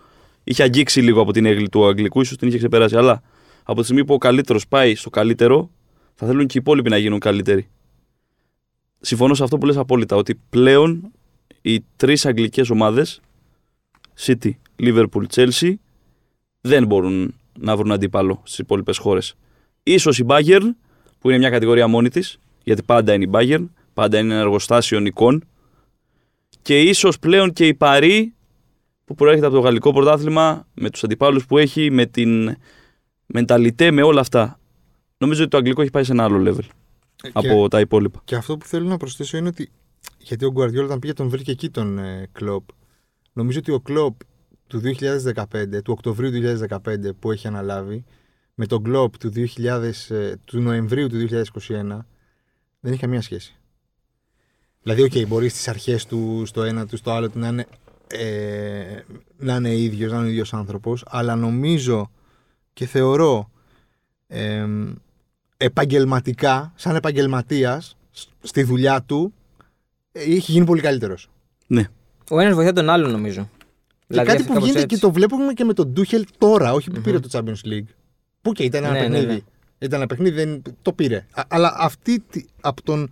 είχε 0.47 0.63
αγγίξει 0.63 1.01
λίγο 1.01 1.21
από 1.21 1.31
την 1.31 1.45
αίγλη 1.45 1.69
του 1.69 1.87
Αγγλικού, 1.87 2.21
ίσως 2.21 2.37
την 2.37 2.47
είχε 2.47 2.57
ξεπεράσει. 2.57 2.95
Αλλά 2.95 3.21
από 3.63 3.79
τη 3.79 3.83
στιγμή 3.83 4.05
που 4.05 4.13
ο 4.13 4.17
καλύτερος 4.17 4.67
πάει 4.67 4.95
στο 4.95 5.09
καλύτερο, 5.09 5.71
θα 6.15 6.27
θέλουν 6.27 6.45
και 6.45 6.57
οι 6.57 6.61
υπόλοιποι 6.61 6.89
να 6.89 6.97
γίνουν 6.97 7.19
καλύτεροι. 7.19 7.67
Συμφωνώ 8.99 9.33
σε 9.33 9.43
αυτό 9.43 9.57
που 9.57 9.65
λες 9.65 9.77
απόλυτα, 9.77 10.15
ότι 10.15 10.39
πλέον 10.49 11.11
οι 11.61 11.85
τρεις 11.95 12.25
αγγλικές 12.25 12.69
ομάδες, 12.69 13.21
City, 14.19 14.51
Liverpool, 14.79 15.23
Chelsea, 15.35 15.73
δεν 16.61 16.85
μπορούν 16.85 17.35
να 17.59 17.77
βρουν 17.77 17.91
αντίπαλο 17.91 18.41
στις 18.43 18.57
υπόλοιπες 18.57 18.97
χώρες. 18.97 19.35
Ίσως 19.83 20.19
η 20.19 20.25
Bayern, 20.27 20.69
που 21.19 21.29
είναι 21.29 21.37
μια 21.37 21.49
κατηγορία 21.49 21.87
μόνη 21.87 22.09
της, 22.09 22.39
γιατί 22.63 22.83
πάντα 22.83 23.13
είναι 23.13 23.23
η 23.23 23.29
Bayern, 23.31 23.65
πάντα 23.93 24.19
είναι 24.19 24.33
ένα 24.33 24.41
εργοστάσιο 24.41 24.99
εικόν, 24.99 25.43
και 26.61 26.81
ίσως 26.81 27.19
πλέον 27.19 27.53
και 27.53 27.67
η 27.67 27.73
Παρή, 27.73 28.33
που 29.05 29.15
προέρχεται 29.15 29.45
από 29.45 29.55
το 29.55 29.61
γαλλικό 29.61 29.93
πρωτάθλημα, 29.93 30.67
με 30.73 30.89
τους 30.89 31.03
αντιπάλους 31.03 31.45
που 31.45 31.57
έχει, 31.57 31.91
με 31.91 32.05
την 32.05 32.55
μενταλιτέ, 33.25 33.91
με 33.91 34.01
όλα 34.01 34.21
αυτά. 34.21 34.59
Νομίζω 35.17 35.41
ότι 35.41 35.49
το 35.51 35.57
αγγλικό 35.57 35.81
έχει 35.81 35.91
πάει 35.91 36.03
σε 36.03 36.11
ένα 36.11 36.23
άλλο 36.23 36.51
level 36.51 36.65
Και- 37.15 37.31
από 37.33 37.67
τα 37.67 37.79
υπόλοιπα. 37.79 38.21
Και 38.23 38.35
αυτό 38.35 38.57
που 38.57 38.65
θέλω 38.65 38.87
να 38.87 38.97
προσθέσω 38.97 39.37
είναι 39.37 39.47
ότι. 39.47 39.69
Γιατί 40.17 40.45
ο 40.45 40.51
Γκουαρδιόλα 40.51 40.85
όταν 40.85 40.99
πήγε 40.99 41.13
τον 41.13 41.29
βρήκε 41.29 41.51
εκεί 41.51 41.69
τον 41.69 41.97
ε, 41.99 42.27
Κλοπ. 42.31 42.63
Νομίζω 43.33 43.59
ότι 43.59 43.71
ο 43.71 43.79
Κλοπ 43.79 44.15
του 44.67 44.79
2015, 44.79 45.81
του 45.83 45.93
Οκτωβρίου 45.97 46.31
του 46.31 46.65
2015 46.69 46.77
που 47.19 47.31
έχει 47.31 47.47
αναλάβει, 47.47 48.03
με 48.55 48.65
τον 48.65 48.83
Κλοπ 48.83 49.17
του, 49.17 49.31
2000, 49.57 49.91
ε, 50.09 50.33
του 50.45 50.59
Νοεμβρίου 50.59 51.07
του 51.09 51.17
2021, 51.17 52.05
δεν 52.79 52.91
έχει 52.91 52.99
καμία 53.01 53.21
σχέση. 53.21 53.55
Δηλαδή, 54.81 55.01
οκ, 55.01 55.27
μπορεί 55.27 55.49
στις 55.49 55.67
αρχές 55.67 56.05
του, 56.05 56.43
στο 56.45 56.63
ένα 56.63 56.87
του, 56.87 56.97
στο 56.97 57.11
άλλο 57.11 57.29
του 57.29 57.39
να 57.39 57.47
είναι, 57.47 57.67
ε, 58.07 58.99
να 59.37 59.55
είναι 59.55 59.75
ίδιος, 59.75 60.11
να 60.11 60.17
είναι 60.17 60.27
ο 60.27 60.29
ίδιος 60.29 60.53
άνθρωπος, 60.53 61.03
αλλά 61.07 61.35
νομίζω 61.35 62.11
και 62.73 62.85
θεωρώ 62.85 63.49
ε, 64.27 64.65
επαγγελματικά, 65.57 66.73
σαν 66.75 66.95
επαγγελματίας, 66.95 67.97
σ- 68.11 68.27
στη 68.41 68.63
δουλειά 68.63 69.01
του, 69.01 69.33
ε, 70.11 70.19
έχει 70.21 70.51
γίνει 70.51 70.65
πολύ 70.65 70.81
καλύτερος. 70.81 71.29
Ναι. 71.67 71.83
Ο 72.29 72.39
ένας 72.39 72.53
βοηθάει 72.53 72.73
τον 72.73 72.89
άλλον, 72.89 73.11
νομίζω. 73.11 73.49
Και 74.07 74.21
κάτι 74.21 74.43
που 74.43 74.47
κάπως 74.53 74.63
γίνεται 74.63 74.81
έτσι. 74.83 74.95
και 74.95 75.01
το 75.01 75.11
βλέπουμε 75.11 75.53
και 75.53 75.63
με 75.63 75.73
τον 75.73 75.87
Τούχελ 75.87 76.25
τώρα, 76.37 76.73
όχι 76.73 76.91
που 76.91 77.01
πήρε 77.01 77.19
το 77.19 77.29
Champions 77.31 77.67
League. 77.69 77.85
Που 78.41 78.51
και 78.51 78.63
ήταν 78.63 78.83
ένα 78.83 78.93
Ναι, 78.93 78.99
ναι, 78.99 79.07
παιχνίδι. 79.07 79.33
ναι. 79.33 79.39
Ήταν 79.79 79.99
ένα 79.99 80.07
παιχνίδι, 80.07 80.35
δεν 80.35 80.61
το 80.81 80.93
πήρε. 80.93 81.25
Α- 81.31 81.43
αλλά 81.47 81.75
αυτή, 81.77 82.19
τη- 82.19 82.45
από 82.61 82.81
τον 82.81 83.11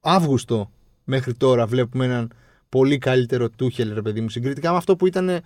Αύγουστο 0.00 0.70
μέχρι 1.04 1.34
τώρα 1.34 1.66
βλέπουμε 1.66 2.04
έναν 2.04 2.32
πολύ 2.70 2.98
καλύτερο 2.98 3.48
Τούχελ, 3.50 3.94
ρε 3.94 4.02
παιδί 4.02 4.20
μου, 4.20 4.28
συγκριτικά 4.28 4.70
με 4.70 4.76
αυτό 4.76 4.96
που 4.96 5.06
ήταν 5.06 5.40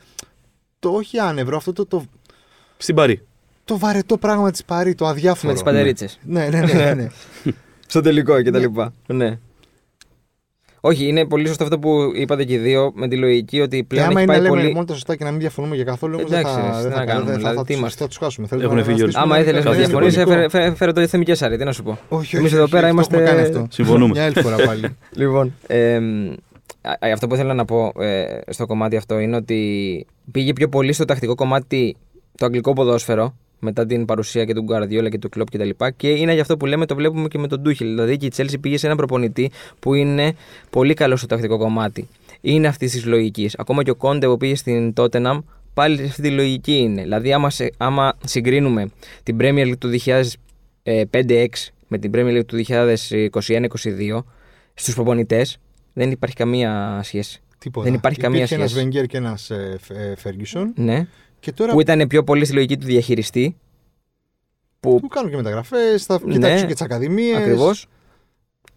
το 0.79 0.89
όχι 0.89 1.19
άνευρο, 1.19 1.57
αυτό 1.57 1.73
το, 1.73 1.87
το, 1.87 2.05
Στην 2.77 2.95
Παρή. 2.95 3.23
το 3.65 3.79
βαρετό 3.79 4.19
πράγμα 4.19 4.51
της 4.51 4.65
Παρή, 4.65 4.95
το 4.95 5.07
αδιάφορο. 5.07 5.53
Με 5.53 5.59
τι 5.59 5.65
παντερίτσε. 5.65 6.09
Ναι, 6.23 6.49
ναι, 6.49 6.61
ναι. 6.61 6.73
ναι, 6.73 6.95
ναι. 6.95 7.09
Στο 7.87 8.01
τελικό 8.01 8.43
και 8.43 8.51
τα 8.51 8.59
λοιπά. 8.59 8.93
Ναι. 9.07 9.39
Όχι, 10.81 11.07
είναι 11.09 11.27
πολύ 11.27 11.47
σωστό 11.47 11.65
αυτό 11.65 11.79
που 11.79 12.13
είπατε 12.15 12.45
και 12.45 12.53
οι 12.55 12.59
δύο 12.59 12.93
με 12.95 13.09
τη 13.09 13.17
λογική 13.17 13.61
ότι 13.61 13.77
Και 13.77 13.85
πλέον 13.85 14.05
άμα 14.09 14.21
έχει 14.21 14.23
είναι 14.23 14.33
να 14.33 14.39
πάει 14.39 14.49
λέμε 14.51 14.61
πολύ. 14.63 14.73
μόνο 14.75 14.85
τα 14.87 14.93
σωστά 14.93 15.17
και 15.17 15.25
να 15.25 15.31
μην 15.31 15.41
διαφωνούμε 15.41 15.75
για 15.75 15.85
καθόλου, 15.85 16.17
όμως 16.19 16.31
δεν 16.31 16.39
Εντάξει, 16.39 16.59
θα, 16.61 16.67
ρε, 16.67 16.73
δεν 16.83 16.89
τι 16.91 16.93
θα, 16.95 16.99
να 16.99 17.05
κάνουμε, 17.07 17.25
δεν 17.25 17.33
θα, 17.33 17.39
δηλαδή, 17.39 17.57
θα, 17.57 17.63
τι 17.63 17.69
τους- 17.69 17.77
είμαστε. 17.79 18.03
θα 18.03 18.09
τους 18.09 18.17
χάσουμε. 18.17 18.47
Θέλουμε 18.47 18.67
Έχουν 18.67 18.79
να 18.79 18.85
φύγει 18.85 19.03
όλοι. 19.03 19.11
στήσουμε 19.11 19.33
Άμα 19.35 19.43
ήθελες 19.43 19.65
να 19.65 19.71
Κάτι 19.71 19.83
διαφωνήσει, 19.83 20.15
διαφορετικό. 20.17 20.47
έφερε, 20.47 20.65
φέρε, 20.65 20.77
φέρε 20.77 20.93
το 20.93 21.01
Εθνική 21.01 21.25
Κέσσαρη. 21.31 21.57
Τι 21.57 21.65
να 21.65 21.73
σου 21.73 21.83
πω. 21.83 21.99
Όχι, 22.09 22.37
Εμείς 22.37 22.47
όχι, 22.47 22.55
εδώ 22.55 22.63
όχι, 22.65 22.73
πέρα 22.73 22.87
όχι, 22.89 22.95
το 22.97 23.01
έχουμε 23.01 23.17
είμαστε- 23.23 23.43
κάνει 23.45 23.59
αυτό. 23.59 23.75
Συμφωνούμε. 23.75 24.13
Μια 24.13 24.25
άλλη 24.25 24.41
φορά 24.41 24.57
πάλι. 24.57 24.97
Λοιπόν, 25.11 25.55
ε, 25.67 25.95
α- 25.97 26.01
αυτό 27.01 27.27
που 27.27 27.35
ήθελα 27.35 27.55
να 27.55 27.65
πω 27.65 27.93
ε, 28.03 28.39
στο 28.51 28.67
κομμάτι 28.67 28.97
αυτό 28.97 29.19
είναι 29.19 29.37
ότι 29.37 30.07
πήγε 30.31 30.53
πιο 30.53 30.69
πολύ 30.69 30.93
στο 30.93 31.05
τακτικό 31.05 31.35
κομμάτι 31.35 31.97
το 32.37 32.45
αγγλικό 32.47 32.73
ποδόσφαιρο 32.73 33.35
μετά 33.59 33.87
την 33.87 34.05
παρουσία 34.05 34.45
και 34.45 34.55
του 34.55 34.63
Γκαρδιόλα 34.63 35.09
και 35.09 35.19
του 35.19 35.29
Κλοπ 35.29 35.51
κτλ. 35.51 35.69
Και, 35.69 35.91
και 35.97 36.09
είναι 36.09 36.35
γι' 36.35 36.41
αυτό 36.41 36.57
που 36.57 36.67
λέμε, 36.67 36.87
το 36.87 36.95
βλέπουμε 36.95 37.29
και 37.29 37.39
με 37.39 37.47
τον 37.49 37.61
Ντούχελ. 37.61 37.89
Δηλαδή 37.89 38.17
και 38.17 38.27
η 38.27 38.33
Chelsea 38.37 38.55
πήγε 38.61 38.77
σε 38.79 38.87
έναν 38.87 38.99
προπονητή 38.99 39.51
που 39.81 39.95
είναι 39.95 40.33
πολύ 40.71 40.95
καλό 40.95 41.17
στο 41.17 41.27
τακτικό 41.27 41.59
κομμάτι. 41.59 42.09
Είναι 42.41 42.67
αυτής 42.69 42.93
της 42.93 43.05
λογικής. 43.05 43.55
Ακόμα 43.59 43.83
και 43.83 43.91
ο 43.91 43.95
Κόντε 43.95 44.27
που 44.27 44.37
πήγε 44.37 44.55
στην 44.55 44.93
Tottenham 44.97 45.39
πάλι 45.75 45.97
σε 45.97 46.05
αυτή 46.05 46.23
τη 46.23 46.31
λογική 46.31 46.73
είναι. 46.77 47.03
Δηλαδή, 47.03 47.33
άμα, 47.33 47.51
σε- 47.51 47.73
άμα 47.77 48.13
συγκρίνουμε 48.25 48.91
την 49.23 49.37
Premier 49.41 49.67
League 49.67 49.79
του 49.79 49.89
2005-6 49.89 51.73
με 51.89 51.99
την 51.99 52.11
Premier 52.15 52.39
League 52.39 52.45
του 52.47 52.57
2021-22 52.57 54.25
στους 54.75 54.95
προπονητές 54.95 55.59
δεν 55.95 56.11
υπάρχει 56.11 56.37
καμία 56.37 57.01
σχέση. 57.03 57.41
Τίποτα. 57.59 57.85
Δεν 57.87 57.95
υπάρχει 57.95 58.19
καμία 58.21 58.37
Υπήρχε 58.39 58.55
ένας 58.55 58.71
σχέση. 58.71 58.83
Βενγκέρ 58.85 59.07
και 59.07 59.17
ένας 59.17 59.51
ε, 59.51 59.77
Φ- 59.81 59.91
ε, 59.91 60.15
Φέργκισον. 60.17 60.73
Ναι. 60.77 61.07
Και 61.41 61.53
τώρα 61.53 61.73
Που 61.73 61.81
ήταν 61.81 62.07
πιο 62.07 62.25
πολύ 62.25 62.45
στη 62.45 62.55
λογική 62.55 62.77
του 62.77 62.87
διαχειριστή. 62.87 63.57
Που 64.81 65.01
που 65.01 65.09
κάνουν 65.09 65.31
και 65.31 65.37
μεταγραφές, 65.37 66.05
θα 66.05 66.21
Ναι. 66.25 66.33
κοιτάξουν 66.33 66.67
και 66.67 66.73
τις 66.73 66.83
ακαδημίες. 66.83 67.37
ακριβώς. 67.37 67.87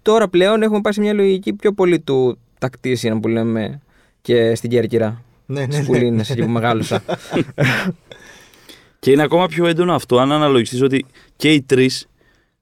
Τώρα 0.02 0.28
πλέον 0.28 0.62
έχουμε 0.62 0.82
πάει 0.82 0.94
σε 0.94 1.02
μια 1.02 1.14
λογική 1.14 1.54
πιο 1.54 1.74
πολύ 1.74 2.00
του 2.00 2.38
tactician 2.60 3.18
που 3.22 3.28
λέμε 3.28 3.82
και 4.22 4.56
στην 4.56 4.70
Κέρκυρα. 4.70 5.24
Ναι, 5.46 5.60
ναι, 5.60 5.72
Στις 5.72 5.78
ναι. 5.78 5.86
Πουλίνες 5.86 6.30
εκεί 6.30 6.42
που 6.42 6.50
μεγάλωσα. 6.50 7.04
Και 9.00 9.12
είναι 9.12 9.22
ακόμα 9.24 9.48
πιο 9.48 9.66
έντονο 9.68 9.94
αυτό 9.94 10.18
αν 10.20 10.32
αναλογιστείς 10.32 10.82
ότι 10.82 11.06
και 11.36 11.54
οι 11.54 11.62
τρεις 11.62 12.08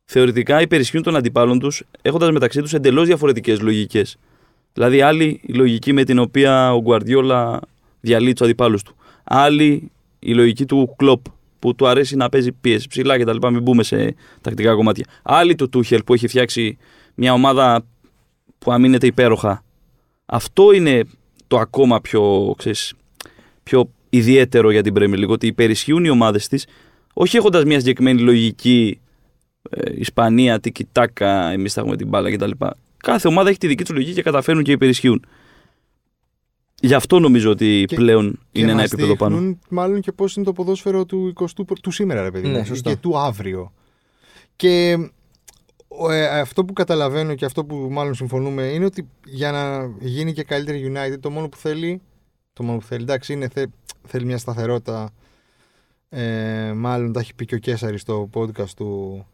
θεωρητικά 0.06 0.62
υπερισχύουν 0.62 1.04
των 1.04 1.16
αντιπάλων 1.16 1.60
τους, 1.60 1.84
έχοντας 2.02 2.32
μεταξύ 2.32 2.62
τους 2.62 2.74
εντελώς 2.74 3.06
διαφορετικές 3.08 3.60
λογικές. 3.62 4.18
Δηλαδή, 4.76 5.02
άλλη 5.02 5.40
η 5.44 5.54
λογική 5.54 5.94
με 5.94 6.04
την 6.04 6.20
οποία 6.20 6.74
ο 6.74 6.82
Γκουαρδιόλα 6.82 7.60
διαλύει 8.00 8.34
τους 8.34 8.46
αντιπάλους 8.46 8.84
του. 8.84 8.96
Άλλη 9.24 9.92
η 10.20 10.34
λογική 10.34 10.66
του 10.66 10.94
Κλοπ 10.98 11.26
που 11.60 11.76
του 11.76 11.88
αρέσει 11.88 12.16
να 12.16 12.30
παίζει 12.30 12.52
πίεση 12.52 12.88
ψηλά 12.88 13.20
κτλ. 13.20 13.48
Μην 13.48 13.62
μπούμε 13.62 13.84
σε 13.84 14.16
τακτικά 14.42 14.74
κομμάτια. 14.74 15.06
Άλλη 15.24 15.56
του 15.56 15.70
Τούχελ 15.70 16.04
που 16.04 16.14
έχει 16.14 16.28
φτιάξει 16.28 16.78
μια 17.16 17.34
ομάδα 17.34 17.86
που 18.58 18.72
αμήνεται 18.72 19.08
υπέροχα. 19.08 19.64
Αυτό 20.26 20.72
είναι 20.72 21.04
το 21.48 21.58
ακόμα 21.58 22.02
πιο, 22.02 22.54
ξέρεις, 22.58 22.94
πιο 23.64 23.90
ιδιαίτερο 24.10 24.72
για 24.72 24.84
την 24.84 24.94
Premier 24.98 25.24
League. 25.24 25.30
Ότι 25.30 25.48
υπερισχύουν 25.48 26.06
οι 26.06 26.10
ομάδες 26.10 26.48
της, 26.48 26.68
όχι 27.14 27.38
έχοντας 27.38 27.64
μια 27.64 27.80
συγκεκριμένη 27.80 28.22
λογική 28.22 29.00
ε, 29.70 29.92
Ισπανία, 29.96 30.60
τι 30.60 30.72
κοιτάκα, 30.72 31.50
εμείς 31.50 31.74
θα 31.74 31.82
έχουμε 31.82 31.96
την 31.96 32.08
μπάλα 32.08 32.32
κτλ. 32.32 32.52
Κάθε 33.06 33.28
ομάδα 33.28 33.50
έχει 33.50 33.58
τη 33.58 33.68
δική 33.68 33.84
τους 33.84 33.94
λογική 33.94 34.14
και 34.14 34.22
καταφέρνουν 34.22 34.64
και 34.64 34.72
υπερισχύουν. 34.72 35.26
Γι' 36.82 36.94
αυτό 36.94 37.20
νομίζω 37.20 37.50
ότι 37.52 37.84
Και- 37.88 37.96
πλέον 37.96 38.40
Και 38.52 38.60
είναι 38.62 38.72
ένα 38.72 38.82
μας 38.82 38.92
επίπεδο 38.92 39.16
πάνω. 39.16 39.36
δείχνουν 39.36 39.60
μάλλον 39.70 40.02
και 40.02 40.12
πώς 40.12 40.36
είναι 40.36 40.46
το 40.46 40.54
ποδόσφαιρο 40.54 41.06
του 41.06 41.34
20ου 41.36 41.66
προ- 41.66 41.80
του 41.82 41.92
σήμερα, 41.92 42.22
ρε 42.22 42.32
παιδί 42.32 42.48
μου, 42.48 42.54
Ναι, 42.54 42.60
ή 42.60 42.64
σωστό. 42.66 42.90
και 42.90 42.96
του 42.96 43.18
αύριο. 43.18 43.74
Και 44.56 44.98
ο, 45.88 46.10
ε, 46.12 46.40
αυτό 46.40 46.66
που 46.66 46.74
καταλαβαίνω 46.74 47.36
και 47.36 47.46
αυτό 47.46 47.66
που 47.66 47.76
μάλλον 47.92 48.14
συμφωνούμε 48.14 48.64
είναι 48.64 48.86
ότι 48.86 49.08
για 49.26 49.52
να 49.52 49.92
γίνει 50.00 50.34
και 50.34 50.44
καλύτερη 50.44 50.92
United 50.94 51.20
το 51.20 51.30
μόνο 51.30 51.50
που 51.50 51.58
θέλει, 51.58 52.02
το 52.54 52.64
μόνο 52.64 52.78
που 52.78 52.86
θέλει, 52.86 53.04
εντάξει, 53.04 53.34
είναι, 53.34 53.48
θε- 53.48 53.70
θέλει 54.08 54.26
μια 54.26 54.38
σταθερότητα. 54.38 55.10
Ε, 56.10 56.72
μάλλον 56.76 57.12
τα 57.12 57.20
έχει 57.20 57.36
πει 57.36 57.46
και 57.46 57.56
ο 57.56 57.58
Κέσσαρης 57.58 58.02
στο 58.02 58.30
podcast 58.34 58.70
του 58.76 59.26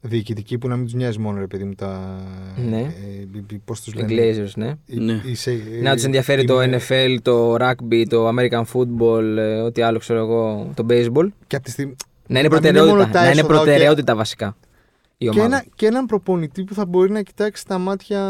διοικητική 0.00 0.58
που 0.58 0.68
να 0.68 0.76
μην 0.76 0.84
τους 0.84 0.94
νοιάζει 0.94 1.18
μόνο 1.18 1.38
ρε 1.38 1.46
παιδί 1.46 1.64
μου 1.64 1.74
τα. 1.74 2.20
Ναι. 2.68 2.80
Ε, 2.80 3.56
Πώς 3.64 3.80
τους 3.80 3.92
Οι 3.92 3.96
λένε. 3.96 4.12
Glazers, 4.44 4.52
ναι. 4.54 4.74
Οι- 4.86 4.98
Ναι. 4.98 5.20
οι 5.24 5.34
σε- 5.34 5.62
Να 5.82 5.94
τους 5.94 6.04
ενδιαφέρει 6.04 6.44
το 6.44 6.62
είναι- 6.62 6.76
NFL, 6.88 7.16
το 7.22 7.54
rugby, 7.54 8.04
το 8.08 8.28
American 8.28 8.62
football, 8.72 9.36
ε, 9.36 9.60
ό,τι 9.60 9.82
άλλο 9.82 9.98
ξέρω 9.98 10.18
εγώ, 10.18 10.70
το 10.74 10.86
baseball. 10.88 11.28
Και 11.46 11.56
από 11.56 11.64
τη 11.64 11.70
στιγμή, 11.70 11.94
Να 12.26 12.38
είναι 12.38 12.48
Να 12.48 12.54
μην 12.54 12.64
είναι 12.64 12.72
προτεραιότητα. 12.72 12.96
μόνο 12.96 13.12
τα 13.12 13.18
Να 13.20 13.30
είναι 13.30 13.40
έσοδα, 13.40 13.54
προτεραιότητα 13.54 14.16
βασικά. 14.16 14.56
Η 15.18 15.28
και, 15.28 15.38
ομάδα. 15.40 15.44
ένα, 15.56 15.64
και 15.74 15.86
έναν 15.86 16.06
προπονητή 16.06 16.64
που 16.64 16.74
θα 16.74 16.86
μπορεί 16.86 17.10
να 17.10 17.22
κοιτάξει 17.22 17.66
τα 17.66 17.78
μάτια 17.78 18.20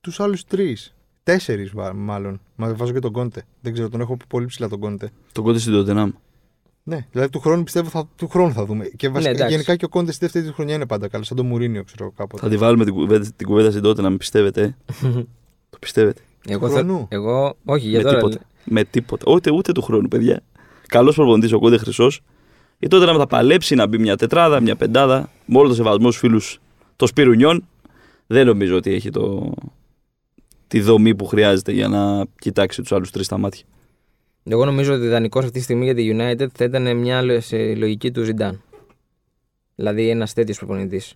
τους 0.00 0.20
άλλους 0.20 0.44
τρεις. 0.44 0.94
Τέσσερις 1.22 1.72
μάλλον. 1.94 2.40
Μα 2.56 2.74
βάζω 2.74 2.92
και 2.92 2.98
τον 2.98 3.12
Κόντε. 3.12 3.42
Δεν 3.60 3.72
ξέρω, 3.72 3.88
τον 3.88 4.00
έχω 4.00 4.16
πολύ 4.28 4.46
ψηλά 4.46 4.68
τον 4.68 4.78
Κόντε. 4.78 5.10
Τον 5.32 5.44
Κόντε 5.44 5.58
στην 5.58 5.72
Τότεναμ. 5.72 6.10
Ναι, 6.88 7.06
δηλαδή 7.12 7.30
του 7.30 7.40
χρόνου 7.40 7.62
πιστεύω 7.62 7.88
θα, 7.88 8.08
του 8.16 8.28
χρόνου 8.28 8.52
θα 8.52 8.64
δούμε. 8.64 8.84
Και 8.84 9.08
βασικά, 9.08 9.30
εντάξει. 9.30 9.50
γενικά 9.52 9.76
και 9.76 9.84
ο 9.84 9.88
Κόντε 9.88 10.14
στη 10.14 10.24
δεύτερη 10.24 10.46
του 10.46 10.52
χρονιά 10.54 10.74
είναι 10.74 10.86
πάντα 10.86 11.08
καλός. 11.08 11.24
Σαν 11.24 11.36
τον 11.36 11.46
Μουρίνιο, 11.46 11.84
ξέρω 11.84 12.10
κάποτε. 12.16 12.42
Θα 12.42 12.48
τη 12.48 12.56
βάλουμε 12.56 12.84
την 12.84 12.94
κουβέντα, 12.94 13.26
την 13.36 13.46
κουβέντα 13.46 13.70
στην 13.70 13.82
Τότεναμ, 13.82 14.16
πιστεύετε. 14.16 14.62
ε; 14.62 14.74
το 15.70 15.78
πιστεύετε. 15.80 16.20
Εγώ, 16.48 16.68
χρόνου; 16.68 16.98
θε- 16.98 17.06
εγώ, 17.08 17.56
όχι, 17.64 17.88
για 17.88 17.98
με 17.98 18.04
τώρα. 18.04 18.16
τίποτα. 18.16 18.38
Με 18.64 18.84
τίποτα. 18.84 19.32
Ούτε, 19.32 19.50
ούτε 19.50 19.72
του 19.72 19.82
χρόνου, 19.82 20.08
παιδιά. 20.08 20.42
Καλός 20.86 21.14
προπονητής 21.14 21.52
ο 21.52 21.58
Κόντε 21.58 21.78
Χρυσός. 21.78 22.20
Η 22.78 22.88
Τότεναμ 22.88 23.06
θα 23.06 23.26
παλέψει 23.26 23.74
να 23.74 23.86
μπει 23.86 23.98
μια 23.98 24.16
τετράδα, 24.16 24.60
μια 24.60 24.76
πεντάδα. 24.76 25.30
Με 25.46 25.58
όλο 25.58 25.68
το 25.68 25.74
σεβασμό 25.74 26.06
στους 26.06 26.18
φίλους 26.20 26.60
των 26.96 27.08
Σπυρουνιών. 27.08 27.66
Δεν 28.26 28.46
νομίζω 28.46 28.76
ότι 28.76 28.94
έχει 28.94 29.10
το... 29.10 29.52
τη 30.66 30.80
δομή 30.80 31.14
που 31.14 31.26
χρειάζεται 31.26 31.72
για 31.72 31.88
να 31.88 32.24
κοιτάξει 32.38 32.80
τους 32.82 32.92
άλλους 32.92 33.10
τρεις 33.10 33.26
στα 33.26 33.38
μάτια. 33.38 33.64
Εγώ 34.48 34.64
νομίζω 34.64 34.94
ότι 34.94 35.04
ιδανικός 35.04 35.44
αυτή 35.44 35.58
τη 35.58 35.64
στιγμή 35.64 35.84
για 35.84 35.94
τη 35.94 36.10
United 36.12 36.46
θα 36.52 36.64
ήταν 36.64 36.96
μια 36.96 37.22
λο- 37.22 37.40
σε 37.40 37.74
λογική 37.74 38.10
του 38.10 38.22
Ζιντάν. 38.22 38.62
Δηλαδή 39.74 40.08
ένας 40.08 40.32
τέτοιος 40.32 40.58
προπονητής. 40.58 41.14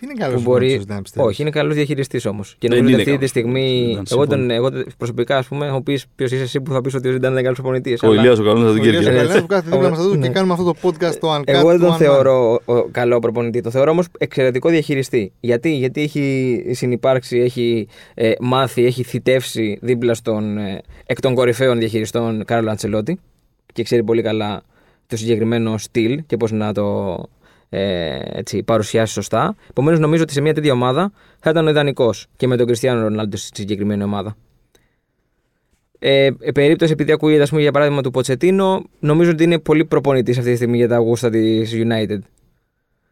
Τι 0.00 0.06
είναι 0.06 0.14
καλός 0.14 0.34
που 0.42 0.50
μπορεί- 0.50 0.88
να 0.88 1.02
πιστεύεις. 1.02 1.30
Όχι, 1.30 1.42
είναι 1.42 1.50
καλός 1.50 1.74
διαχειριστής 1.74 2.26
όμως. 2.26 2.54
Και 2.58 2.68
Δεν 2.68 2.78
νομίζω 2.78 2.94
ότι 3.00 3.10
είναι 3.10 3.14
αυτή 3.14 3.26
τη 3.26 3.32
καλός. 3.32 3.52
στιγμή. 3.54 3.92
Δεν 3.94 4.04
Εγώ, 4.10 4.26
τον, 4.26 4.38
συμφωνώ. 4.38 4.54
εγώ 4.54 4.84
προσωπικά, 4.98 5.36
ας 5.36 5.46
πούμε, 5.46 5.66
έχω 5.66 5.82
πεις 5.82 6.04
ποιος 6.16 6.30
είσαι 6.32 6.42
εσύ 6.42 6.60
που 6.60 6.72
θα 6.72 6.80
πεις 6.80 6.94
ότι 6.94 7.08
ο 7.08 7.12
Ζιντάν 7.12 7.32
είναι 7.32 7.42
καλός 7.42 7.56
προπονητή. 7.58 7.98
Ο 8.02 8.12
Ηλίας 8.12 8.38
ο 8.38 8.42
καλός 8.42 8.60
θα 8.62 8.68
Ο 8.68 8.72
τον 8.72 8.76
Ηλίας 8.76 8.96
ο 8.96 9.00
κέρδισε. 9.00 9.10
Καλένας 9.16 9.40
που 9.40 9.46
κάθεται 9.46 9.70
δίπλα 9.70 9.86
Ο- 9.86 9.90
μας 9.90 9.98
εδώ 9.98 10.14
ναι. 10.14 10.26
και 10.26 10.32
κάνουμε 10.32 10.52
αυτό 10.52 10.64
το 10.64 10.74
podcast 10.82 11.14
το 11.20 11.34
Uncut 11.36 11.42
Εγώ 11.46 11.68
δεν 11.68 11.78
του 11.78 11.84
τον 11.84 11.92
One 11.92 11.94
Man. 11.94 11.98
θεωρώ 11.98 12.60
ο, 12.64 12.82
καλό 12.90 13.18
προπονητή. 13.18 13.60
Το 13.60 13.70
θεωρώ 13.70 13.90
όμως 13.90 14.06
εξαιρετικό 14.18 14.68
διαχειριστή. 14.68 15.32
Γιατί, 15.40 15.70
Γιατί 15.76 16.02
έχει 16.02 16.64
συνυπάρξει, 16.70 17.38
έχει 17.38 17.88
ε, 18.14 18.32
μάθει, 18.40 18.84
έχει 18.84 19.02
θητεύσει 19.02 19.78
δίπλα 19.82 20.14
στον 20.14 20.58
ε, 20.58 20.80
εκ 21.06 21.20
των 21.20 21.34
κορυφαίων 21.34 21.78
διαχειριστών 21.78 22.44
Κάρολο 22.44 22.70
Αντσελότη 22.70 23.20
και 23.72 23.82
ξέρει 23.82 24.02
πολύ 24.04 24.22
καλά 24.22 24.62
το 25.06 25.16
συγκεκριμένο 25.16 25.78
στυλ 25.78 26.22
και 26.26 26.36
πώς 26.36 26.52
να 26.52 26.72
το 26.72 27.16
ε, 27.70 28.18
έτσι, 28.24 28.62
παρουσιάσει 28.62 29.12
σωστά. 29.12 29.56
Επομένως, 29.70 29.98
νομίζω 29.98 30.22
ότι 30.22 30.32
σε 30.32 30.40
μια 30.40 30.54
τέτοια 30.54 30.72
ομάδα 30.72 31.12
θα 31.38 31.50
ήταν 31.50 31.66
ο 31.66 31.70
ιδανικός 31.70 32.26
και 32.36 32.46
με 32.46 32.56
τον 32.56 32.66
Κριστιανό 32.66 33.00
Ρονάλντο 33.02 33.36
στη 33.36 33.60
συγκεκριμένη 33.60 34.02
ομάδα. 34.02 34.36
Ε, 35.98 36.30
ε, 36.40 36.52
περίπτωση 36.52 36.92
επειδή 36.92 37.12
ακούγεται, 37.12 37.42
ας 37.42 37.48
πούμε, 37.48 37.60
για 37.62 37.72
παράδειγμα 37.72 38.02
του 38.02 38.10
Ποτσετίνο, 38.10 38.84
νομίζω 39.00 39.30
ότι 39.30 39.44
είναι 39.44 39.58
πολύ 39.58 39.84
προπονητής 39.84 40.38
αυτή 40.38 40.50
τη 40.50 40.56
στιγμή 40.56 40.76
για 40.76 40.88
τα 40.88 40.96
γούστα 40.96 41.30
της 41.30 41.72
United. 41.74 42.18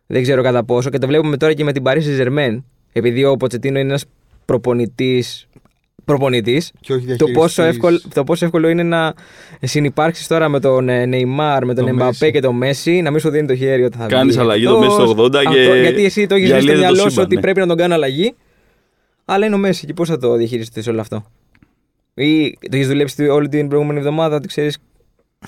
Δεν 0.07 0.23
ξέρω 0.23 0.43
κατά 0.43 0.65
πόσο 0.65 0.91
και 0.91 0.99
το 0.99 1.07
βλέπουμε 1.07 1.37
τώρα 1.37 1.53
και 1.53 1.65
με 1.65 1.73
την 1.73 1.83
Paris 1.87 2.03
Saint-Germain. 2.03 2.63
Επειδή 2.93 3.25
ο 3.25 3.37
Ποτσετίνο 3.37 3.79
είναι 3.79 3.89
ένας 3.89 4.05
προπονητής. 4.45 5.49
Προπονητής, 6.09 6.73
Και 6.81 6.93
όχι 6.93 7.01
το, 7.01 7.07
διαχειριστής. 7.07 7.37
πόσο 7.37 7.63
εύκολο, 7.63 8.01
το 8.15 8.25
πόσο 8.25 8.45
εύκολο 8.45 8.69
είναι 8.69 8.83
να 8.83 9.15
συνεπάρξεις 9.63 10.27
τώρα 10.27 10.49
με 10.49 10.61
τον 10.61 10.89
ε, 10.89 11.05
Neymar, 11.05 11.61
με 11.65 11.75
τον 11.75 11.85
Το 11.85 11.91
Εμπαπέ 11.91 12.27
Messi. 12.27 12.31
και 12.33 12.41
τον 12.41 12.57
Μέση, 12.57 13.01
να 13.03 13.11
μην 13.11 13.21
σου 13.21 13.31
δίνει 13.31 13.47
το 13.47 13.57
χέρι 13.57 13.85
όταν 13.85 14.01
θα 14.01 14.07
βγει. 14.07 14.15
Κάνεις 14.15 14.37
αλλαγή 14.37 14.65
το 14.65 14.75
εκτός. 14.83 14.87
Messi 14.89 15.13
στο 15.13 15.25
80 15.25 15.31
και 15.31 15.37
Αυτό, 15.49 15.75
Γιατί 15.75 16.05
εσύ 16.05 16.27
το 16.27 16.35
έχεις 16.35 16.49
στο 16.49 16.57
διαλύεται 16.57 16.73
το 16.75 16.79
μυαλό 16.81 16.97
σου 17.03 17.09
σύμπαν, 17.11 17.25
ότι 17.25 17.35
ναι. 17.35 17.41
πρέπει 17.41 17.61
να 17.61 17.67
τον 17.67 17.77
κάνει 17.77 17.93
αλλαγή. 17.93 18.35
Αλλά 19.25 19.47
είναι 19.47 19.55
ο 19.55 19.59
Μέση 19.59 19.87
και 19.87 19.93
πώς 19.93 20.09
θα 20.09 20.19
το 20.19 20.37
διαχειριστείς 20.37 20.87
όλο 20.87 21.01
αυτό; 21.01 21.25
Ή 22.15 22.51
το 22.61 22.69
έχεις 22.77 22.89
δουλέψει 22.89 23.29
όλη 23.29 23.49
την 23.49 23.69
προηγούμενη 23.69 23.99
εβδομάδα, 23.99 24.37
ότι 24.37 24.47
ξέρεις. 24.49 24.79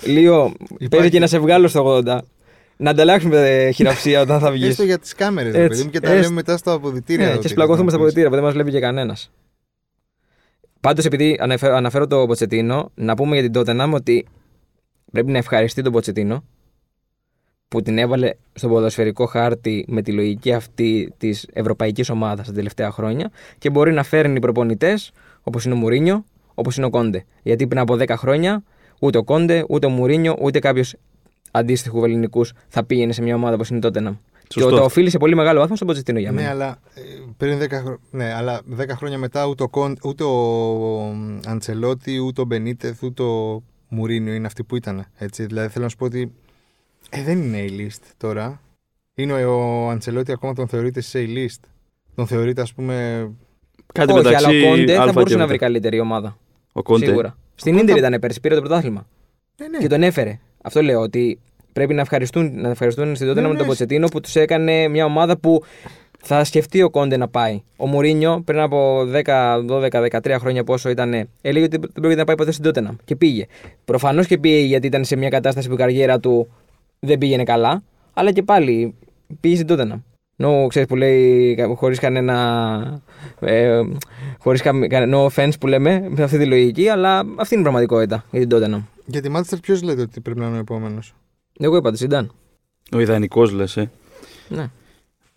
Λίγο 0.04 0.52
παίζει 0.90 1.10
και 1.10 1.18
να 1.18 1.26
σε 1.26 1.38
βγάλω 1.38 1.68
στο 1.68 2.02
80. 2.06 2.18
Να 2.76 2.90
ανταλλάξουμε 2.90 3.48
ε, 3.50 3.70
χειραψία 3.70 4.20
όταν 4.20 4.40
θα 4.40 4.50
βγεις. 4.50 4.68
Έστω 4.68 4.82
για 4.82 4.98
τις 4.98 5.14
κάμερες, 5.14 5.54
Έτσι, 5.54 5.68
παιδί 5.68 5.82
μου, 5.82 5.90
και 5.90 6.00
τα 6.00 6.08
έστω. 6.08 6.20
λέμε 6.22 6.34
μετά 6.34 6.56
στα 6.56 6.72
αποδητήρια. 6.72 7.24
Ναι, 7.24 7.30
εδώ 7.30 7.40
και 7.40 7.46
τι 7.46 7.50
σπλακωθούμε 7.50 7.84
θα 7.84 7.96
στα 7.96 7.96
πεις. 7.96 8.04
πολιτήρια 8.04 8.28
που 8.28 8.34
δεν 8.34 8.44
μας 8.44 8.52
βλέπει 8.52 8.70
και 8.70 8.80
κανένας. 8.80 9.30
Πάντως, 10.80 11.04
επειδή 11.04 11.36
αναφέρω, 11.40 11.74
αναφέρω 11.76 12.06
το 12.06 12.26
Ποτσετίνο, 12.26 12.90
να 12.94 13.14
πούμε 13.14 13.34
για 13.34 13.42
την 13.42 13.52
Τότεναμ 13.52 13.92
ότι 13.92 14.26
πρέπει 15.12 15.30
να 15.30 15.38
ευχαριστεί 15.38 15.82
τον 15.82 15.92
Ποτσετίνο 15.92 16.44
που 17.68 17.82
την 17.82 17.98
έβαλε 17.98 18.30
στον 18.52 18.70
ποδοσφαιρικό 18.70 19.26
χάρτη 19.26 19.84
με 19.88 20.02
τη 20.02 20.12
λογική 20.12 20.52
αυτή 20.52 21.14
της 21.18 21.46
ευρωπαϊκής 21.52 22.10
ομάδας 22.10 22.46
τα 22.46 22.52
τελευταία 22.52 22.90
χρόνια 22.90 23.30
και 23.58 23.70
μπορεί 23.70 23.92
να 23.92 24.02
φέρνει 24.02 24.40
προπονητές 24.40 25.12
όπως 25.42 25.64
είναι 25.64 25.74
ο 25.74 25.76
Μουρίνιο, 25.76 26.24
όπως 26.54 26.76
είναι 26.76 26.86
ο 26.86 26.90
Κόντε. 26.90 27.24
Γιατί 27.42 27.66
πριν 27.66 27.80
από 27.80 27.94
10 27.94 28.08
χρόνια 28.16 28.62
ούτε 29.00 29.18
ο 29.18 29.24
Κόντε, 29.24 29.64
ούτε 29.68 29.86
ο 29.86 29.90
Μουρίνιο, 29.90 30.36
ούτε 30.40 30.58
κάποιος 30.58 30.94
αντίστοιχου 31.50 32.04
ελληνικού 32.04 32.44
θα 32.68 32.84
πήγαινε 32.84 33.12
σε 33.12 33.22
μια 33.22 33.34
ομάδα 33.34 33.54
όπως 33.54 33.68
είναι 33.68 33.78
η 33.78 33.82
Τότεναμ. 33.82 34.14
Και 34.54 34.60
Σωστό. 34.60 34.76
το 34.76 34.84
οφείλει 34.84 35.10
σε 35.10 35.18
πολύ 35.18 35.34
μεγάλο 35.34 35.60
βάθμο 35.60 35.76
στον 35.76 35.88
Ποτσετίνο 35.88 36.18
για 36.18 36.32
μένα. 36.32 36.46
Ναι, 36.46 36.52
αλλά 36.52 36.78
ε, 36.94 37.00
πριν 37.36 37.58
10, 37.62 37.68
χρο... 37.70 37.98
ναι, 38.10 38.32
αλλά 38.34 38.60
10 38.80 38.84
χρόνια 38.88 39.18
μετά 39.18 39.46
ούτε 39.46 39.62
ο, 39.62 39.68
Κον... 39.68 39.96
ούτε 40.04 40.24
ο 40.24 41.14
Αντσελότη, 41.46 42.18
ούτε 42.18 42.40
ο 42.40 42.44
Μπενίτεθ, 42.44 43.02
ούτε 43.02 43.22
ο 43.22 43.62
Μουρίνιο 43.88 44.34
είναι 44.34 44.46
αυτοί 44.46 44.64
που 44.64 44.76
ήταν. 44.76 45.06
Έτσι. 45.18 45.46
Δηλαδή 45.46 45.68
θέλω 45.68 45.84
να 45.84 45.90
σου 45.90 45.96
πω 45.96 46.04
ότι 46.04 46.32
ε, 47.10 47.22
δεν 47.22 47.38
είναι 47.42 47.64
A-list 47.68 48.02
τώρα. 48.16 48.60
Είναι 49.14 49.44
ο, 49.44 49.84
ο 49.84 49.88
Αντσελότη 49.88 50.32
ακόμα 50.32 50.52
τον 50.54 50.68
θεωρείται 50.68 51.00
σε 51.00 51.18
A-list. 51.28 51.68
Τον 52.14 52.26
θεωρείται 52.26 52.60
ας 52.62 52.74
πούμε... 52.74 53.28
Κάτι 53.92 54.12
Όχι, 54.12 54.22
μεταξύ 54.22 54.46
αλλά 54.46 54.66
ο 54.66 54.70
Κόντε 54.70 54.94
θα 54.94 55.02
Α 55.02 55.12
μπορούσε 55.12 55.34
και 55.34 55.40
να 55.40 55.44
Β. 55.46 55.48
βρει 55.48 55.58
καλύτερη 55.58 56.00
ομάδα. 56.00 56.38
Ο 56.72 56.82
Κόντε. 56.82 57.06
Σίγουρα. 57.06 57.36
Στην 57.54 57.72
Κόντε- 57.76 57.88
ντερ 57.96 58.04
ήταν 58.04 58.20
πέρσι, 58.20 58.40
πήρε 58.40 58.54
το 58.54 58.60
πρωτάθλημα. 58.60 59.06
Ναι, 59.56 59.68
ναι. 59.68 59.78
Και 59.78 59.86
τον 59.88 60.02
έφερε. 60.02 60.38
Αυτό 60.62 60.82
λέω 60.82 61.00
ότι 61.00 61.40
πρέπει 61.84 61.94
να 61.94 62.00
ευχαριστούν, 62.00 62.60
να 62.60 62.68
ευχαριστούν 62.68 63.14
στην 63.14 63.26
τότε 63.26 63.40
Ναι, 63.40 63.46
με 63.46 63.52
ναι. 63.52 63.58
τον 63.58 63.66
Ποτσετίνο 63.66 64.06
που 64.08 64.20
τους 64.20 64.36
έκανε 64.36 64.88
μια 64.88 65.04
ομάδα 65.04 65.38
που 65.38 65.62
θα 66.22 66.44
σκεφτεί 66.44 66.82
ο 66.82 66.90
Κόντε 66.90 67.16
να 67.16 67.28
πάει. 67.28 67.62
Ο 67.76 67.86
Μουρίνιο 67.86 68.42
πριν 68.44 68.60
από 68.60 69.00
10, 69.24 69.24
12, 69.68 70.08
13 70.22 70.36
χρόνια 70.38 70.64
πόσο 70.64 70.88
ήταν, 70.88 71.28
έλεγε 71.40 71.64
ότι 71.64 71.76
δεν 71.76 71.90
πρόκειται 71.92 72.20
να 72.20 72.24
πάει 72.24 72.36
ποτέ 72.36 72.50
στην 72.50 72.64
Τότεναμ. 72.64 72.96
Και 73.04 73.16
πήγε. 73.16 73.46
Προφανώς 73.84 74.26
και 74.26 74.38
πήγε 74.38 74.58
γιατί 74.58 74.86
ήταν 74.86 75.04
σε 75.04 75.16
μια 75.16 75.28
κατάσταση 75.28 75.68
που 75.68 75.74
η 75.74 75.76
καριέρα 75.76 76.20
του 76.20 76.52
δεν 76.98 77.18
πήγαινε 77.18 77.42
καλά, 77.42 77.82
αλλά 78.14 78.32
και 78.32 78.42
πάλι 78.42 78.94
πήγε 79.40 79.54
στην 79.54 79.66
Τότεναμ. 79.66 80.00
No, 80.42 80.66
ξέρεις 80.68 80.88
που 80.88 80.96
λέει 80.96 81.56
χωρίς 81.76 81.98
κανένα 81.98 83.02
ε, 83.40 83.80
χωρίς 84.38 84.62
καμ, 84.62 84.80
κανένα 84.80 85.18
no 85.18 85.30
offense 85.30 85.52
που 85.60 85.66
λέμε 85.66 86.06
με 86.08 86.22
αυτή 86.22 86.38
τη 86.38 86.46
λογική 86.46 86.88
αλλά 86.88 87.18
αυτή 87.18 87.54
είναι 87.54 87.60
η 87.60 87.62
πραγματικότητα 87.62 88.24
για 88.30 88.46
την 88.46 88.58
Tottenham. 88.58 88.82
Για 89.06 89.22
τη 89.22 89.28
Μάντσεστερ 89.28 89.58
ποιος 89.58 89.82
λέτε 89.82 90.00
ότι 90.00 90.20
πρέπει 90.20 90.40
να 90.40 90.46
είναι 90.46 90.56
ο 90.56 90.60
επόμενος; 90.60 91.14
Εγώ 91.60 91.76
είπα 91.76 91.90
το 91.90 91.96
Ζιντάν. 91.96 92.32
Ο 92.92 92.98
ιδανικός 93.00 93.52
λες. 93.52 93.76
Ε. 93.76 93.90
Ναι. 94.48 94.70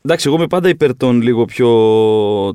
Εντάξει, 0.01 0.27
εγώ 0.27 0.35
είμαι 0.37 0.47
πάντα 0.47 0.69
υπέρ 0.69 0.97
των 0.97 1.21
λίγο 1.21 1.45
πιο 1.45 1.69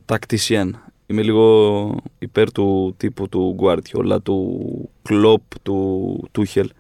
τακτισιάν. 0.05 0.83
Είμαι 1.07 1.23
λίγο 1.23 1.97
υπέρ 2.19 2.53
του 2.53 2.95
τύπου 2.97 3.29
του 3.29 3.53
Γκουάρτιολα, 3.57 4.21
του 4.21 4.91
Κλοπ, 5.03 5.43
του 5.63 6.29
Τούχελ. 6.33 6.71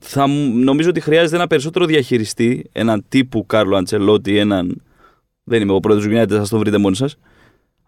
Θα, 0.00 0.26
μου- 0.26 0.56
νομίζω 0.64 0.88
ότι 0.88 1.00
χρειάζεται 1.00 1.36
ένα 1.36 1.46
περισσότερο 1.46 1.84
διαχειριστή, 1.86 2.64
έναν 2.72 3.04
τύπου 3.08 3.46
Κάρλο 3.46 3.76
Αντσελότη, 3.76 4.36
έναν. 4.38 4.82
Δεν 5.44 5.62
είμαι 5.62 5.72
ο 5.72 5.80
πρόεδρος 5.80 6.06
του 6.06 6.14
United, 6.16 6.28
θα 6.44 6.48
το 6.48 6.58
βρείτε 6.58 6.78
μόνοι 6.78 6.96
σας. 6.96 7.18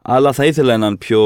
Αλλά 0.03 0.33
θα 0.33 0.47
ήθελα 0.47 0.73
έναν 0.73 0.99
πιο 0.99 1.21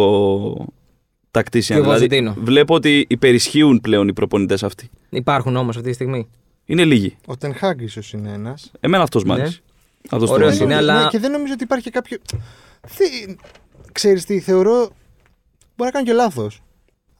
τακτισιάν. 1.30 1.80
Πιο 1.82 1.90
Ποζετίνο. 1.90 2.34
βλέπω 2.38 2.74
ότι 2.74 3.04
υπερισχύουν 3.08 3.80
πλέον 3.80 4.08
οι 4.08 4.12
προπονητές 4.12 4.62
αυτοί. 4.62 4.90
Υπάρχουν 5.10 5.56
όμως 5.56 5.76
αυτή 5.76 5.88
τη 5.88 5.94
στιγμή. 5.94 6.28
Είναι 6.66 6.84
λίγοι. 6.84 7.16
Ο 7.26 7.36
Τενχάγκ 7.36 7.80
ίσως 7.80 8.12
είναι 8.12 8.32
ένας. 8.32 8.70
Εμένα 8.80 9.02
αυτός 9.02 9.24
μ' 9.24 9.26
Ναι. 9.26 9.32
άρεσε. 9.34 9.60
Αυτός 10.10 10.28
το 10.28 10.34
Ωραίος 10.34 10.50
βάζω. 10.50 10.64
είναι, 10.64 10.74
νομίζω- 10.74 10.90
αλλά- 10.92 11.02
ναι, 11.04 11.08
και 11.10 11.18
δεν 11.18 11.30
νομίζω 11.30 11.52
ότι 11.52 11.62
υπάρχει 11.64 11.90
κάποιο. 11.90 12.18
Τι... 12.96 13.34
Ξέρεις 13.92 14.24
τι, 14.24 14.40
θεωρώ. 14.40 14.78
Μπορεί 14.78 14.90
να 15.76 15.90
κάνω 15.90 16.04
και 16.04 16.12
λάθος. 16.12 16.62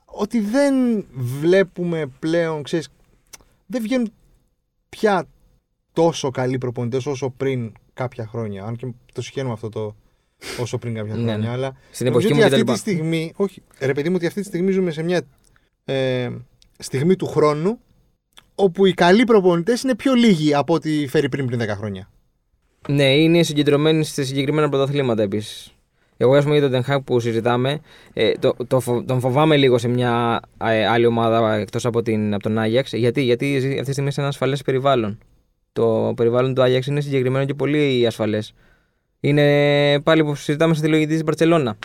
Ότι 0.04 0.40
δεν 0.40 1.04
βλέπουμε 1.14 2.07
πλέον, 2.18 2.62
ξέρεις, 2.62 2.88
δεν 3.66 3.83
βγαίνουν 3.83 4.12
πια 4.88 5.26
τόσο 5.92 6.30
καλοί 6.30 6.59
προπονητές 6.59 7.07
όσο 7.07 7.30
πριν 7.30 7.72
κάποια 7.94 8.26
χρόνια. 8.26 8.64
Αν 8.64 8.76
και 8.76 8.87
το 9.12 9.22
συγχαίρουμε 9.22 9.52
αυτό 9.52 9.68
το 9.68 9.94
όσο 10.61 10.78
πριν 10.78 10.94
κάποια 10.94 11.14
Ναι, 11.14 11.20
χρόνια. 11.22 11.37
ναι. 11.38 11.48
Αλλά 11.48 11.76
Στην 11.90 12.07
νομίζω 12.07 12.26
εποχή 12.28 12.40
μου 12.42 12.46
ότι 12.52 12.61
κτλ. 12.62 12.70
αυτή 12.72 12.85
τη 12.85 12.90
στιγμή. 12.90 13.33
Όχι, 13.36 13.62
ρε 13.78 13.92
παιδί 13.92 14.09
μου, 14.09 14.14
ότι 14.18 14.26
αυτή 14.26 14.40
τη 14.40 14.47
στιγμή 14.47 14.70
ζούμε 14.72 14.90
σε 14.90 15.03
μια 15.03 15.22
ε, 15.84 16.30
στιγμή 16.78 17.16
του 17.16 17.26
χρόνου 17.26 17.78
όπου 18.55 18.86
οι 18.86 18.92
καλοί 18.94 19.24
προπονητές 19.24 19.82
είναι 19.82 19.94
πιο 19.94 20.14
λίγοι 20.14 20.55
από 20.55 20.74
ό,τι 20.74 21.07
φέρει 21.09 21.28
πριν 21.28 21.46
πριν 21.46 21.61
10 21.62 21.66
χρόνια. 21.68 22.09
Ναι, 22.88 23.14
είναι 23.14 23.42
συγκεντρωμένοι 23.42 24.05
σε 24.05 24.24
συγκεκριμένα 24.24 24.68
πρωταθλήματα 24.68 25.22
επίσης. 25.22 25.68
Εγώ, 26.16 26.34
ας 26.34 26.42
πούμε, 26.42 26.55
για 26.55 26.62
τον 26.62 26.72
Τενχάκ 26.72 27.02
που 27.02 27.20
συζητάμε, 27.20 27.80
ε, 28.12 28.32
το, 28.32 28.55
το, 28.66 28.80
φο- 28.80 29.05
τον 29.05 29.20
φοβάμαι 29.20 29.57
λίγο 29.57 29.78
σε 29.78 29.88
μια 29.88 30.40
ε, 30.64 30.86
άλλη 30.86 31.07
ομάδα 31.07 31.55
εκτός 31.55 31.84
από, 31.86 32.02
την- 32.02 32.34
από 32.34 32.42
τον 32.42 32.59
Άγιαξ. 32.59 32.92
Γιατί, 32.92 33.22
γιατί 33.22 33.59
ζει 33.59 33.68
αυτή 33.68 33.82
τη 33.84 33.92
στιγμή 33.92 34.12
σε 34.12 34.20
ένα 34.20 34.28
ασφαλές 34.28 34.62
περιβάλλον. 34.62 35.18
Το 35.72 36.12
περιβάλλον 36.16 36.55
του 36.55 36.62
Άγιαξ 36.62 36.86
είναι 36.86 37.00
συγκεκριμένο 37.00 37.44
και 37.44 37.55
πολύ 37.55 38.07
ασφαλές. 38.07 38.52
Είναι 39.20 40.00
πάλι 40.00 40.24
που 40.24 40.34
συζητάμε 40.34 40.74
στη 40.74 40.88
λογική 40.88 41.12
της 41.12 41.22
Μπαρσελόνα. 41.24 41.76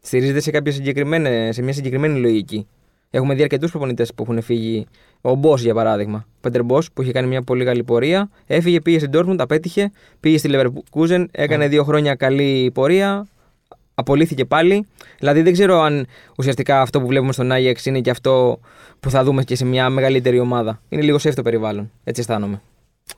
Στηρίζεται 0.00 0.40
σε, 0.40 0.50
κάποια 0.50 0.72
συγκεκριμένη, 0.72 1.52
σε 1.52 1.62
μια 1.62 1.72
συγκεκριμένη 1.72 2.18
λογική. 2.20 2.66
Έχουμε 3.10 3.34
δει 3.34 3.42
αρκετούς 3.42 3.70
προπονητές 3.70 4.14
που 4.14 4.22
έχουν 4.22 4.42
φύγει. 4.42 4.86
Ο 5.20 5.34
Μπό, 5.34 5.54
για 5.56 5.74
παράδειγμα. 5.74 6.26
Πέντερ 6.40 6.62
Μπό, 6.64 6.78
που 6.94 7.02
είχε 7.02 7.12
κάνει 7.12 7.26
μια 7.28 7.42
πολύ 7.42 7.64
καλή 7.64 7.84
πορεία. 7.84 8.30
Έφυγε, 8.46 8.80
πήγε 8.80 8.98
στην 8.98 9.10
Dortmund, 9.14 9.36
απέτυχε. 9.38 9.90
Πήγε 10.20 10.38
στη 10.38 10.50
Leverkusen, 10.52 11.24
έκανε 11.30 11.68
δύο 11.68 11.84
χρόνια 11.84 12.14
καλή 12.14 12.70
πορεία. 12.74 13.26
απολύθηκε 13.94 14.44
πάλι. 14.44 14.86
Δηλαδή 15.18 15.42
δεν 15.42 15.52
ξέρω 15.52 15.80
αν 15.80 16.06
ουσιαστικά 16.38 16.80
αυτό 16.80 17.00
που 17.00 17.06
βλέπουμε 17.06 17.32
στον 17.32 17.52
Άγιαξ 17.52 17.86
είναι 17.86 18.00
και 18.00 18.10
αυτό 18.10 18.60
που 19.00 19.10
θα 19.10 19.24
δούμε 19.24 19.42
και 19.44 19.54
σε 19.56 19.64
μια 19.64 19.90
μεγαλύτερη 19.90 20.38
ομάδα. 20.38 20.80
Είναι 20.88 21.02
λίγο 21.02 21.16
safe 21.22 21.32
το 21.34 21.42
περιβάλλον. 21.42 21.90
Έτσι 22.04 22.20
αισθάνομαι. 22.20 22.62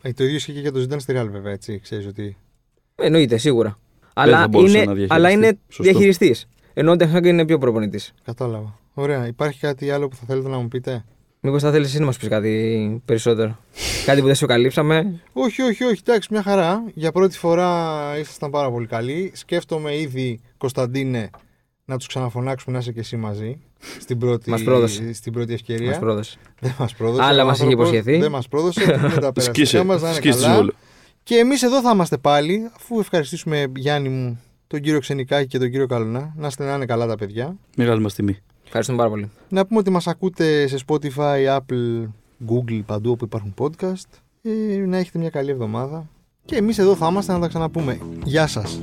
Ε, 0.03 0.13
το 0.13 0.25
ίδιο 0.25 0.37
ισχύει 0.37 0.53
και 0.53 0.61
για 0.61 0.73
το 0.73 0.79
Ζιντάν 0.79 1.01
στη 1.01 1.13
Ρεάλ, 1.13 1.31
βέβαια. 1.31 1.53
Έτσι, 1.53 1.79
ξέρεις 1.83 2.07
ότι... 2.07 2.37
Εννοείται, 2.97 3.37
σίγουρα. 3.37 3.69
θα 4.01 4.23
Αλλά 4.23 4.49
μπορούσε 4.49 4.77
είναι, 4.77 4.85
να 4.87 4.93
διαχειριστεί. 4.95 5.15
αλλά 5.15 5.31
είναι 5.31 5.59
Σωστό. 5.69 5.83
διαχειριστής. 5.83 6.47
Ενώ 6.75 6.91
ο 6.91 6.97
Ντεχάγκ 6.97 7.25
είναι 7.25 7.45
πιο 7.45 7.59
προπονητής. 7.59 8.13
Κατάλαβα. 8.25 8.79
Ωραία. 8.95 9.27
Υπάρχει 9.27 9.61
κάτι 9.61 9.91
άλλο 9.91 10.09
που 10.09 10.17
θα 10.17 10.23
θέλετε 10.27 10.49
να 10.49 10.57
μου 10.59 10.69
πείτε; 10.69 11.05
Μήπως 11.41 11.63
θα 11.63 11.71
θέλεις 11.71 11.89
εσύ 11.89 11.99
να 11.99 12.05
μας 12.05 12.17
πεις 12.19 12.29
κάτι 12.29 13.03
περισσότερο; 13.05 13.59
κάτι 14.07 14.21
που 14.21 14.27
δεν 14.27 14.35
σου 14.35 14.47
καλύψαμε; 14.47 15.21
Όχι, 15.33 15.63
όχι, 15.63 15.85
όχι. 15.85 16.01
Εντάξει, 16.07 16.29
μια 16.31 16.43
χαρά. 16.43 16.83
Για 16.95 17.13
πρώτη 17.13 17.39
φορά 17.39 17.99
ήσασταν 18.21 18.51
πάρα 18.51 18.71
πολύ 18.71 18.87
καλοί. 18.87 19.33
Σκέφτομαι 19.35 19.97
ήδη, 19.99 20.41
Κωνσταντίνε, 20.59 21.31
να 21.85 21.97
τους 21.97 22.07
ξαναφωνάξουμε 22.07 22.73
να 22.77 22.83
είσαι 22.83 22.93
και 22.93 23.01
εσύ 23.01 23.17
μαζί. 23.17 23.59
Στην 24.01 24.19
πρώτη, 24.19 24.51
Μας 24.51 24.63
πρόδωσε. 24.63 25.13
στην 25.13 25.33
πρώτη 25.33 25.53
ευκαιρία. 25.53 25.89
Μας 25.89 25.99
πρόδωσε. 25.99 26.39
Δεν 26.61 26.75
μας 26.79 26.95
πρόδωσε. 26.95 27.23
Άλλα 27.23 27.43
Ο 27.43 27.47
μας 27.47 27.55
είχε 27.57 27.65
άνθρωπος 27.65 27.89
υποσχεθεί. 27.89 28.19
Δεν 28.21 28.31
μας 28.31 28.49
πρόδωσε. 28.49 28.81
με 28.87 28.97
τα 28.97 29.09
περαστικά 29.33 29.41
Σκίσε, 29.41 29.83
μας 29.85 30.01
να 30.03 30.07
είναι 30.09 30.17
σκίσε 30.17 30.35
καλά. 30.39 30.47
συμβόλαιο. 30.49 30.75
Και 31.23 31.35
εμείς 31.37 31.63
εδώ 31.63 31.81
θα 31.81 31.91
είμαστε 31.95 32.17
πάλι, 32.17 32.71
αφού 32.77 32.99
ευχαριστήσουμε 33.01 33.65
Γιάννη 33.77 34.09
μου, 34.09 34.41
τον 34.67 34.81
κύριο 34.81 34.99
Ξενικάκη 35.01 35.47
και 35.47 35.59
τον 35.59 35.71
κύριο 35.71 35.87
Καλουνά. 35.87 36.33
Να 36.37 36.47
είστε 36.47 36.65
να 36.65 36.75
είναι 36.75 36.87
καλά 36.87 37.07
τα 37.07 37.17
παιδιά. 37.17 37.57
Μεγάλη 37.77 38.01
μας 38.01 38.15
τιμή. 38.15 38.37
Ευχαριστούμε 38.73 38.99
πάρα 38.99 39.11
πολύ. 39.11 39.31
Να 39.49 39.67
πούμε 39.67 39.81
ότι 39.81 39.91
μας 39.91 40.07
ακούτε 40.07 40.67
σε 40.67 40.79
Spotify, 40.87 41.59
Apple, 41.59 42.09
Google, 42.49 42.81
παντού 42.87 43.11
όπου 43.11 43.25
υπάρχουν 43.25 43.55
podcast. 43.59 44.21
Ε, 44.43 44.77
να 44.87 44.97
έχετε 44.97 45.19
μια 45.19 45.31
καλή 45.31 45.51
εβδομάδα. 45.51 46.09
Και 46.45 46.57
εμείς 46.57 46.79
εδώ 46.79 46.95
θα 46.95 47.09
είμαστε 47.11 47.33
να 47.33 47.39
τα 47.39 47.49
ξαναπούμε. 47.49 47.99
Γεια 48.25 48.47
σας. 48.47 48.81